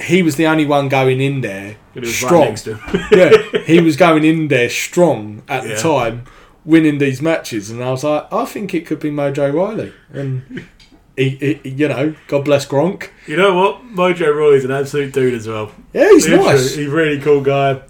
he 0.00 0.22
was 0.22 0.36
the 0.36 0.46
only 0.46 0.66
one 0.66 0.88
going 0.88 1.20
in 1.20 1.40
there 1.40 1.76
It 1.94 2.00
was 2.00 2.14
strong. 2.16 2.32
right 2.40 2.48
next 2.48 2.62
to 2.62 2.74
him. 2.76 3.06
yeah, 3.52 3.60
he 3.66 3.80
was 3.80 3.96
going 3.96 4.24
in 4.24 4.48
there 4.48 4.68
strong 4.68 5.42
at 5.48 5.64
the 5.64 5.76
time, 5.76 6.24
winning 6.64 6.98
these 6.98 7.22
matches, 7.22 7.70
and 7.70 7.82
I 7.82 7.90
was 7.90 8.04
like, 8.04 8.32
I 8.32 8.44
think 8.44 8.74
it 8.74 8.86
could 8.86 9.00
be 9.00 9.10
Mojo 9.10 9.52
Rawley, 9.54 9.92
and 10.12 10.66
he, 11.16 11.30
he 11.62 11.68
you 11.70 11.88
know, 11.88 12.14
God 12.28 12.44
bless 12.44 12.66
Gronk. 12.66 13.10
you 13.28 13.36
know 13.36 13.54
what? 13.54 13.82
Mojo 13.94 14.34
Rawley's 14.34 14.64
an 14.64 14.72
absolute 14.72 15.12
dude 15.14 15.34
as 15.34 15.46
well. 15.46 15.70
Yeah, 15.92 16.08
he's 16.10 16.26
Literally, 16.28 16.50
nice. 16.52 16.74
He's 16.74 16.88
a 16.88 16.90
really 16.90 17.20
cool 17.20 17.40
guy. 17.40 17.82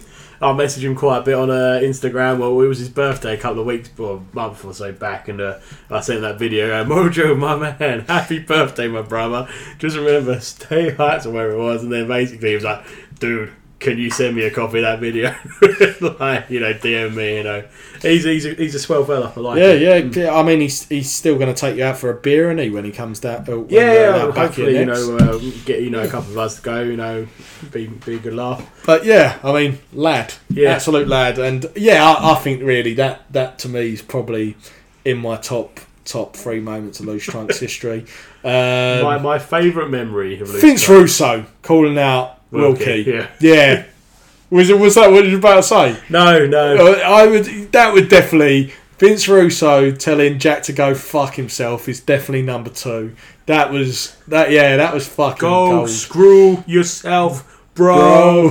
I 0.44 0.52
messaged 0.52 0.82
him 0.82 0.94
quite 0.94 1.18
a 1.18 1.22
bit 1.22 1.34
on 1.36 1.50
uh, 1.50 1.80
Instagram. 1.82 2.38
Well, 2.38 2.60
it 2.60 2.66
was 2.66 2.78
his 2.78 2.90
birthday 2.90 3.32
a 3.32 3.38
couple 3.38 3.60
of 3.60 3.66
weeks 3.66 3.88
or 3.98 4.22
month 4.34 4.62
or 4.62 4.74
so 4.74 4.92
back, 4.92 5.28
and 5.28 5.40
uh, 5.40 5.58
I 5.88 6.00
sent 6.00 6.20
that 6.20 6.38
video. 6.38 6.70
Uh, 6.70 6.84
Mojo, 6.84 7.34
my 7.38 7.56
man, 7.56 8.00
happy 8.08 8.40
birthday, 8.40 8.86
my 8.86 9.00
brother. 9.00 9.48
Just 9.78 9.96
remember, 9.96 10.38
stay 10.40 10.90
high 10.90 11.18
or 11.24 11.30
where 11.30 11.50
it 11.52 11.56
was, 11.56 11.82
and 11.82 11.90
then 11.90 12.08
basically 12.08 12.50
he 12.50 12.54
was 12.56 12.64
like, 12.64 12.84
dude. 13.18 13.52
Can 13.84 13.98
you 13.98 14.10
send 14.10 14.34
me 14.34 14.44
a 14.44 14.50
copy 14.50 14.78
of 14.78 14.82
that 14.82 14.98
video? 14.98 15.34
like, 16.18 16.48
you 16.50 16.58
know, 16.60 16.72
DM 16.74 17.14
me. 17.14 17.36
You 17.36 17.42
know, 17.44 17.64
he's 18.02 18.24
he's 18.24 18.46
a, 18.46 18.54
he's 18.54 18.74
a 18.74 18.78
swell 18.78 19.04
fella. 19.04 19.32
I 19.36 19.40
like 19.40 19.58
Yeah, 19.58 19.72
him. 19.72 20.10
yeah, 20.12 20.22
yeah. 20.24 20.34
I 20.34 20.42
mean, 20.42 20.60
he's 20.60 20.88
he's 20.88 21.10
still 21.12 21.36
going 21.36 21.54
to 21.54 21.58
take 21.60 21.76
you 21.76 21.84
out 21.84 21.98
for 21.98 22.10
a 22.10 22.14
beer, 22.14 22.50
and 22.50 22.58
he 22.58 22.70
when 22.70 22.84
he 22.84 22.90
comes 22.92 23.20
down. 23.20 23.44
Uh, 23.48 23.64
Yeah, 23.68 23.80
uh, 23.80 23.92
yeah. 23.92 24.26
back 24.28 24.34
hopefully, 24.36 24.78
you 24.78 24.86
know, 24.86 25.16
uh, 25.18 25.38
get 25.66 25.82
you 25.82 25.90
know 25.90 26.02
a 26.02 26.08
couple 26.08 26.32
of 26.32 26.38
us 26.38 26.56
to 26.56 26.62
go. 26.62 26.82
You 26.82 26.96
know, 26.96 27.26
be 27.70 27.86
be 27.86 28.16
a 28.16 28.18
good 28.18 28.34
laugh. 28.34 28.66
But 28.86 29.04
yeah, 29.04 29.38
I 29.44 29.52
mean, 29.52 29.78
lad, 29.92 30.34
Yeah. 30.48 30.70
absolute 30.70 31.06
lad, 31.06 31.38
and 31.38 31.66
yeah, 31.76 32.04
I, 32.04 32.32
I 32.32 32.34
think 32.36 32.62
really 32.62 32.94
that 32.94 33.30
that 33.32 33.58
to 33.60 33.68
me 33.68 33.92
is 33.92 34.02
probably 34.02 34.56
in 35.04 35.18
my 35.18 35.36
top 35.36 35.80
top 36.06 36.36
three 36.36 36.60
moments 36.60 37.00
of 37.00 37.06
Loose 37.06 37.24
Trunks 37.24 37.60
history. 37.60 38.06
Um, 38.44 38.50
my 39.02 39.16
my 39.16 39.38
favourite 39.38 39.88
memory 39.88 40.38
of 40.38 40.50
Loose 40.50 40.60
Vince 40.60 40.86
Russo 40.86 41.46
calling 41.62 41.96
out 41.96 42.40
Wilkie, 42.54 42.84
Wilkie. 43.04 43.10
yeah. 43.10 43.30
yeah. 43.40 43.84
Was 44.50 44.70
it? 44.70 44.78
Was 44.78 44.94
that 44.94 45.10
what 45.10 45.24
you 45.24 45.32
were 45.32 45.38
about 45.38 45.56
to 45.56 45.62
say? 45.62 45.96
No, 46.08 46.46
no. 46.46 46.76
Uh, 46.76 46.98
I 47.04 47.26
would. 47.26 47.44
That 47.72 47.92
would 47.92 48.08
definitely 48.08 48.72
Vince 48.98 49.26
Russo 49.28 49.90
telling 49.90 50.38
Jack 50.38 50.62
to 50.64 50.72
go 50.72 50.94
fuck 50.94 51.34
himself 51.34 51.88
is 51.88 52.00
definitely 52.00 52.42
number 52.42 52.70
two. 52.70 53.14
That 53.46 53.70
was 53.72 54.16
that. 54.28 54.50
Yeah, 54.50 54.76
that 54.76 54.94
was 54.94 55.06
fucking 55.08 55.38
Go 55.40 55.70
gold. 55.70 55.90
screw 55.90 56.62
yourself, 56.66 57.62
bro. 57.74 57.96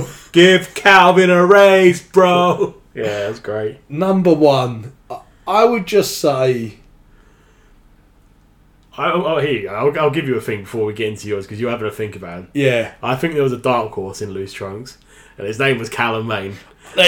Bro. 0.00 0.08
Give 0.32 0.74
Calvin 0.74 1.30
a 1.30 1.46
raise, 1.46 2.02
bro. 2.02 2.74
Yeah, 2.94 3.02
that's 3.26 3.40
great. 3.40 3.78
Number 3.88 4.32
one, 4.34 4.92
I- 5.10 5.20
I 5.46 5.64
would 5.64 5.86
just 5.86 6.18
say. 6.20 6.78
I, 8.96 9.10
oh, 9.12 9.24
oh, 9.24 9.38
here 9.40 9.52
you 9.52 9.62
go. 9.62 9.74
I'll, 9.74 9.98
I'll 10.00 10.10
give 10.10 10.28
you 10.28 10.36
a 10.36 10.40
thing 10.40 10.60
before 10.60 10.84
we 10.86 10.92
get 10.92 11.08
into 11.08 11.26
yours 11.28 11.46
because 11.46 11.60
you're 11.60 11.70
having 11.70 11.86
a 11.86 11.90
think 11.90 12.14
about 12.16 12.44
it. 12.44 12.50
Yeah, 12.54 12.94
I 13.02 13.16
think 13.16 13.34
there 13.34 13.42
was 13.42 13.52
a 13.52 13.58
dark 13.58 13.92
horse 13.92 14.22
in 14.22 14.30
Loose 14.30 14.52
Trunks, 14.52 14.98
and 15.36 15.46
his 15.46 15.58
name 15.58 15.78
was 15.78 15.88
Callum 15.88 16.26
Maine. 16.26 16.54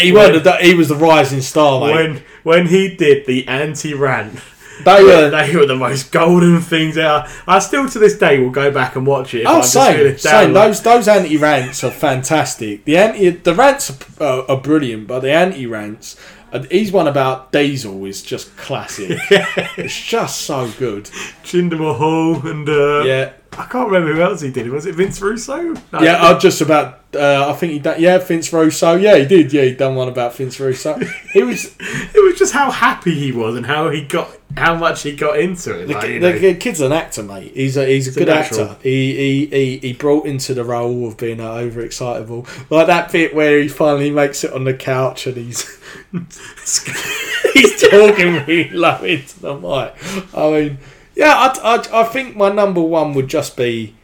he, 0.00 0.12
weren't 0.12 0.42
the, 0.42 0.56
he 0.56 0.74
was 0.74 0.88
the 0.88 0.96
rising 0.96 1.40
star, 1.40 1.80
mate. 1.80 1.92
When 1.94 2.22
when 2.42 2.66
he 2.66 2.96
did 2.96 3.26
the 3.26 3.46
anti 3.46 3.94
rant, 3.94 4.40
they 4.84 5.02
were. 5.04 5.30
they 5.30 5.54
were 5.54 5.66
the 5.66 5.76
most 5.76 6.10
golden 6.10 6.60
things 6.60 6.98
out. 6.98 7.28
I 7.46 7.60
still 7.60 7.88
to 7.88 7.98
this 8.00 8.18
day 8.18 8.40
will 8.40 8.50
go 8.50 8.72
back 8.72 8.96
and 8.96 9.06
watch 9.06 9.32
it. 9.34 9.44
Oh, 9.46 9.58
I'm 9.58 9.62
same, 9.62 10.18
same. 10.18 10.52
like- 10.52 10.68
Those 10.68 10.82
those 10.82 11.08
anti 11.08 11.36
rants 11.36 11.84
are 11.84 11.90
fantastic. 11.92 12.84
The 12.84 12.96
anti 12.96 13.30
the 13.30 13.54
rants 13.54 13.96
are, 14.20 14.44
are 14.50 14.60
brilliant, 14.60 15.06
but 15.06 15.20
the 15.20 15.30
anti 15.32 15.66
rants, 15.66 16.16
he's 16.64 16.92
one 16.92 17.08
about 17.08 17.52
Diesel 17.52 18.04
is 18.04 18.22
just 18.22 18.56
classic. 18.56 19.18
It's 19.76 20.00
just 20.00 20.42
so 20.42 20.70
good. 20.78 21.04
Jinder 21.44 21.78
Mahal 21.78 22.46
and 22.46 22.68
uh, 22.68 23.04
Yeah, 23.04 23.32
I 23.58 23.64
can't 23.64 23.86
remember 23.90 24.12
who 24.14 24.20
else 24.20 24.40
he 24.40 24.50
did. 24.50 24.68
Was 24.70 24.86
it 24.86 24.94
Vince 24.94 25.20
Russo? 25.20 25.56
No, 25.92 26.00
yeah. 26.00 26.22
I 26.22 26.38
just 26.38 26.60
about. 26.60 27.00
Uh, 27.14 27.46
I 27.48 27.52
think 27.54 27.72
he 27.72 27.78
done. 27.78 28.00
Yeah, 28.00 28.18
Vince 28.18 28.52
Russo. 28.52 28.96
Yeah, 28.96 29.16
he 29.16 29.24
did. 29.24 29.52
Yeah, 29.52 29.62
he 29.62 29.74
done 29.74 29.94
one 29.94 30.08
about 30.08 30.34
Vince 30.34 30.60
Russo. 30.60 30.98
He 31.32 31.42
was 31.42 31.74
it 31.80 32.22
was 32.24 32.38
just 32.38 32.52
how 32.52 32.70
happy 32.70 33.14
he 33.14 33.32
was 33.32 33.56
and 33.56 33.64
how 33.64 33.88
he 33.88 34.02
got 34.02 34.28
how 34.56 34.74
much 34.74 35.02
he 35.02 35.14
got 35.16 35.38
into 35.38 35.78
it. 35.80 35.86
the, 35.86 35.94
Like, 35.94 36.08
you 36.08 36.20
know. 36.20 36.38
the 36.38 36.54
kid's 36.54 36.80
an 36.80 36.92
actor, 36.92 37.22
mate. 37.22 37.52
He's 37.54 37.76
a 37.78 37.86
he's 37.86 38.08
a 38.08 38.10
a 38.10 38.14
good 38.14 38.28
natural. 38.28 38.70
actor. 38.70 38.82
He, 38.82 39.16
he 39.16 39.46
he 39.46 39.78
he 39.78 39.92
brought 39.94 40.26
into 40.26 40.52
the 40.52 40.64
role 40.64 41.08
of 41.08 41.16
being 41.16 41.40
uh, 41.40 41.52
overexcitable, 41.54 42.70
like 42.70 42.86
that 42.88 43.10
bit 43.12 43.34
where 43.34 43.58
he 43.60 43.68
finally 43.68 44.10
makes 44.10 44.44
it 44.44 44.52
on 44.52 44.64
the 44.64 44.74
couch 44.74 45.26
and 45.26 45.36
he's 45.36 45.78
he's 47.54 47.80
talking 47.80 48.34
really 48.46 48.68
low 48.70 49.02
into 49.02 49.40
the 49.40 49.54
mic. 49.54 50.34
I 50.34 50.50
mean, 50.50 50.78
yeah, 51.16 51.34
I, 51.34 51.76
I, 51.76 52.02
I 52.02 52.04
think 52.04 52.36
my 52.36 52.50
number 52.50 52.80
one 52.80 53.14
would 53.14 53.26
just 53.28 53.56
be 53.56 53.96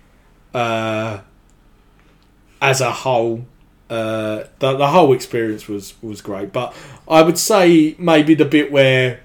uh, 0.55 1.21
as 2.61 2.81
a 2.81 2.91
whole. 2.91 3.47
Uh, 3.91 4.45
the, 4.59 4.77
the 4.79 4.87
whole 4.89 5.13
experience 5.13 5.69
was, 5.69 5.95
was 6.03 6.23
great, 6.23 6.51
but 6.53 6.75
I 7.07 7.21
would 7.23 7.37
say 7.39 7.95
maybe 7.99 8.35
the 8.35 8.47
bit 8.47 8.73
where 8.73 9.21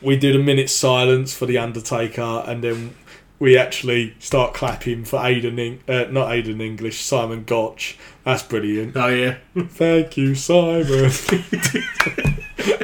we 0.00 0.16
did 0.16 0.36
a 0.36 0.38
minute's 0.38 0.72
silence 0.72 1.34
for 1.34 1.46
the 1.46 1.58
Undertaker, 1.58 2.44
and 2.46 2.62
then 2.62 2.94
we 3.40 3.56
actually 3.58 4.14
start 4.20 4.54
clapping 4.54 5.04
for 5.04 5.18
Aiden, 5.18 5.58
Eng- 5.58 5.80
uh, 5.88 6.08
not 6.10 6.28
Aiden 6.28 6.60
English, 6.62 7.00
Simon 7.00 7.42
Gotch. 7.42 7.98
That's 8.24 8.44
brilliant. 8.44 8.96
oh 8.96 9.08
yeah, 9.08 9.38
Thank 9.66 10.16
you, 10.16 10.36
Simon. 10.36 11.10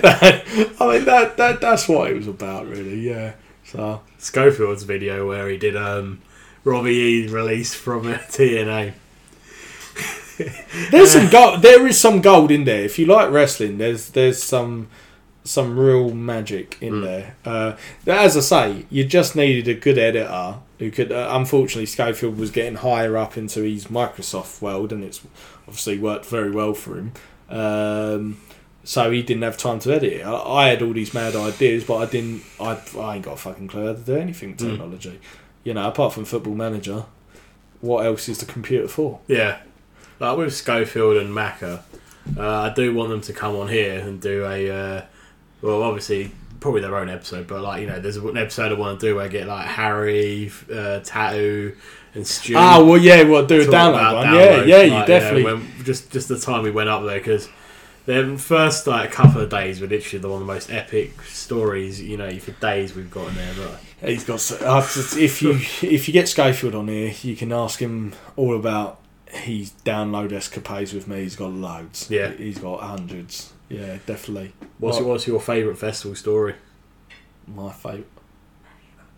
That- 0.03 0.43
I 0.81 0.87
mean, 0.93 1.05
that, 1.05 1.37
that 1.37 1.61
that's 1.61 1.89
what 1.89 2.11
it 2.11 2.15
was 2.17 2.27
about, 2.27 2.67
really. 2.67 2.99
Yeah. 3.09 3.35
So 3.73 4.01
Schofield's 4.19 4.85
video 4.85 5.29
where 5.29 5.49
he 5.49 5.57
did 5.57 5.77
um, 5.77 6.21
Robbie 6.65 6.91
E 6.91 7.29
released 7.29 7.77
from 7.77 8.05
TNA. 8.05 8.95
there's 10.91 11.13
some 11.13 11.29
gold. 11.31 11.63
There 11.63 11.87
is 11.87 11.99
some 11.99 12.21
gold 12.21 12.51
in 12.51 12.65
there. 12.65 12.83
If 12.83 12.99
you 12.99 13.07
like 13.07 13.31
wrestling, 13.31 13.79
there's 13.79 14.11
there's 14.11 14.43
some 14.43 14.89
some 15.45 15.79
real 15.79 16.11
magic 16.15 16.77
in 16.81 17.01
there. 17.03 17.37
Uh, 17.45 17.77
as 18.07 18.37
I 18.37 18.41
say, 18.41 18.87
you 18.91 19.05
just 19.05 19.35
needed 19.35 19.69
a 19.69 19.79
good 19.79 19.99
editor 19.99 20.57
who 20.79 20.91
could. 20.91 21.11
Uh, 21.11 21.29
unfortunately, 21.33 21.87
Schofield 21.87 22.39
was 22.39 22.51
getting 22.51 22.77
higher 22.77 23.17
up 23.17 23.37
into 23.37 23.63
his 23.63 23.87
Microsoft 23.87 24.63
world, 24.63 24.93
and 24.93 25.03
it's 25.03 25.21
obviously 25.67 25.99
worked 25.99 26.27
very 26.27 26.51
well 26.51 26.75
for 26.75 26.97
him. 26.97 27.13
Um, 27.49 28.41
so 28.89 29.11
he 29.11 29.23
didn't 29.23 29.43
have 29.43 29.59
time 29.59 29.79
to 29.81 29.93
edit 29.93 30.15
it. 30.15 30.23
I, 30.23 30.33
I 30.33 30.69
had 30.71 30.81
all 30.81 30.95
these 30.95 31.13
mad 31.13 31.37
ideas, 31.37 31.85
but 31.85 31.97
I 31.99 32.07
didn't. 32.07 32.43
I, 32.59 32.81
I 32.99 33.17
ain't 33.17 33.25
got 33.27 33.35
a 33.35 33.37
fucking 33.37 33.69
clue 33.69 33.87
how 33.87 33.93
to 33.93 34.01
do 34.01 34.17
anything 34.17 34.53
with 34.53 34.61
technology. 34.61 35.21
You 35.63 35.75
know, 35.75 35.87
apart 35.87 36.15
from 36.15 36.25
Football 36.25 36.55
Manager, 36.55 37.05
what 37.83 38.07
else 38.07 38.31
is 38.31 38.39
the 38.39 38.47
computer 38.47 38.89
for? 38.89 39.21
Yeah, 39.27 39.61
like 40.19 40.39
with 40.39 40.55
Schofield 40.55 41.19
and 41.19 41.29
Macca, 41.35 41.83
uh, 42.35 42.51
I 42.51 42.73
do 42.73 42.95
want 42.95 43.11
them 43.11 43.21
to 43.21 43.33
come 43.35 43.57
on 43.57 43.69
here 43.69 44.01
and 44.01 44.23
do 44.23 44.47
a. 44.47 44.71
Uh, 44.71 45.05
well, 45.61 45.83
obviously, 45.83 46.31
probably 46.59 46.81
their 46.81 46.97
own 46.97 47.11
episode, 47.11 47.47
but 47.47 47.61
like 47.61 47.83
you 47.83 47.89
know, 47.89 48.01
there's 48.01 48.17
an 48.17 48.39
episode 48.39 48.73
I 48.73 48.75
want 48.75 48.99
to 49.01 49.07
do 49.07 49.17
where 49.17 49.27
I 49.27 49.29
get 49.29 49.47
like 49.47 49.67
Harry, 49.67 50.51
uh, 50.73 51.01
Tattoo, 51.01 51.77
and 52.15 52.27
Stu. 52.27 52.55
Ah, 52.57 52.83
well, 52.83 52.97
yeah, 52.97 53.23
well, 53.25 53.45
do 53.45 53.61
a 53.61 53.65
download 53.67 54.15
one. 54.15 54.27
downloads, 54.29 54.67
yeah, 54.67 54.77
yeah, 54.77 54.83
you 54.83 54.91
like, 54.93 55.07
definitely. 55.07 55.45
know, 55.45 55.57
when, 55.57 55.85
just 55.85 56.11
just 56.11 56.29
the 56.29 56.39
time 56.39 56.63
we 56.63 56.71
went 56.71 56.89
up 56.89 57.05
there 57.05 57.19
because. 57.19 57.51
The 58.09 58.39
first 58.39 58.87
like 58.87 59.13
couple 59.13 59.43
of 59.43 59.51
days 59.51 59.83
were 59.83 59.87
literally 59.87 60.23
the 60.23 60.31
one 60.31 60.41
of 60.41 60.49
the 60.49 60.55
most 60.55 60.71
epic 60.73 61.21
stories, 61.25 62.01
you 62.01 62.17
know, 62.17 62.39
for 62.39 62.53
days 62.53 62.97
we've 62.97 63.11
got 63.11 63.29
in 63.29 63.35
there. 63.35 63.53
But 63.55 64.09
He's 64.09 64.25
got. 64.25 64.41
so- 64.41 64.57
uh, 64.65 64.79
if 65.19 65.43
you 65.43 65.51
if 65.87 66.09
you 66.09 66.15
get 66.15 66.27
Schofield 66.27 66.75
on 66.75 66.89
here, 66.89 67.13
you 67.21 67.37
can 67.37 67.53
ask 67.53 67.81
him 67.81 68.15
all 68.35 68.57
about 68.57 68.99
his 69.27 69.73
download 69.85 70.33
escapades 70.33 70.95
with 70.95 71.07
me. 71.07 71.21
He's 71.21 71.37
got 71.37 71.53
loads. 71.53 72.11
Yeah. 72.11 72.31
he's 72.33 72.57
got 72.57 72.81
hundreds. 72.81 73.53
Yeah, 73.69 73.99
definitely. 74.07 74.55
what's 74.79 74.99
what's 75.01 75.27
your 75.27 75.39
favourite 75.39 75.77
festival 75.77 76.15
story? 76.17 76.55
my 77.47 77.71
favourite? 77.73 78.07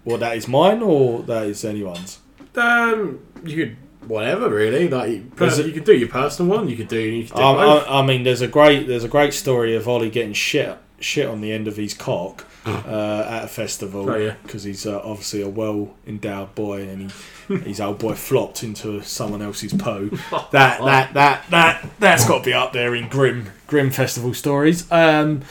Well, 0.04 0.18
that 0.18 0.36
is 0.36 0.48
mine 0.48 0.82
or 0.82 1.22
that 1.22 1.44
is 1.44 1.64
anyone's. 1.64 2.18
Um, 2.56 3.20
you 3.44 3.56
could 3.66 3.76
whatever 4.06 4.48
really. 4.48 4.88
Like 4.88 5.10
you, 5.10 5.72
could 5.72 5.84
do 5.84 5.96
your 5.96 6.08
personal 6.08 6.50
one. 6.56 6.68
You 6.68 6.76
could 6.76 6.88
do. 6.88 6.98
You 6.98 7.24
could 7.24 7.36
do 7.36 7.42
both. 7.42 7.86
I, 7.88 8.00
I 8.00 8.06
mean, 8.06 8.22
there's 8.22 8.40
a 8.40 8.48
great 8.48 8.86
there's 8.86 9.04
a 9.04 9.08
great 9.08 9.34
story 9.34 9.76
of 9.76 9.88
Ollie 9.88 10.10
getting 10.10 10.32
shit 10.32 10.76
shit 11.00 11.26
on 11.26 11.40
the 11.40 11.50
end 11.50 11.66
of 11.66 11.76
his 11.76 11.94
cock 11.94 12.44
uh, 12.66 13.24
at 13.26 13.44
a 13.44 13.48
festival 13.48 14.10
Oh, 14.10 14.16
yeah. 14.16 14.34
because 14.42 14.64
he's 14.64 14.86
uh, 14.86 15.00
obviously 15.02 15.40
a 15.40 15.48
well 15.48 15.94
endowed 16.06 16.54
boy 16.54 16.86
and 16.86 17.10
he, 17.48 17.56
his 17.56 17.80
old 17.80 17.98
boy 17.98 18.14
flopped 18.14 18.62
into 18.62 19.00
someone 19.02 19.40
else's 19.42 19.72
poo. 19.72 20.10
That 20.52 20.80
that 20.84 21.14
that 21.14 21.50
that 21.50 21.90
that's 21.98 22.26
got 22.28 22.38
to 22.38 22.44
be 22.44 22.52
up 22.52 22.72
there 22.72 22.94
in 22.94 23.08
grim 23.08 23.50
grim 23.66 23.90
festival 23.90 24.34
stories. 24.34 24.90
Um, 24.92 25.42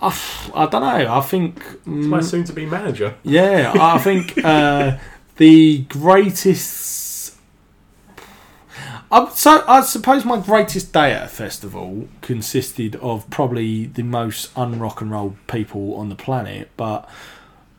I, 0.00 0.16
I 0.54 0.66
don't 0.66 0.82
know. 0.82 1.12
I 1.12 1.20
think 1.22 1.56
my 1.86 2.20
mm, 2.20 2.24
soon-to-be 2.24 2.66
manager. 2.66 3.14
yeah, 3.24 3.72
I 3.74 3.98
think 3.98 4.38
uh, 4.44 4.96
the 5.38 5.78
greatest. 5.88 6.97
I, 9.10 9.28
so 9.30 9.64
I 9.66 9.80
suppose 9.80 10.24
my 10.24 10.38
greatest 10.38 10.92
day 10.92 11.12
at 11.12 11.24
a 11.24 11.28
festival 11.28 12.08
consisted 12.20 12.96
of 12.96 13.28
probably 13.30 13.86
the 13.86 14.02
most 14.02 14.54
unrock 14.54 15.00
and 15.00 15.10
roll 15.10 15.36
people 15.46 15.94
on 15.96 16.08
the 16.10 16.14
planet, 16.14 16.70
but 16.76 17.08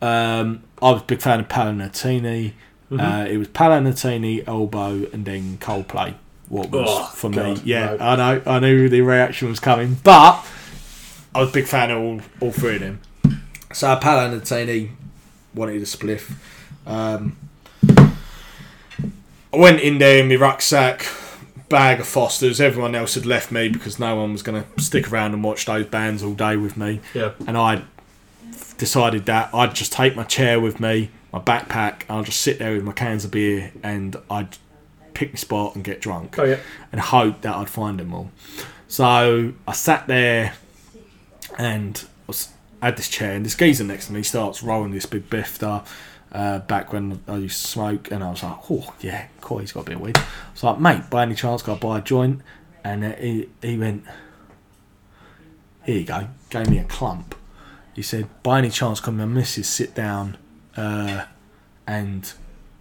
um, 0.02 0.62
I 0.82 0.90
was 0.92 1.02
a 1.02 1.04
big 1.04 1.20
fan 1.20 1.38
of 1.40 1.48
Paolo 1.48 1.72
Nutini. 1.72 2.52
Uh, 2.90 3.24
it 3.30 3.36
was 3.36 3.46
Paolo 3.48 3.78
Nutini, 3.80 4.42
Elbow, 4.48 5.06
and 5.12 5.24
then 5.24 5.58
Coldplay. 5.58 6.14
What 6.48 6.70
was 6.72 6.88
Oh, 6.88 7.04
for 7.14 7.30
God, 7.30 7.58
me? 7.58 7.62
Yeah, 7.64 7.94
no. 7.94 8.04
I 8.04 8.16
know, 8.16 8.42
I 8.46 8.58
knew 8.58 8.88
the 8.88 9.02
reaction 9.02 9.48
was 9.48 9.60
coming, 9.60 9.98
but 10.02 10.44
I 11.32 11.40
was 11.40 11.50
a 11.50 11.52
big 11.52 11.66
fan 11.66 11.92
of 11.92 11.98
all, 11.98 12.20
all 12.40 12.50
three 12.50 12.74
of 12.74 12.80
them. 12.80 13.00
So 13.72 13.94
Paolo 13.96 14.36
Nutini 14.36 14.90
wanted 15.54 15.76
a 15.80 15.84
spliff. 15.84 16.32
Um, 16.88 17.36
I 19.52 19.56
went 19.56 19.80
in 19.80 19.98
there 19.98 20.18
in 20.22 20.28
my 20.28 20.34
rucksack, 20.34 21.02
bag 21.70 22.00
of 22.00 22.06
Fosters. 22.06 22.60
Everyone 22.60 22.94
else 22.94 23.14
had 23.14 23.24
left 23.24 23.50
me 23.50 23.68
because 23.70 23.98
no 23.98 24.14
one 24.16 24.32
was 24.32 24.42
going 24.42 24.62
to 24.62 24.82
stick 24.82 25.10
around 25.10 25.32
and 25.32 25.42
watch 25.42 25.64
those 25.64 25.86
bands 25.86 26.22
all 26.22 26.34
day 26.34 26.56
with 26.58 26.76
me. 26.76 27.00
Yeah. 27.14 27.32
And 27.46 27.56
I 27.56 27.84
decided 28.76 29.24
that 29.26 29.54
I'd 29.54 29.74
just 29.74 29.92
take 29.92 30.14
my 30.14 30.24
chair 30.24 30.60
with 30.60 30.80
me, 30.80 31.10
my 31.32 31.38
backpack, 31.38 32.02
and 32.02 32.10
I'll 32.18 32.24
just 32.24 32.40
sit 32.40 32.58
there 32.58 32.74
with 32.74 32.84
my 32.84 32.92
cans 32.92 33.24
of 33.24 33.30
beer 33.30 33.72
and 33.82 34.16
I'd 34.30 34.58
pick 35.14 35.32
my 35.32 35.36
spot 35.36 35.74
and 35.74 35.82
get 35.84 36.00
drunk 36.00 36.38
Oh 36.38 36.44
yeah. 36.44 36.58
and 36.92 37.00
hope 37.00 37.40
that 37.42 37.54
I'd 37.54 37.70
find 37.70 37.98
them 37.98 38.12
all. 38.12 38.30
So 38.88 39.52
I 39.66 39.72
sat 39.72 40.06
there 40.08 40.54
and 41.58 42.04
was, 42.26 42.50
had 42.82 42.96
this 42.96 43.08
chair, 43.08 43.32
and 43.32 43.44
this 43.46 43.54
geezer 43.54 43.84
next 43.84 44.06
to 44.06 44.12
me 44.12 44.22
starts 44.22 44.62
rolling 44.62 44.92
this 44.92 45.06
big 45.06 45.28
bifter. 45.30 45.84
Uh, 46.32 46.60
back 46.60 46.92
when 46.92 47.20
I 47.26 47.36
used 47.38 47.60
to 47.62 47.68
smoke, 47.68 48.12
and 48.12 48.22
I 48.22 48.30
was 48.30 48.42
like, 48.44 48.56
"Oh 48.70 48.94
yeah, 49.00 49.26
cool, 49.40 49.58
he's 49.58 49.72
got 49.72 49.80
a 49.80 49.84
bit 49.84 49.96
of 49.96 50.00
weed." 50.00 50.16
I 50.16 50.24
was 50.52 50.62
like, 50.62 50.78
"Mate, 50.78 51.10
by 51.10 51.22
any 51.22 51.34
chance, 51.34 51.60
got 51.62 51.80
buy 51.80 51.98
a 51.98 52.02
joint?" 52.02 52.40
And 52.84 53.02
uh, 53.04 53.12
he 53.16 53.48
he 53.62 53.76
went, 53.76 54.04
"Here 55.84 55.98
you 55.98 56.04
go." 56.06 56.28
Gave 56.50 56.68
me 56.70 56.78
a 56.78 56.84
clump. 56.84 57.34
he 57.94 58.02
said, 58.02 58.28
"By 58.44 58.58
any 58.58 58.70
chance, 58.70 59.00
can 59.00 59.16
my 59.16 59.24
missus 59.24 59.68
sit 59.68 59.94
down 59.94 60.36
uh, 60.76 61.24
and 61.86 62.32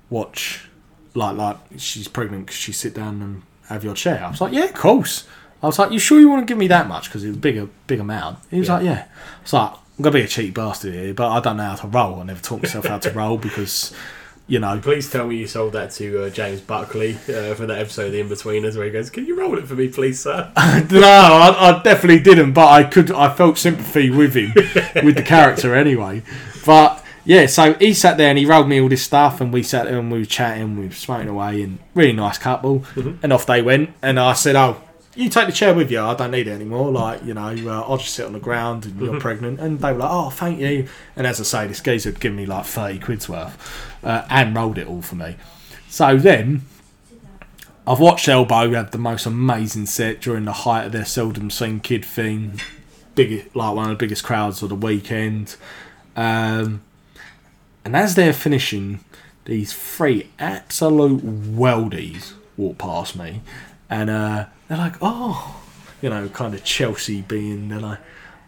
watch 0.09 0.69
like 1.15 1.35
like 1.35 1.57
she's 1.77 2.07
pregnant? 2.07 2.47
Could 2.47 2.55
she 2.55 2.71
sit 2.71 2.93
down 2.93 3.21
and 3.21 3.41
have 3.67 3.83
your 3.83 3.95
chair?" 3.95 4.23
I 4.23 4.29
was 4.29 4.41
like, 4.41 4.53
"Yeah, 4.53 4.65
of 4.65 4.73
course." 4.75 5.25
I 5.63 5.65
was 5.65 5.79
like, 5.79 5.91
"You 5.91 5.99
sure 5.99 6.19
you 6.19 6.29
want 6.29 6.47
to 6.47 6.51
give 6.51 6.57
me 6.59 6.67
that 6.67 6.87
much? 6.87 7.05
Because 7.09 7.23
it 7.23 7.29
was 7.29 7.37
a 7.37 7.39
bigger 7.39 7.67
big 7.87 7.99
amount." 7.99 8.39
He 8.51 8.59
was 8.59 8.67
Yeah. 8.67 8.75
like, 8.75 8.85
"Yeah." 8.85 9.05
I 9.39 9.41
was 9.41 9.53
like, 9.53 9.73
"I'm 9.99 10.03
gonna 10.03 10.13
be 10.13 10.21
a 10.21 10.27
cheap 10.27 10.53
bastard 10.55 10.93
here, 10.93 11.13
but 11.13 11.29
I 11.29 11.41
don't 11.41 11.57
know 11.57 11.65
how 11.65 11.75
to 11.75 11.87
roll. 11.87 12.21
I 12.21 12.23
never 12.23 12.41
taught 12.41 12.63
myself 12.63 12.85
how 12.85 12.97
to 12.99 13.11
roll 13.11 13.37
because." 13.49 13.93
You 14.47 14.57
know, 14.57 14.79
Please 14.81 15.11
tell 15.11 15.27
me 15.27 15.35
you 15.35 15.45
sold 15.45 15.73
that 15.73 15.91
to 15.91 16.23
uh, 16.23 16.29
James 16.31 16.59
Buckley 16.59 17.13
uh, 17.13 17.53
for 17.53 17.67
that 17.67 17.77
episode 17.77 18.07
of 18.07 18.13
The 18.13 18.23
Inbetweeners 18.23 18.75
where 18.75 18.85
he 18.85 18.91
goes, 18.91 19.11
Can 19.11 19.27
you 19.27 19.37
roll 19.37 19.55
it 19.59 19.67
for 19.67 19.75
me, 19.75 19.89
please, 19.89 20.21
sir? 20.21 20.51
no, 20.89 21.03
I, 21.03 21.69
I 21.69 21.83
definitely 21.83 22.23
didn't, 22.23 22.53
but 22.53 22.67
I 22.67 22.83
could. 22.83 23.11
I 23.11 23.31
felt 23.31 23.59
sympathy 23.59 24.09
with 24.09 24.33
him, 24.33 24.53
with 25.05 25.17
the 25.17 25.21
character 25.21 25.75
anyway. 25.75 26.23
But 26.65 27.05
yeah, 27.25 27.45
so 27.45 27.73
he 27.75 27.93
sat 27.93 28.17
there 28.17 28.29
and 28.29 28.39
he 28.39 28.45
rolled 28.47 28.67
me 28.67 28.81
all 28.81 28.89
this 28.89 29.03
stuff, 29.03 29.39
and 29.39 29.53
we 29.53 29.61
sat 29.61 29.85
there 29.85 29.99
and 29.99 30.11
we 30.11 30.17
were 30.17 30.25
chatting, 30.25 30.79
we 30.79 30.87
were 30.87 30.93
smoking 30.93 31.29
away, 31.29 31.61
and 31.61 31.77
really 31.93 32.13
nice 32.13 32.39
couple. 32.39 32.85
And 33.21 33.31
off 33.31 33.45
they 33.45 33.61
went, 33.61 33.91
and 34.01 34.19
I 34.19 34.33
said, 34.33 34.55
"Oh, 34.55 34.81
you 35.19 35.29
take 35.29 35.47
the 35.47 35.51
chair 35.51 35.73
with 35.73 35.91
you. 35.91 35.99
I 35.99 36.15
don't 36.15 36.31
need 36.31 36.47
it 36.47 36.51
anymore. 36.51 36.91
Like 36.91 37.23
you 37.25 37.33
know, 37.33 37.47
uh, 37.47 37.81
I'll 37.81 37.97
just 37.97 38.13
sit 38.13 38.25
on 38.25 38.33
the 38.33 38.39
ground, 38.39 38.85
and 38.85 38.99
you're 39.01 39.19
pregnant." 39.19 39.59
And 39.59 39.79
they 39.79 39.91
were 39.91 39.99
like, 39.99 40.11
"Oh, 40.11 40.29
thank 40.29 40.59
you." 40.59 40.87
And 41.15 41.27
as 41.27 41.41
I 41.41 41.43
say, 41.43 41.67
this 41.67 41.81
geezer 41.81 42.11
had 42.11 42.21
given 42.21 42.37
me 42.37 42.45
like 42.45 42.65
thirty 42.65 42.99
quid's 42.99 43.27
worth, 43.27 43.57
uh, 44.03 44.25
and 44.29 44.55
rolled 44.55 44.77
it 44.77 44.87
all 44.87 45.01
for 45.01 45.15
me. 45.15 45.35
So 45.89 46.15
then 46.15 46.61
I've 47.85 47.99
watched 47.99 48.29
Elbow 48.29 48.71
have 48.71 48.91
the 48.91 48.97
most 48.97 49.25
amazing 49.25 49.87
set 49.87 50.21
during 50.21 50.45
the 50.45 50.53
height 50.53 50.85
of 50.85 50.91
their 50.93 51.05
seldom 51.05 51.49
seen 51.49 51.81
kid 51.81 52.05
thing. 52.05 52.61
Big, 53.15 53.49
like 53.53 53.75
one 53.75 53.85
of 53.85 53.89
the 53.89 53.95
biggest 53.95 54.23
crowds 54.23 54.63
of 54.63 54.69
the 54.69 54.75
weekend. 54.75 55.57
Um, 56.15 56.81
and 57.83 57.95
as 57.95 58.15
they're 58.15 58.31
finishing, 58.31 59.03
these 59.45 59.73
three 59.73 60.29
absolute 60.39 61.21
weldies 61.21 62.33
walk 62.55 62.77
past 62.77 63.17
me, 63.17 63.41
and 63.89 64.09
uh, 64.09 64.45
they're 64.69 64.77
like, 64.77 64.95
"Oh, 65.01 65.61
you 66.01 66.09
know, 66.09 66.29
kind 66.29 66.53
of 66.53 66.63
Chelsea 66.63 67.21
being." 67.21 67.69
They're 67.69 67.79
like, 67.79 67.99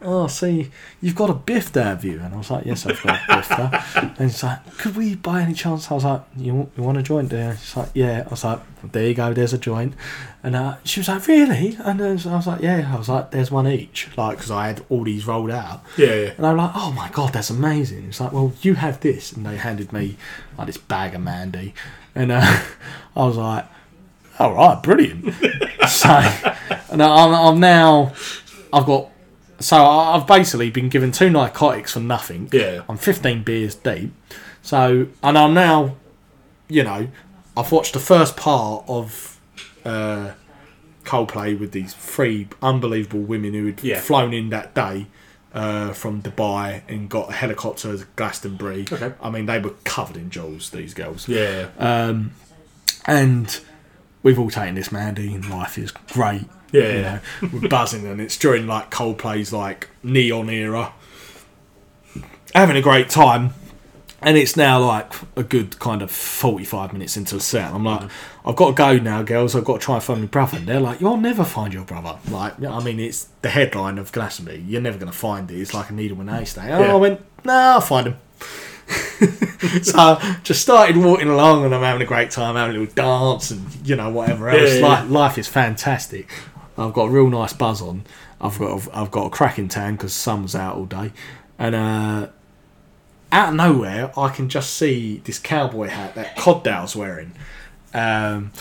"Oh, 0.02 0.28
see, 0.28 0.72
you've 1.02 1.16
got 1.16 1.30
a 1.30 1.34
bifter, 1.34 1.84
have 1.84 2.06
you?" 2.06 2.20
And 2.22 2.34
I 2.34 2.38
was 2.38 2.52
like, 2.52 2.66
"Yes, 2.66 2.86
I've 2.86 3.02
got 3.02 3.16
a 3.16 3.34
bifter." 3.34 4.18
and 4.20 4.30
he's 4.32 4.44
like, 4.44 4.78
"Could 4.78 4.96
we, 4.96 5.16
by 5.16 5.42
any 5.42 5.54
chance?" 5.54 5.92
I 5.92 5.96
was 5.96 6.06
like, 6.06 6.22
"You, 6.38 6.70
you 6.78 6.84
want 6.84 6.98
a 7.00 7.04
joint 7.04 7.30
there?" 7.32 7.58
She's 7.58 7.76
like, 7.76 7.90
"Yeah." 7.96 8.24
I 8.26 8.30
was 8.30 8.44
like, 8.44 8.60
"There 8.92 9.08
you 9.08 9.14
go. 9.16 9.34
There's 9.34 9.54
a 9.54 9.58
joint." 9.58 9.96
And 10.44 10.56
uh, 10.56 10.78
she 10.84 11.00
was 11.00 11.08
like, 11.08 11.28
"Really?" 11.28 11.76
And 11.84 12.00
then 12.00 12.20
I 12.26 12.36
was 12.36 12.48
like, 12.48 12.62
"Yeah." 12.62 12.92
I 12.94 12.98
was 12.98 13.10
like, 13.10 13.32
"There's 13.32 13.50
one 13.52 13.68
each," 13.68 14.10
like 14.16 14.38
because 14.38 14.52
I 14.52 14.68
had 14.68 14.86
all 14.90 15.04
these 15.04 15.26
rolled 15.26 15.52
out. 15.52 15.84
Yeah, 15.98 16.14
yeah. 16.14 16.34
And 16.38 16.46
I'm 16.46 16.58
like, 16.58 16.72
oh 16.76 16.92
my 16.92 17.10
god, 17.10 17.34
that's 17.34 17.50
amazing. 17.50 18.06
It's 18.06 18.20
like, 18.20 18.32
well, 18.32 18.54
you 18.62 18.76
have 18.76 19.00
this, 19.00 19.32
and 19.34 19.46
they 19.46 19.58
handed 19.58 19.92
me 19.92 20.18
like 20.58 20.68
this 20.68 20.78
bag 20.78 21.16
of 21.16 21.22
Mandy, 21.22 21.74
and 22.14 22.32
uh, 22.32 22.42
I 23.16 23.26
was 23.26 23.38
like, 23.38 23.66
all 24.40 24.54
right, 24.54 24.82
brilliant. 24.82 25.34
so, 25.88 26.10
and 26.92 27.02
I'm, 27.02 27.34
I'm 27.34 27.60
now, 27.60 28.14
I've 28.74 28.86
got, 28.86 29.10
so 29.60 29.78
I've 29.86 30.26
basically 30.28 30.70
been 30.72 30.90
given 30.90 31.12
two 31.12 31.30
narcotics 31.30 31.94
for 31.94 32.00
nothing. 32.00 32.50
Yeah. 32.52 32.82
I'm 32.90 32.98
15 32.98 33.44
beers 33.44 33.76
deep. 33.76 34.12
So, 34.64 35.08
and 35.24 35.38
I'm 35.38 35.54
now, 35.54 35.96
you 36.68 36.84
know, 36.84 37.08
I've 37.56 37.72
watched 37.72 37.94
the 37.94 38.00
first 38.00 38.36
part 38.38 38.86
of 38.88 39.40
uh, 39.86 40.32
Coldplay 41.04 41.60
with 41.60 41.72
these 41.74 41.94
three 41.94 42.48
unbelievable 42.62 43.22
women 43.22 43.54
who 43.54 43.66
had 43.68 43.84
Yeah. 43.84 44.00
flown 44.00 44.34
in 44.34 44.50
that 44.50 44.74
day 44.74 45.08
uh, 45.54 45.92
from 45.94 46.22
Dubai 46.22 46.82
and 46.88 47.10
got 47.10 47.30
a 47.30 47.34
helicopter 47.34 47.98
to 47.98 48.06
Glastonbury. 48.16 48.86
Okay. 48.92 49.14
I 49.22 49.30
mean, 49.30 49.48
they 49.48 49.60
were 49.60 49.74
covered 49.84 50.16
in 50.16 50.30
jewels, 50.30 50.70
these 50.70 50.94
girls. 50.94 51.28
Yeah. 51.28 51.68
Um, 51.78 52.32
And 53.06 53.60
we've 54.24 54.40
all 54.40 54.50
taken 54.50 54.76
this 54.76 54.92
Mandy, 54.92 55.34
and 55.34 55.50
life 55.50 55.78
is 55.78 55.92
great. 55.92 56.44
Yeah, 56.72 56.82
You 56.82 57.00
yeah. 57.00 57.20
know, 57.42 57.50
we're 57.54 57.68
buzzing, 57.70 58.08
and 58.08 58.22
it's 58.22 58.38
during 58.38 58.68
like 58.68 58.90
Coldplay's 58.92 59.52
like 59.52 59.90
neon 60.04 60.50
era. 60.50 60.94
Having 62.56 62.78
a 62.78 62.82
great 62.82 63.10
time. 63.10 63.54
And 64.24 64.38
it's 64.38 64.56
now 64.56 64.80
like 64.86 65.12
a 65.36 65.42
good 65.42 65.80
kind 65.80 66.04
of 66.04 66.12
45 66.12 66.94
minutes 66.94 67.18
into 67.18 67.34
the 67.34 67.42
set. 67.42 67.74
I'm 67.74 67.84
like, 67.84 68.02
mm. 68.02 68.12
I've 68.46 68.56
got 68.56 68.68
to 68.68 68.74
go 68.76 68.98
now, 69.00 69.24
girls. 69.24 69.56
I've 69.56 69.66
got 69.66 69.82
to 69.82 69.86
try 69.86 69.96
and 69.96 70.04
find 70.04 70.22
my 70.22 70.28
brother. 70.28 70.58
And 70.58 70.68
they're 70.68 70.80
like, 70.80 71.02
you'll 71.02 71.18
never 71.18 71.44
find 71.44 71.74
your 71.74 71.86
brother. 71.86 72.20
Like, 72.30 72.64
I 72.64 72.84
mean, 72.84 73.00
it's 73.00 73.30
the 73.42 73.50
headline 73.50 73.98
of 73.98 74.12
Glastonbury. 74.12 74.60
You're 74.60 74.80
never 74.80 75.00
going 75.00 75.12
to 75.12 75.18
find 75.18 75.50
it. 75.50 75.60
It's 75.60 75.74
like 75.74 75.90
a 75.90 75.94
needle 75.94 76.22
in 76.22 76.30
a 76.30 76.36
haystack. 76.36 76.70
Yeah. 76.70 76.94
I 76.94 76.96
went, 76.98 77.20
nah, 77.44 77.74
I'll 77.74 77.82
find 77.82 78.06
him. 78.10 78.18
so 79.84 79.98
I 79.98 80.40
just 80.44 80.62
started 80.62 80.98
walking 80.98 81.28
along 81.28 81.66
and 81.66 81.76
I'm 81.76 81.82
having 81.82 82.02
a 82.02 82.06
great 82.06 82.32
time, 82.32 82.56
having 82.56 82.76
a 82.76 82.80
little 82.80 82.94
dance 82.96 83.52
and, 83.52 83.88
you 83.88 83.96
know, 83.96 84.10
whatever 84.10 84.50
else. 84.50 84.76
Yeah, 84.76 84.88
like, 84.88 85.10
life 85.10 85.38
is 85.38 85.48
fantastic. 85.48 86.30
I've 86.78 86.94
got 86.94 87.04
a 87.06 87.10
real 87.10 87.30
nice 87.30 87.54
buzz 87.54 87.82
on. 87.82 88.04
I've 88.42 88.58
got 88.58 88.88
I've 88.94 89.12
got 89.12 89.28
a 89.28 89.30
cracking 89.30 89.68
tan 89.68 89.96
because 89.96 90.14
sun 90.14 90.42
was 90.44 90.56
out 90.56 90.76
all 90.76 90.86
day, 90.86 91.12
and 91.60 91.76
uh, 91.76 92.28
out 93.32 93.50
of 93.50 93.56
nowhere 93.56 94.12
I 94.18 94.30
can 94.30 94.50
just 94.50 94.74
see 94.74 95.22
this 95.24 95.38
cowboy 95.38 95.88
hat 95.88 96.16
that 96.16 96.36
Coddale's 96.38 96.96
wearing, 96.96 97.34
um, 97.94 98.52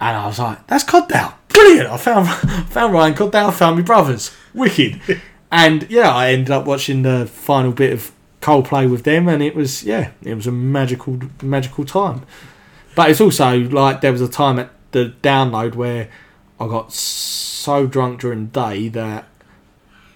and 0.00 0.16
I 0.16 0.26
was 0.26 0.38
like, 0.38 0.66
"That's 0.68 0.84
Coddale, 0.84 1.34
brilliant!" 1.48 1.88
I 1.88 1.96
found 1.96 2.28
found 2.70 2.92
Ryan 2.92 3.14
Coddale, 3.14 3.52
found 3.52 3.76
my 3.76 3.82
brothers, 3.82 4.30
wicked, 4.54 5.00
and 5.50 5.90
yeah, 5.90 6.14
I 6.14 6.30
ended 6.32 6.52
up 6.52 6.64
watching 6.64 7.02
the 7.02 7.26
final 7.26 7.72
bit 7.72 7.92
of 7.92 8.12
Coldplay 8.44 8.90
with 8.90 9.04
them, 9.04 9.26
and 9.28 9.42
it 9.42 9.54
was 9.54 9.84
yeah, 9.84 10.10
it 10.22 10.34
was 10.34 10.46
a 10.46 10.52
magical 10.52 11.18
magical 11.42 11.84
time. 11.84 12.22
But 12.94 13.10
it's 13.10 13.20
also 13.20 13.58
like 13.58 14.00
there 14.02 14.12
was 14.12 14.20
a 14.20 14.28
time 14.28 14.58
at 14.58 14.70
the 14.92 15.14
download 15.22 15.74
where 15.74 16.08
I 16.60 16.68
got 16.68 16.92
so 16.92 17.86
drunk 17.86 18.20
during 18.20 18.50
the 18.50 18.60
day 18.68 18.88
that 18.88 19.24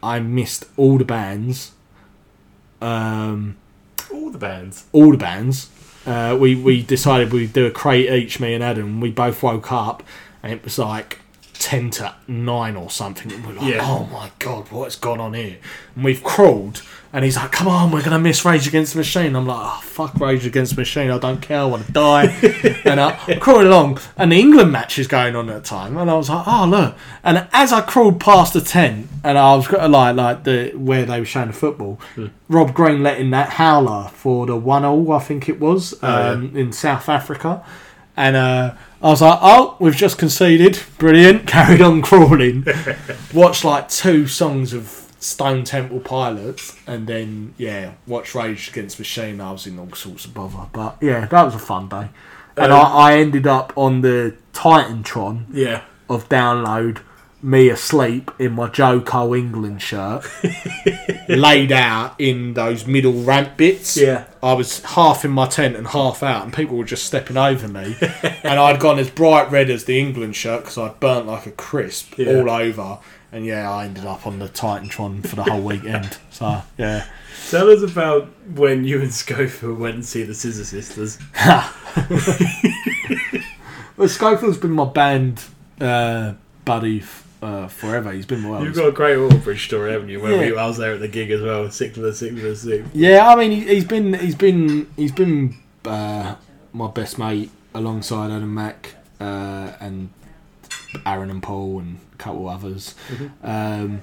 I 0.03 0.21
missed 0.21 0.67
all 0.77 0.99
the 0.99 1.05
bands. 1.05 1.73
Um, 2.81 3.57
All 4.13 4.31
the 4.31 4.39
bands. 4.39 4.85
all 4.93 5.11
the 5.11 5.17
bands. 5.19 5.69
Uh, 6.07 6.37
we 6.41 6.55
we 6.55 6.83
decided 6.83 7.33
we'd 7.33 7.53
do 7.53 7.67
a 7.67 7.71
crate 7.71 8.09
each, 8.11 8.41
me 8.41 8.55
and 8.55 8.63
Adam. 8.63 9.01
We 9.01 9.11
both 9.11 9.43
woke 9.43 9.73
up, 9.73 10.03
and 10.43 10.53
it 10.53 10.63
was 10.65 10.79
like 10.79 11.19
ten 11.55 11.91
to 11.93 12.15
nine 12.29 12.77
or 12.77 12.89
something. 12.91 13.33
And 13.33 13.45
we're 13.47 13.55
like, 13.55 13.75
Yeah. 13.75 13.81
"Oh 13.83 14.05
my 14.13 14.31
god, 14.39 14.71
what's 14.71 14.97
gone 14.97 15.21
on 15.21 15.35
here?" 15.35 15.59
And 15.97 16.05
we've 16.05 16.23
crawled, 16.23 16.83
and 17.13 17.25
he's 17.25 17.37
like, 17.37 17.53
"Come 17.53 17.69
on, 17.69 17.91
we're 17.91 18.03
gonna 18.03 18.19
miss 18.19 18.45
Rage 18.45 18.67
Against 18.67 18.93
the 18.93 18.99
Machine." 18.99 19.35
I'm 19.35 19.47
like, 19.47 19.59
"Oh 19.61 19.81
fuck, 19.83 20.15
Rage 20.21 20.45
Against 20.45 20.75
the 20.75 20.81
Machine! 20.81 21.11
I 21.11 21.19
don't 21.19 21.41
care. 21.41 21.61
I 21.61 21.65
want 21.65 21.87
to 21.87 21.93
die." 21.93 22.25
and 22.85 23.01
I, 23.01 23.19
I 23.27 23.35
crawled 23.37 23.67
along, 23.67 23.99
and 24.17 24.33
the 24.33 24.39
England 24.39 24.73
match 24.73 24.99
is 24.99 25.07
going 25.07 25.35
on 25.35 25.49
at 25.49 25.63
the 25.63 25.69
time, 25.69 25.97
and 25.97 26.11
I 26.11 26.15
was 26.15 26.29
like, 26.29 26.47
"Oh 26.47 26.67
look!" 26.67 26.97
And 27.25 27.47
as 27.53 27.73
I 27.73 27.81
crawled 27.81 28.21
past 28.21 28.53
the 28.53 28.61
tent, 28.61 29.09
and 29.25 29.39
I 29.39 29.55
was 29.57 29.71
like 29.71 30.17
like 30.17 30.45
the 30.45 30.73
where 30.75 31.05
they 31.05 31.19
were 31.19 31.27
showing 31.27 31.49
the 31.49 31.55
football, 31.55 31.99
Rob 32.49 32.75
Green 32.75 33.03
let 33.03 33.19
in 33.19 33.31
that 33.31 33.51
howler 33.51 34.09
for 34.09 34.47
the 34.47 34.57
one 34.57 34.85
all, 34.85 35.13
I 35.13 35.21
think 35.21 35.49
it 35.49 35.61
was, 35.61 35.95
yeah. 36.03 36.31
um, 36.31 36.57
in 36.57 36.73
South 36.73 37.09
Africa, 37.09 37.65
and 38.17 38.37
uh, 38.37 38.75
I 39.01 39.09
was 39.11 39.23
like, 39.23 39.39
"Oh, 39.41 39.77
we've 39.79 39.97
just 39.97 40.19
conceded, 40.19 40.81
brilliant." 40.99 41.47
Carried 41.47 41.81
on 41.81 42.03
crawling, 42.03 42.67
watched 43.33 43.65
like 43.65 43.89
two 43.89 44.27
songs 44.27 44.73
of 44.73 44.98
Stone 45.21 45.65
Temple 45.65 46.01
Pilots, 46.01 46.77
and 46.87 47.07
then 47.07 47.55
yeah, 47.59 47.93
watch 48.07 48.35
Rage 48.35 48.69
Against 48.71 48.99
Machine. 48.99 49.41
I 49.41 49.53
was 49.53 49.67
in 49.67 49.79
all 49.79 49.93
sorts 49.93 50.25
of 50.25 50.35
bother, 50.35 50.69
but 50.73 50.97
yeah, 51.01 51.27
that 51.27 51.43
was 51.45 51.55
a 51.55 51.59
fun 51.59 51.89
day. 51.89 52.09
And 52.57 52.73
Um, 52.73 52.81
I, 52.81 53.13
I 53.13 53.19
ended 53.19 53.47
up 53.47 53.73
on 53.77 54.01
the 54.01 54.35
TitanTron 54.53 55.47
Yeah. 55.53 55.83
of 56.09 56.29
download 56.29 56.99
me 57.41 57.69
asleep 57.69 58.31
in 58.39 58.53
my 58.53 58.69
Joe 58.69 59.01
Cole 59.01 59.35
England 59.35 59.81
shirt, 59.81 60.25
laid 61.29 61.71
out 61.73 62.15
in 62.21 62.55
those 62.55 62.87
middle 62.87 63.23
ramp 63.23 63.57
bits. 63.57 63.97
Yeah. 63.97 64.25
I 64.43 64.55
was 64.55 64.83
half 64.85 65.25
in 65.25 65.31
my 65.31 65.47
tent 65.47 65.77
and 65.77 65.87
half 65.89 66.23
out, 66.23 66.43
and 66.45 66.53
people 66.53 66.77
were 66.77 66.85
just 66.85 67.05
stepping 67.05 67.37
over 67.37 67.69
me. 67.69 67.97
and 68.43 68.59
I'd 68.59 68.81
gone 68.81 68.99
as 68.99 69.09
bright 69.11 69.51
red 69.51 69.71
as 69.71 69.85
the 69.85 69.99
England 70.01 70.35
shirt 70.37 70.63
because 70.63 70.79
I'd 70.79 70.99
burnt 71.01 71.27
like 71.27 71.47
a 71.47 71.53
crisp 71.53 72.19
Yeah. 72.19 72.35
all 72.39 72.51
over. 72.51 72.99
And 73.31 73.45
yeah, 73.45 73.71
I 73.71 73.85
ended 73.85 74.07
up 74.07 74.27
on 74.27 74.39
the 74.39 74.49
TitanTron 74.49 75.27
for 75.27 75.37
the 75.37 75.45
whole 75.45 75.61
weekend. 75.63 76.19
So 76.31 76.63
yeah. 76.79 77.05
Tell 77.51 77.69
us 77.71 77.83
about 77.83 78.29
when 78.55 78.85
you 78.85 79.01
and 79.01 79.13
Schofield 79.13 79.79
went 79.79 79.95
and 79.97 80.05
see 80.07 80.23
the 80.23 80.35
Scissor 80.35 80.65
Sisters. 80.65 81.19
Well, 83.97 84.09
Schofield's 84.09 84.59
been 84.59 84.71
my 84.73 84.85
band 84.85 85.43
uh, 85.81 86.35
buddy 86.65 87.01
f- 87.01 87.27
uh, 87.43 87.69
forever. 87.69 88.13
He's 88.13 88.27
been 88.27 88.49
well. 88.49 88.63
You've 88.65 88.75
got 88.75 88.89
a 88.89 88.93
great 88.93 89.17
Waterbridge 89.17 89.65
story, 89.65 89.93
haven't 89.93 90.09
you? 90.09 90.21
Where 90.21 90.33
Yeah. 90.33 90.53
we, 90.53 90.59
I 90.59 90.67
was 90.67 90.79
there 90.79 90.93
at 90.95 91.01
the 91.01 91.09
gig 91.09 91.31
as 91.31 91.41
well. 91.43 91.71
Six 91.71 91.95
for 91.95 92.03
the 92.03 92.13
six 92.15 92.35
for 92.35 92.49
the 92.49 92.57
six. 92.57 92.89
Yeah, 92.95 93.27
I 93.29 93.37
mean, 93.37 93.51
he, 93.51 93.61
he's 93.75 93.85
been 93.85 94.15
he's 94.15 94.35
been 94.35 94.89
he's 94.97 95.13
been 95.13 95.57
uh, 95.85 96.35
my 96.73 96.89
best 96.89 97.19
mate 97.19 97.51
alongside 97.75 98.31
Adam 98.31 98.53
Mack 98.55 98.95
uh, 99.21 99.73
and 99.81 100.11
Aaron 101.07 101.31
and 101.31 101.43
Paul 101.43 101.81
and 101.81 101.99
a 102.15 102.17
couple 102.17 102.49
others. 102.49 102.95
Um, 103.43 104.03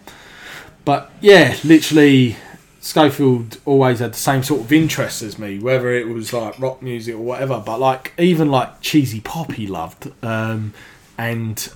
but 0.86 1.12
yeah, 1.20 1.56
literally 1.64 2.36
Schofield 2.80 3.58
always 3.66 4.00
had 4.00 4.14
the 4.14 4.18
same 4.18 4.44
sort 4.44 4.62
of 4.62 4.72
interests 4.72 5.24
as 5.24 5.40
me, 5.40 5.58
whether 5.60 5.92
it 5.92 6.08
was 6.08 6.32
like 6.32 6.60
rock 6.60 6.82
music 6.84 7.16
or 7.16 7.20
whatever. 7.20 7.62
But 7.66 7.80
like 7.80 8.14
even 8.20 8.50
like 8.52 8.82
cheesy 8.82 9.20
pop, 9.20 9.54
he 9.54 9.66
loved, 9.68 10.12
um, 10.24 10.74
and 11.18 11.68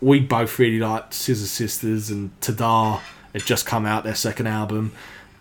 we 0.00 0.20
both 0.20 0.58
really 0.58 0.78
liked 0.78 1.14
Scissor 1.14 1.46
Sisters 1.46 2.10
and 2.10 2.38
Ta-Dah 2.40 3.00
had 3.32 3.44
just 3.44 3.66
come 3.66 3.86
out 3.86 4.04
their 4.04 4.14
second 4.14 4.46
album, 4.46 4.92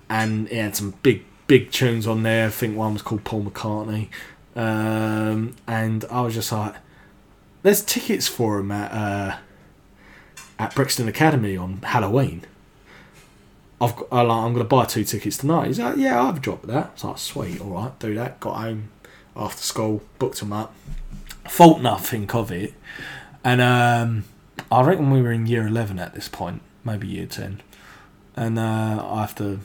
and 0.09 0.47
it 0.49 0.55
had 0.61 0.75
some 0.75 0.91
big 1.03 1.23
big 1.47 1.71
tunes 1.71 2.07
on 2.07 2.23
there. 2.23 2.47
I 2.47 2.49
think 2.49 2.75
one 2.75 2.93
was 2.93 3.01
called 3.01 3.23
Paul 3.23 3.43
McCartney, 3.43 4.07
um, 4.55 5.55
and 5.67 6.05
I 6.09 6.21
was 6.21 6.33
just 6.33 6.51
like, 6.51 6.75
"There's 7.63 7.83
tickets 7.83 8.27
for 8.27 8.59
him 8.59 8.71
at 8.71 8.91
uh, 8.91 9.37
at 10.59 10.75
Brixton 10.75 11.07
Academy 11.07 11.57
on 11.57 11.81
Halloween." 11.83 12.43
I've 13.81 13.93
got, 13.93 14.09
like, 14.09 14.21
I'm 14.21 14.53
going 14.53 14.55
to 14.55 14.63
buy 14.63 14.85
two 14.85 15.03
tickets 15.03 15.37
tonight. 15.37 15.67
He's 15.67 15.79
like, 15.79 15.97
yeah, 15.97 16.23
I've 16.23 16.41
dropped 16.41 16.65
that. 16.67 16.91
It's 16.93 17.03
like, 17.03 17.17
sweet, 17.17 17.59
all 17.59 17.71
right, 17.71 17.99
do 17.99 18.15
that. 18.15 18.39
Got 18.39 18.53
home 18.53 18.89
after 19.35 19.61
school, 19.61 20.01
booked 20.17 20.39
them 20.39 20.53
up. 20.53 20.73
Thought 21.43 21.81
nothing 21.81 22.31
of 22.31 22.51
it, 22.51 22.73
and 23.43 23.61
um, 23.61 24.23
I 24.79 24.83
reckon 24.83 25.09
we 25.11 25.21
were 25.21 25.31
in 25.31 25.45
year 25.47 25.65
eleven 25.67 25.99
at 25.99 26.13
this 26.13 26.27
point, 26.29 26.61
maybe 26.83 27.07
year 27.07 27.25
ten, 27.25 27.61
and 28.35 28.57
uh, 28.59 29.05
I 29.07 29.21
have 29.21 29.35
to 29.35 29.59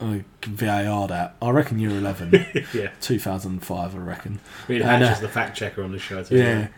uh, 0.00 0.18
VAR 0.46 1.08
that. 1.08 1.36
I 1.40 1.50
reckon 1.50 1.78
year 1.78 1.90
eleven, 1.90 2.32
yeah. 2.74 2.90
2005. 3.00 3.94
I 3.94 3.98
reckon. 3.98 4.40
Reed 4.68 4.82
And, 4.82 5.02
Hatch 5.02 5.10
uh, 5.10 5.12
is 5.14 5.20
the 5.20 5.28
fact 5.28 5.56
checker 5.56 5.82
on 5.82 5.92
the 5.92 5.98
show. 5.98 6.22
Too, 6.22 6.36
Yeah. 6.36 6.68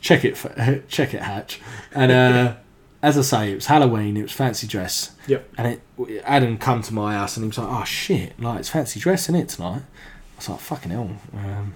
Check 0.00 0.24
it, 0.24 0.36
fa- 0.36 0.82
check 0.88 1.12
it, 1.12 1.22
Hatch. 1.22 1.60
And 1.92 2.12
uh, 2.12 2.54
as 3.02 3.18
I 3.18 3.22
say, 3.22 3.52
it 3.52 3.56
was 3.56 3.66
Halloween. 3.66 4.16
It 4.16 4.22
was 4.22 4.32
fancy 4.32 4.66
dress. 4.66 5.12
Yep. 5.26 5.48
And 5.58 5.66
it, 5.66 6.22
Adam 6.24 6.56
come 6.58 6.82
to 6.82 6.94
my 6.94 7.14
house 7.14 7.36
and 7.36 7.44
he 7.44 7.48
was 7.48 7.58
like, 7.58 7.68
"Oh 7.68 7.84
shit! 7.84 8.38
Like 8.40 8.60
it's 8.60 8.68
fancy 8.68 9.00
dress, 9.00 9.24
isn't 9.24 9.34
it 9.34 9.48
tonight?" 9.48 9.82
I 9.82 10.36
was 10.36 10.48
like, 10.48 10.60
"Fucking 10.60 10.90
hell." 10.92 11.10
Um, 11.34 11.74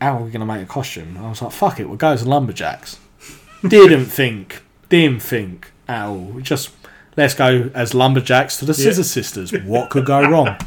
how 0.00 0.16
are 0.16 0.22
we 0.22 0.30
gonna 0.30 0.46
make 0.46 0.62
a 0.62 0.66
costume? 0.66 1.18
I 1.18 1.28
was 1.28 1.42
like, 1.42 1.52
"Fuck 1.52 1.80
it, 1.80 1.88
we'll 1.88 1.96
go 1.96 2.12
as 2.12 2.26
lumberjacks." 2.26 2.98
didn't 3.68 4.06
think, 4.06 4.62
didn't 4.88 5.22
think 5.22 5.72
at 5.88 6.06
all. 6.06 6.40
Just 6.40 6.70
let's 7.16 7.34
go 7.34 7.70
as 7.74 7.94
lumberjacks 7.94 8.56
to 8.58 8.64
the 8.64 8.74
Scissor 8.74 9.04
Sisters. 9.04 9.52
What 9.52 9.90
could 9.90 10.06
go 10.06 10.22
wrong? 10.28 10.56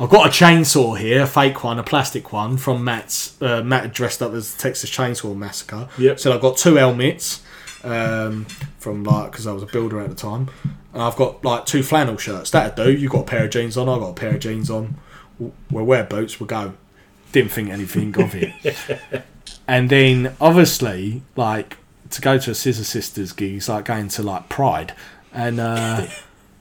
I've 0.00 0.08
got 0.08 0.26
a 0.26 0.30
chainsaw 0.30 0.98
here, 0.98 1.24
a 1.24 1.26
fake 1.26 1.62
one, 1.62 1.78
a 1.78 1.82
plastic 1.82 2.32
one 2.32 2.56
from 2.56 2.82
Matt's. 2.82 3.40
Uh, 3.42 3.62
Matt 3.62 3.92
dressed 3.92 4.22
up 4.22 4.32
as 4.32 4.56
Texas 4.56 4.90
Chainsaw 4.90 5.36
Massacre. 5.36 5.90
Yep. 5.98 6.18
So 6.18 6.32
I've 6.32 6.40
got 6.40 6.56
two 6.56 6.76
helmets 6.76 7.42
um, 7.84 8.46
from 8.78 9.04
like 9.04 9.32
because 9.32 9.46
I 9.46 9.52
was 9.52 9.62
a 9.62 9.66
builder 9.66 10.00
at 10.00 10.08
the 10.08 10.14
time, 10.14 10.48
and 10.94 11.02
I've 11.02 11.16
got 11.16 11.44
like 11.44 11.66
two 11.66 11.82
flannel 11.82 12.16
shirts. 12.16 12.50
That'd 12.50 12.76
do. 12.76 12.90
You've 12.90 13.12
got 13.12 13.20
a 13.20 13.24
pair 13.24 13.44
of 13.44 13.50
jeans 13.50 13.76
on. 13.76 13.90
I've 13.90 14.00
got 14.00 14.10
a 14.10 14.14
pair 14.14 14.34
of 14.34 14.40
jeans 14.40 14.70
on. 14.70 14.96
We'll 15.38 15.84
wear 15.84 16.04
boots. 16.04 16.40
We'll 16.40 16.46
go. 16.46 16.72
Didn't 17.32 17.52
think 17.52 17.70
anything 17.70 18.16
of 18.20 18.34
it. 18.34 19.24
and 19.68 19.88
then 19.88 20.34
obviously, 20.40 21.22
like 21.36 21.76
to 22.10 22.20
go 22.20 22.38
to 22.38 22.50
a 22.50 22.54
Scissor 22.54 22.84
Sisters 22.84 23.32
gig 23.32 23.54
is 23.54 23.68
like 23.68 23.84
going 23.84 24.08
to 24.08 24.22
like 24.22 24.48
Pride, 24.48 24.94
and 25.32 25.60
uh, 25.60 26.06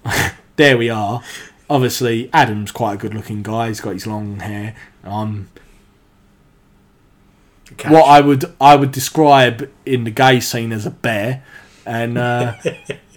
there 0.56 0.78
we 0.78 0.90
are. 0.90 1.24
Obviously, 1.70 2.30
Adam's 2.34 2.72
quite 2.72 2.96
a 2.96 2.98
good-looking 2.98 3.44
guy. 3.44 3.68
He's 3.68 3.80
got 3.80 3.94
his 3.94 4.08
long 4.08 4.40
hair. 4.40 4.76
I'm 5.04 5.50
Catch. 7.78 7.92
what 7.92 8.06
I 8.06 8.22
would 8.22 8.46
I 8.60 8.76
would 8.76 8.92
describe 8.92 9.70
in 9.86 10.04
the 10.04 10.12
gay 10.12 10.40
scene 10.40 10.72
as 10.72 10.86
a 10.86 10.92
bear, 10.92 11.44
and 11.86 12.18
uh, 12.18 12.56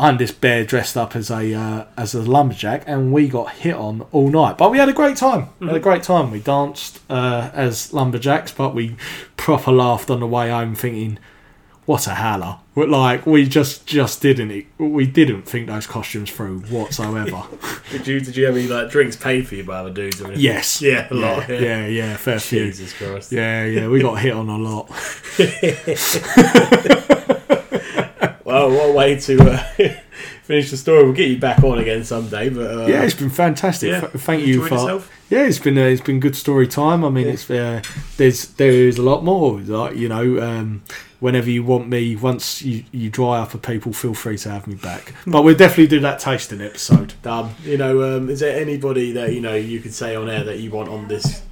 I'm 0.00 0.16
this 0.16 0.32
bear 0.32 0.64
dressed 0.64 0.96
up 0.96 1.14
as 1.14 1.30
a 1.30 1.52
uh, 1.54 1.84
as 1.96 2.14
a 2.14 2.22
lumberjack, 2.22 2.84
and 2.86 3.12
we 3.12 3.28
got 3.28 3.52
hit 3.52 3.74
on 3.74 4.00
all 4.12 4.30
night. 4.30 4.56
But 4.58 4.70
we 4.70 4.78
had 4.78 4.88
a 4.88 4.92
great 4.94 5.16
time. 5.16 5.48
We 5.60 5.66
had 5.66 5.76
a 5.76 5.80
great 5.80 6.02
time. 6.02 6.30
We 6.30 6.40
danced 6.40 7.00
uh, 7.10 7.50
as 7.52 7.92
lumberjacks, 7.92 8.50
but 8.50 8.74
we 8.74 8.96
proper 9.36 9.70
laughed 9.70 10.08
on 10.10 10.20
the 10.20 10.26
way 10.26 10.48
home, 10.50 10.74
thinking, 10.74 11.18
"What 11.84 12.06
a 12.06 12.14
howler!" 12.14 12.56
But, 12.74 12.88
Like 12.88 13.26
we 13.26 13.46
just 13.46 13.84
just 13.86 14.22
didn't 14.22 14.64
we 14.78 15.04
didn't 15.06 15.42
think 15.42 15.66
those 15.66 15.86
costumes 15.86 16.30
through 16.30 16.60
whatsoever. 16.60 17.42
Did 17.90 18.06
you 18.06 18.20
did 18.20 18.36
you 18.36 18.46
have 18.46 18.56
any 18.56 18.68
like 18.68 18.88
drinks 18.90 19.16
paid 19.16 19.46
for 19.48 19.56
you 19.56 19.64
by 19.64 19.80
other 19.80 19.90
dudes? 19.90 20.18
Or 20.22 20.26
anything? 20.28 20.42
yes, 20.44 20.80
Yeah, 20.80 21.08
a 21.10 21.14
yeah, 21.14 21.20
lot. 21.36 21.48
yeah, 21.50 21.58
Yeah. 21.60 21.86
yeah, 21.88 22.16
fair 22.16 22.40
few. 22.40 22.64
Jesus 22.66 22.94
Christ. 22.94 23.32
Yeah, 23.32 23.66
yeah, 23.66 23.86
we 23.88 24.00
got 24.00 24.14
hit 24.20 24.32
on 24.32 24.48
a 24.48 24.56
lot. 24.56 24.88
Well, 29.00 29.16
what 29.16 29.38
a 29.38 29.46
way 29.48 29.66
to 29.66 29.88
uh, 29.88 29.94
finish 30.42 30.70
the 30.70 30.76
story. 30.76 31.04
We'll 31.04 31.12
get 31.12 31.28
you 31.28 31.38
back 31.38 31.62
on 31.62 31.78
again 31.78 32.04
someday. 32.04 32.48
But 32.50 32.70
uh, 32.70 32.86
Yeah, 32.86 33.02
it's 33.02 33.14
been 33.14 33.30
fantastic. 33.30 33.90
yeah. 33.90 34.02
F- 34.04 34.12
thank 34.12 34.46
you 34.46 34.66
for. 34.66 34.74
yourself? 34.74 35.10
Yeah, 35.30 35.44
it's 35.46 35.58
been 35.58 35.78
uh, 35.78 35.82
it's 35.82 36.00
been 36.00 36.20
good 36.20 36.36
story 36.36 36.66
time. 36.66 37.04
I 37.04 37.08
mean, 37.08 37.28
it's 37.28 37.48
uh, 37.48 37.82
there's 38.16 38.46
there 38.54 38.70
is 38.72 38.98
a 38.98 39.02
lot 39.02 39.22
more. 39.24 39.60
Like 39.60 39.96
you 39.96 40.08
know, 40.08 40.40
um, 40.42 40.82
whenever 41.20 41.48
you 41.48 41.62
want 41.62 41.88
me, 41.88 42.16
once 42.16 42.62
you, 42.62 42.84
you 42.90 43.10
dry 43.10 43.38
up 43.38 43.54
of 43.54 43.62
people, 43.62 43.92
feel 43.92 44.14
free 44.14 44.36
to 44.38 44.50
have 44.50 44.66
me 44.66 44.74
back. 44.74 45.14
But 45.26 45.42
we'll 45.42 45.56
definitely 45.56 45.86
do 45.86 46.00
that 46.00 46.18
tasting 46.18 46.60
episode. 46.60 47.14
Um, 47.24 47.54
you 47.62 47.76
know, 47.76 48.16
um, 48.16 48.28
is 48.28 48.40
there 48.40 48.60
anybody 48.60 49.12
that 49.12 49.32
you 49.32 49.40
know 49.40 49.54
you 49.54 49.78
could 49.80 49.94
say 49.94 50.16
on 50.16 50.28
air 50.28 50.42
that 50.44 50.58
you 50.58 50.70
want 50.70 50.88
on 50.88 51.06
this? 51.08 51.42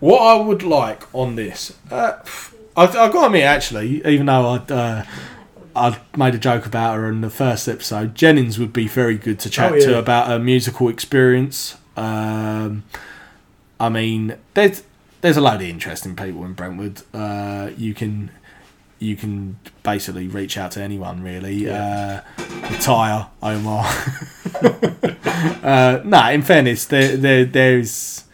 What 0.00 0.20
I 0.20 0.34
would 0.40 0.62
like 0.62 1.04
on 1.14 1.36
this, 1.36 1.78
uh, 1.90 2.18
I, 2.76 2.82
I 2.84 2.86
got 2.86 3.12
to 3.12 3.26
admit, 3.26 3.44
actually, 3.44 4.04
even 4.06 4.26
though 4.26 4.46
I 4.68 4.72
uh, 4.72 5.04
I 5.76 5.98
made 6.16 6.34
a 6.34 6.38
joke 6.38 6.66
about 6.66 6.96
her 6.96 7.08
in 7.08 7.20
the 7.20 7.30
first 7.30 7.68
episode, 7.68 8.14
Jennings 8.14 8.58
would 8.58 8.72
be 8.72 8.88
very 8.88 9.18
good 9.18 9.38
to 9.40 9.50
chat 9.50 9.72
Oh, 9.72 9.74
yeah. 9.76 9.86
to 9.86 9.98
about 9.98 10.28
her 10.28 10.38
musical 10.38 10.88
experience. 10.88 11.76
Um, 11.96 12.84
I 13.78 13.88
mean, 13.88 14.36
there's 14.54 14.82
there's 15.20 15.36
a 15.36 15.40
load 15.40 15.56
of 15.56 15.62
interesting 15.62 16.14
people 16.16 16.44
in 16.44 16.52
Brentwood. 16.54 17.02
Uh, 17.12 17.70
you 17.76 17.94
can 17.94 18.30
you 18.98 19.14
can 19.16 19.58
basically 19.82 20.26
reach 20.28 20.56
out 20.56 20.72
to 20.72 20.80
anyone 20.80 21.22
really. 21.22 21.68
Uh, 21.68 22.22
Tyre, 22.80 23.28
Omar. 23.42 23.84
uh, 25.62 26.00
no, 26.04 26.30
in 26.30 26.42
fairness, 26.42 26.86
there, 26.86 27.16
there 27.16 27.44
there's 27.44 28.24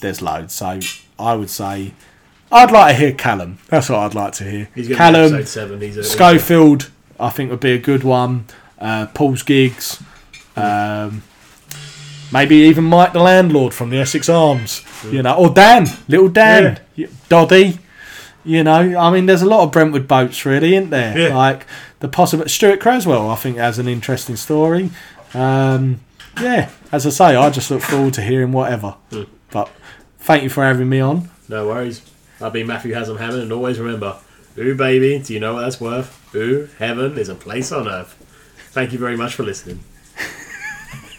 there's 0.00 0.20
loads. 0.20 0.54
So 0.54 0.78
I 1.18 1.34
would 1.34 1.50
say 1.50 1.94
I'd 2.52 2.70
like 2.70 2.94
to 2.96 3.00
hear 3.00 3.12
Callum. 3.12 3.58
That's 3.68 3.88
what 3.88 3.98
I'd 4.00 4.14
like 4.14 4.32
to 4.34 4.44
hear. 4.44 4.68
He's 4.74 4.88
going 4.88 4.98
to 4.98 5.12
be 5.12 5.28
Callum, 5.30 5.46
seven. 5.46 6.02
Schofield, 6.04 6.90
I 7.18 7.30
think 7.30 7.50
would 7.50 7.60
be 7.60 7.72
a 7.72 7.78
good 7.78 8.04
one. 8.04 8.44
Uh, 8.78 9.06
Paul's 9.06 9.42
gigs. 9.42 10.02
Um, 10.56 11.22
maybe 12.32 12.56
even 12.56 12.84
Mike 12.84 13.12
the 13.12 13.20
landlord 13.20 13.72
from 13.74 13.90
the 13.90 13.98
Essex 13.98 14.28
Arms. 14.28 14.84
You 15.10 15.22
know, 15.22 15.34
or 15.36 15.50
Dan, 15.50 15.86
little 16.08 16.28
Dan, 16.28 16.80
Y- 16.96 17.08
Doddy. 17.28 17.78
You 18.44 18.64
know, 18.64 18.98
I 18.98 19.10
mean, 19.12 19.26
there's 19.26 19.42
a 19.42 19.46
lot 19.46 19.62
of 19.62 19.70
Brentwood 19.72 20.06
boats, 20.08 20.44
really, 20.44 20.74
isn't 20.74 20.90
there? 20.90 21.16
Yeah. 21.16 21.36
Like 21.36 21.64
the 22.00 22.08
possible 22.08 22.48
Stuart 22.48 22.80
Creswell, 22.80 23.30
I 23.30 23.36
think, 23.36 23.56
has 23.56 23.78
an 23.78 23.86
interesting 23.88 24.36
story. 24.36 24.90
Um, 25.32 26.00
yeah, 26.40 26.70
as 26.90 27.06
I 27.06 27.10
say, 27.10 27.36
I 27.36 27.50
just 27.50 27.70
look 27.70 27.82
forward 27.82 28.14
to 28.14 28.22
hearing 28.22 28.52
whatever. 28.52 28.96
But 29.50 29.70
thank 30.18 30.42
you 30.42 30.48
for 30.50 30.64
having 30.64 30.88
me 30.88 30.98
on. 31.00 31.30
No 31.48 31.68
worries. 31.68 32.02
I've 32.42 32.52
been 32.52 32.66
Matthew 32.66 32.92
Haslam 32.94 33.18
Hammond, 33.18 33.42
and 33.42 33.52
always 33.52 33.78
remember, 33.78 34.16
ooh, 34.58 34.74
baby, 34.74 35.18
do 35.20 35.32
you 35.32 35.40
know 35.40 35.54
what 35.54 35.60
that's 35.62 35.80
worth? 35.80 36.34
Ooh, 36.34 36.68
heaven 36.78 37.16
is 37.16 37.28
a 37.28 37.34
place 37.34 37.70
on 37.70 37.88
earth. 37.88 38.14
Thank 38.72 38.92
you 38.92 38.98
very 38.98 39.16
much 39.16 39.34
for 39.34 39.44
listening. 39.44 39.80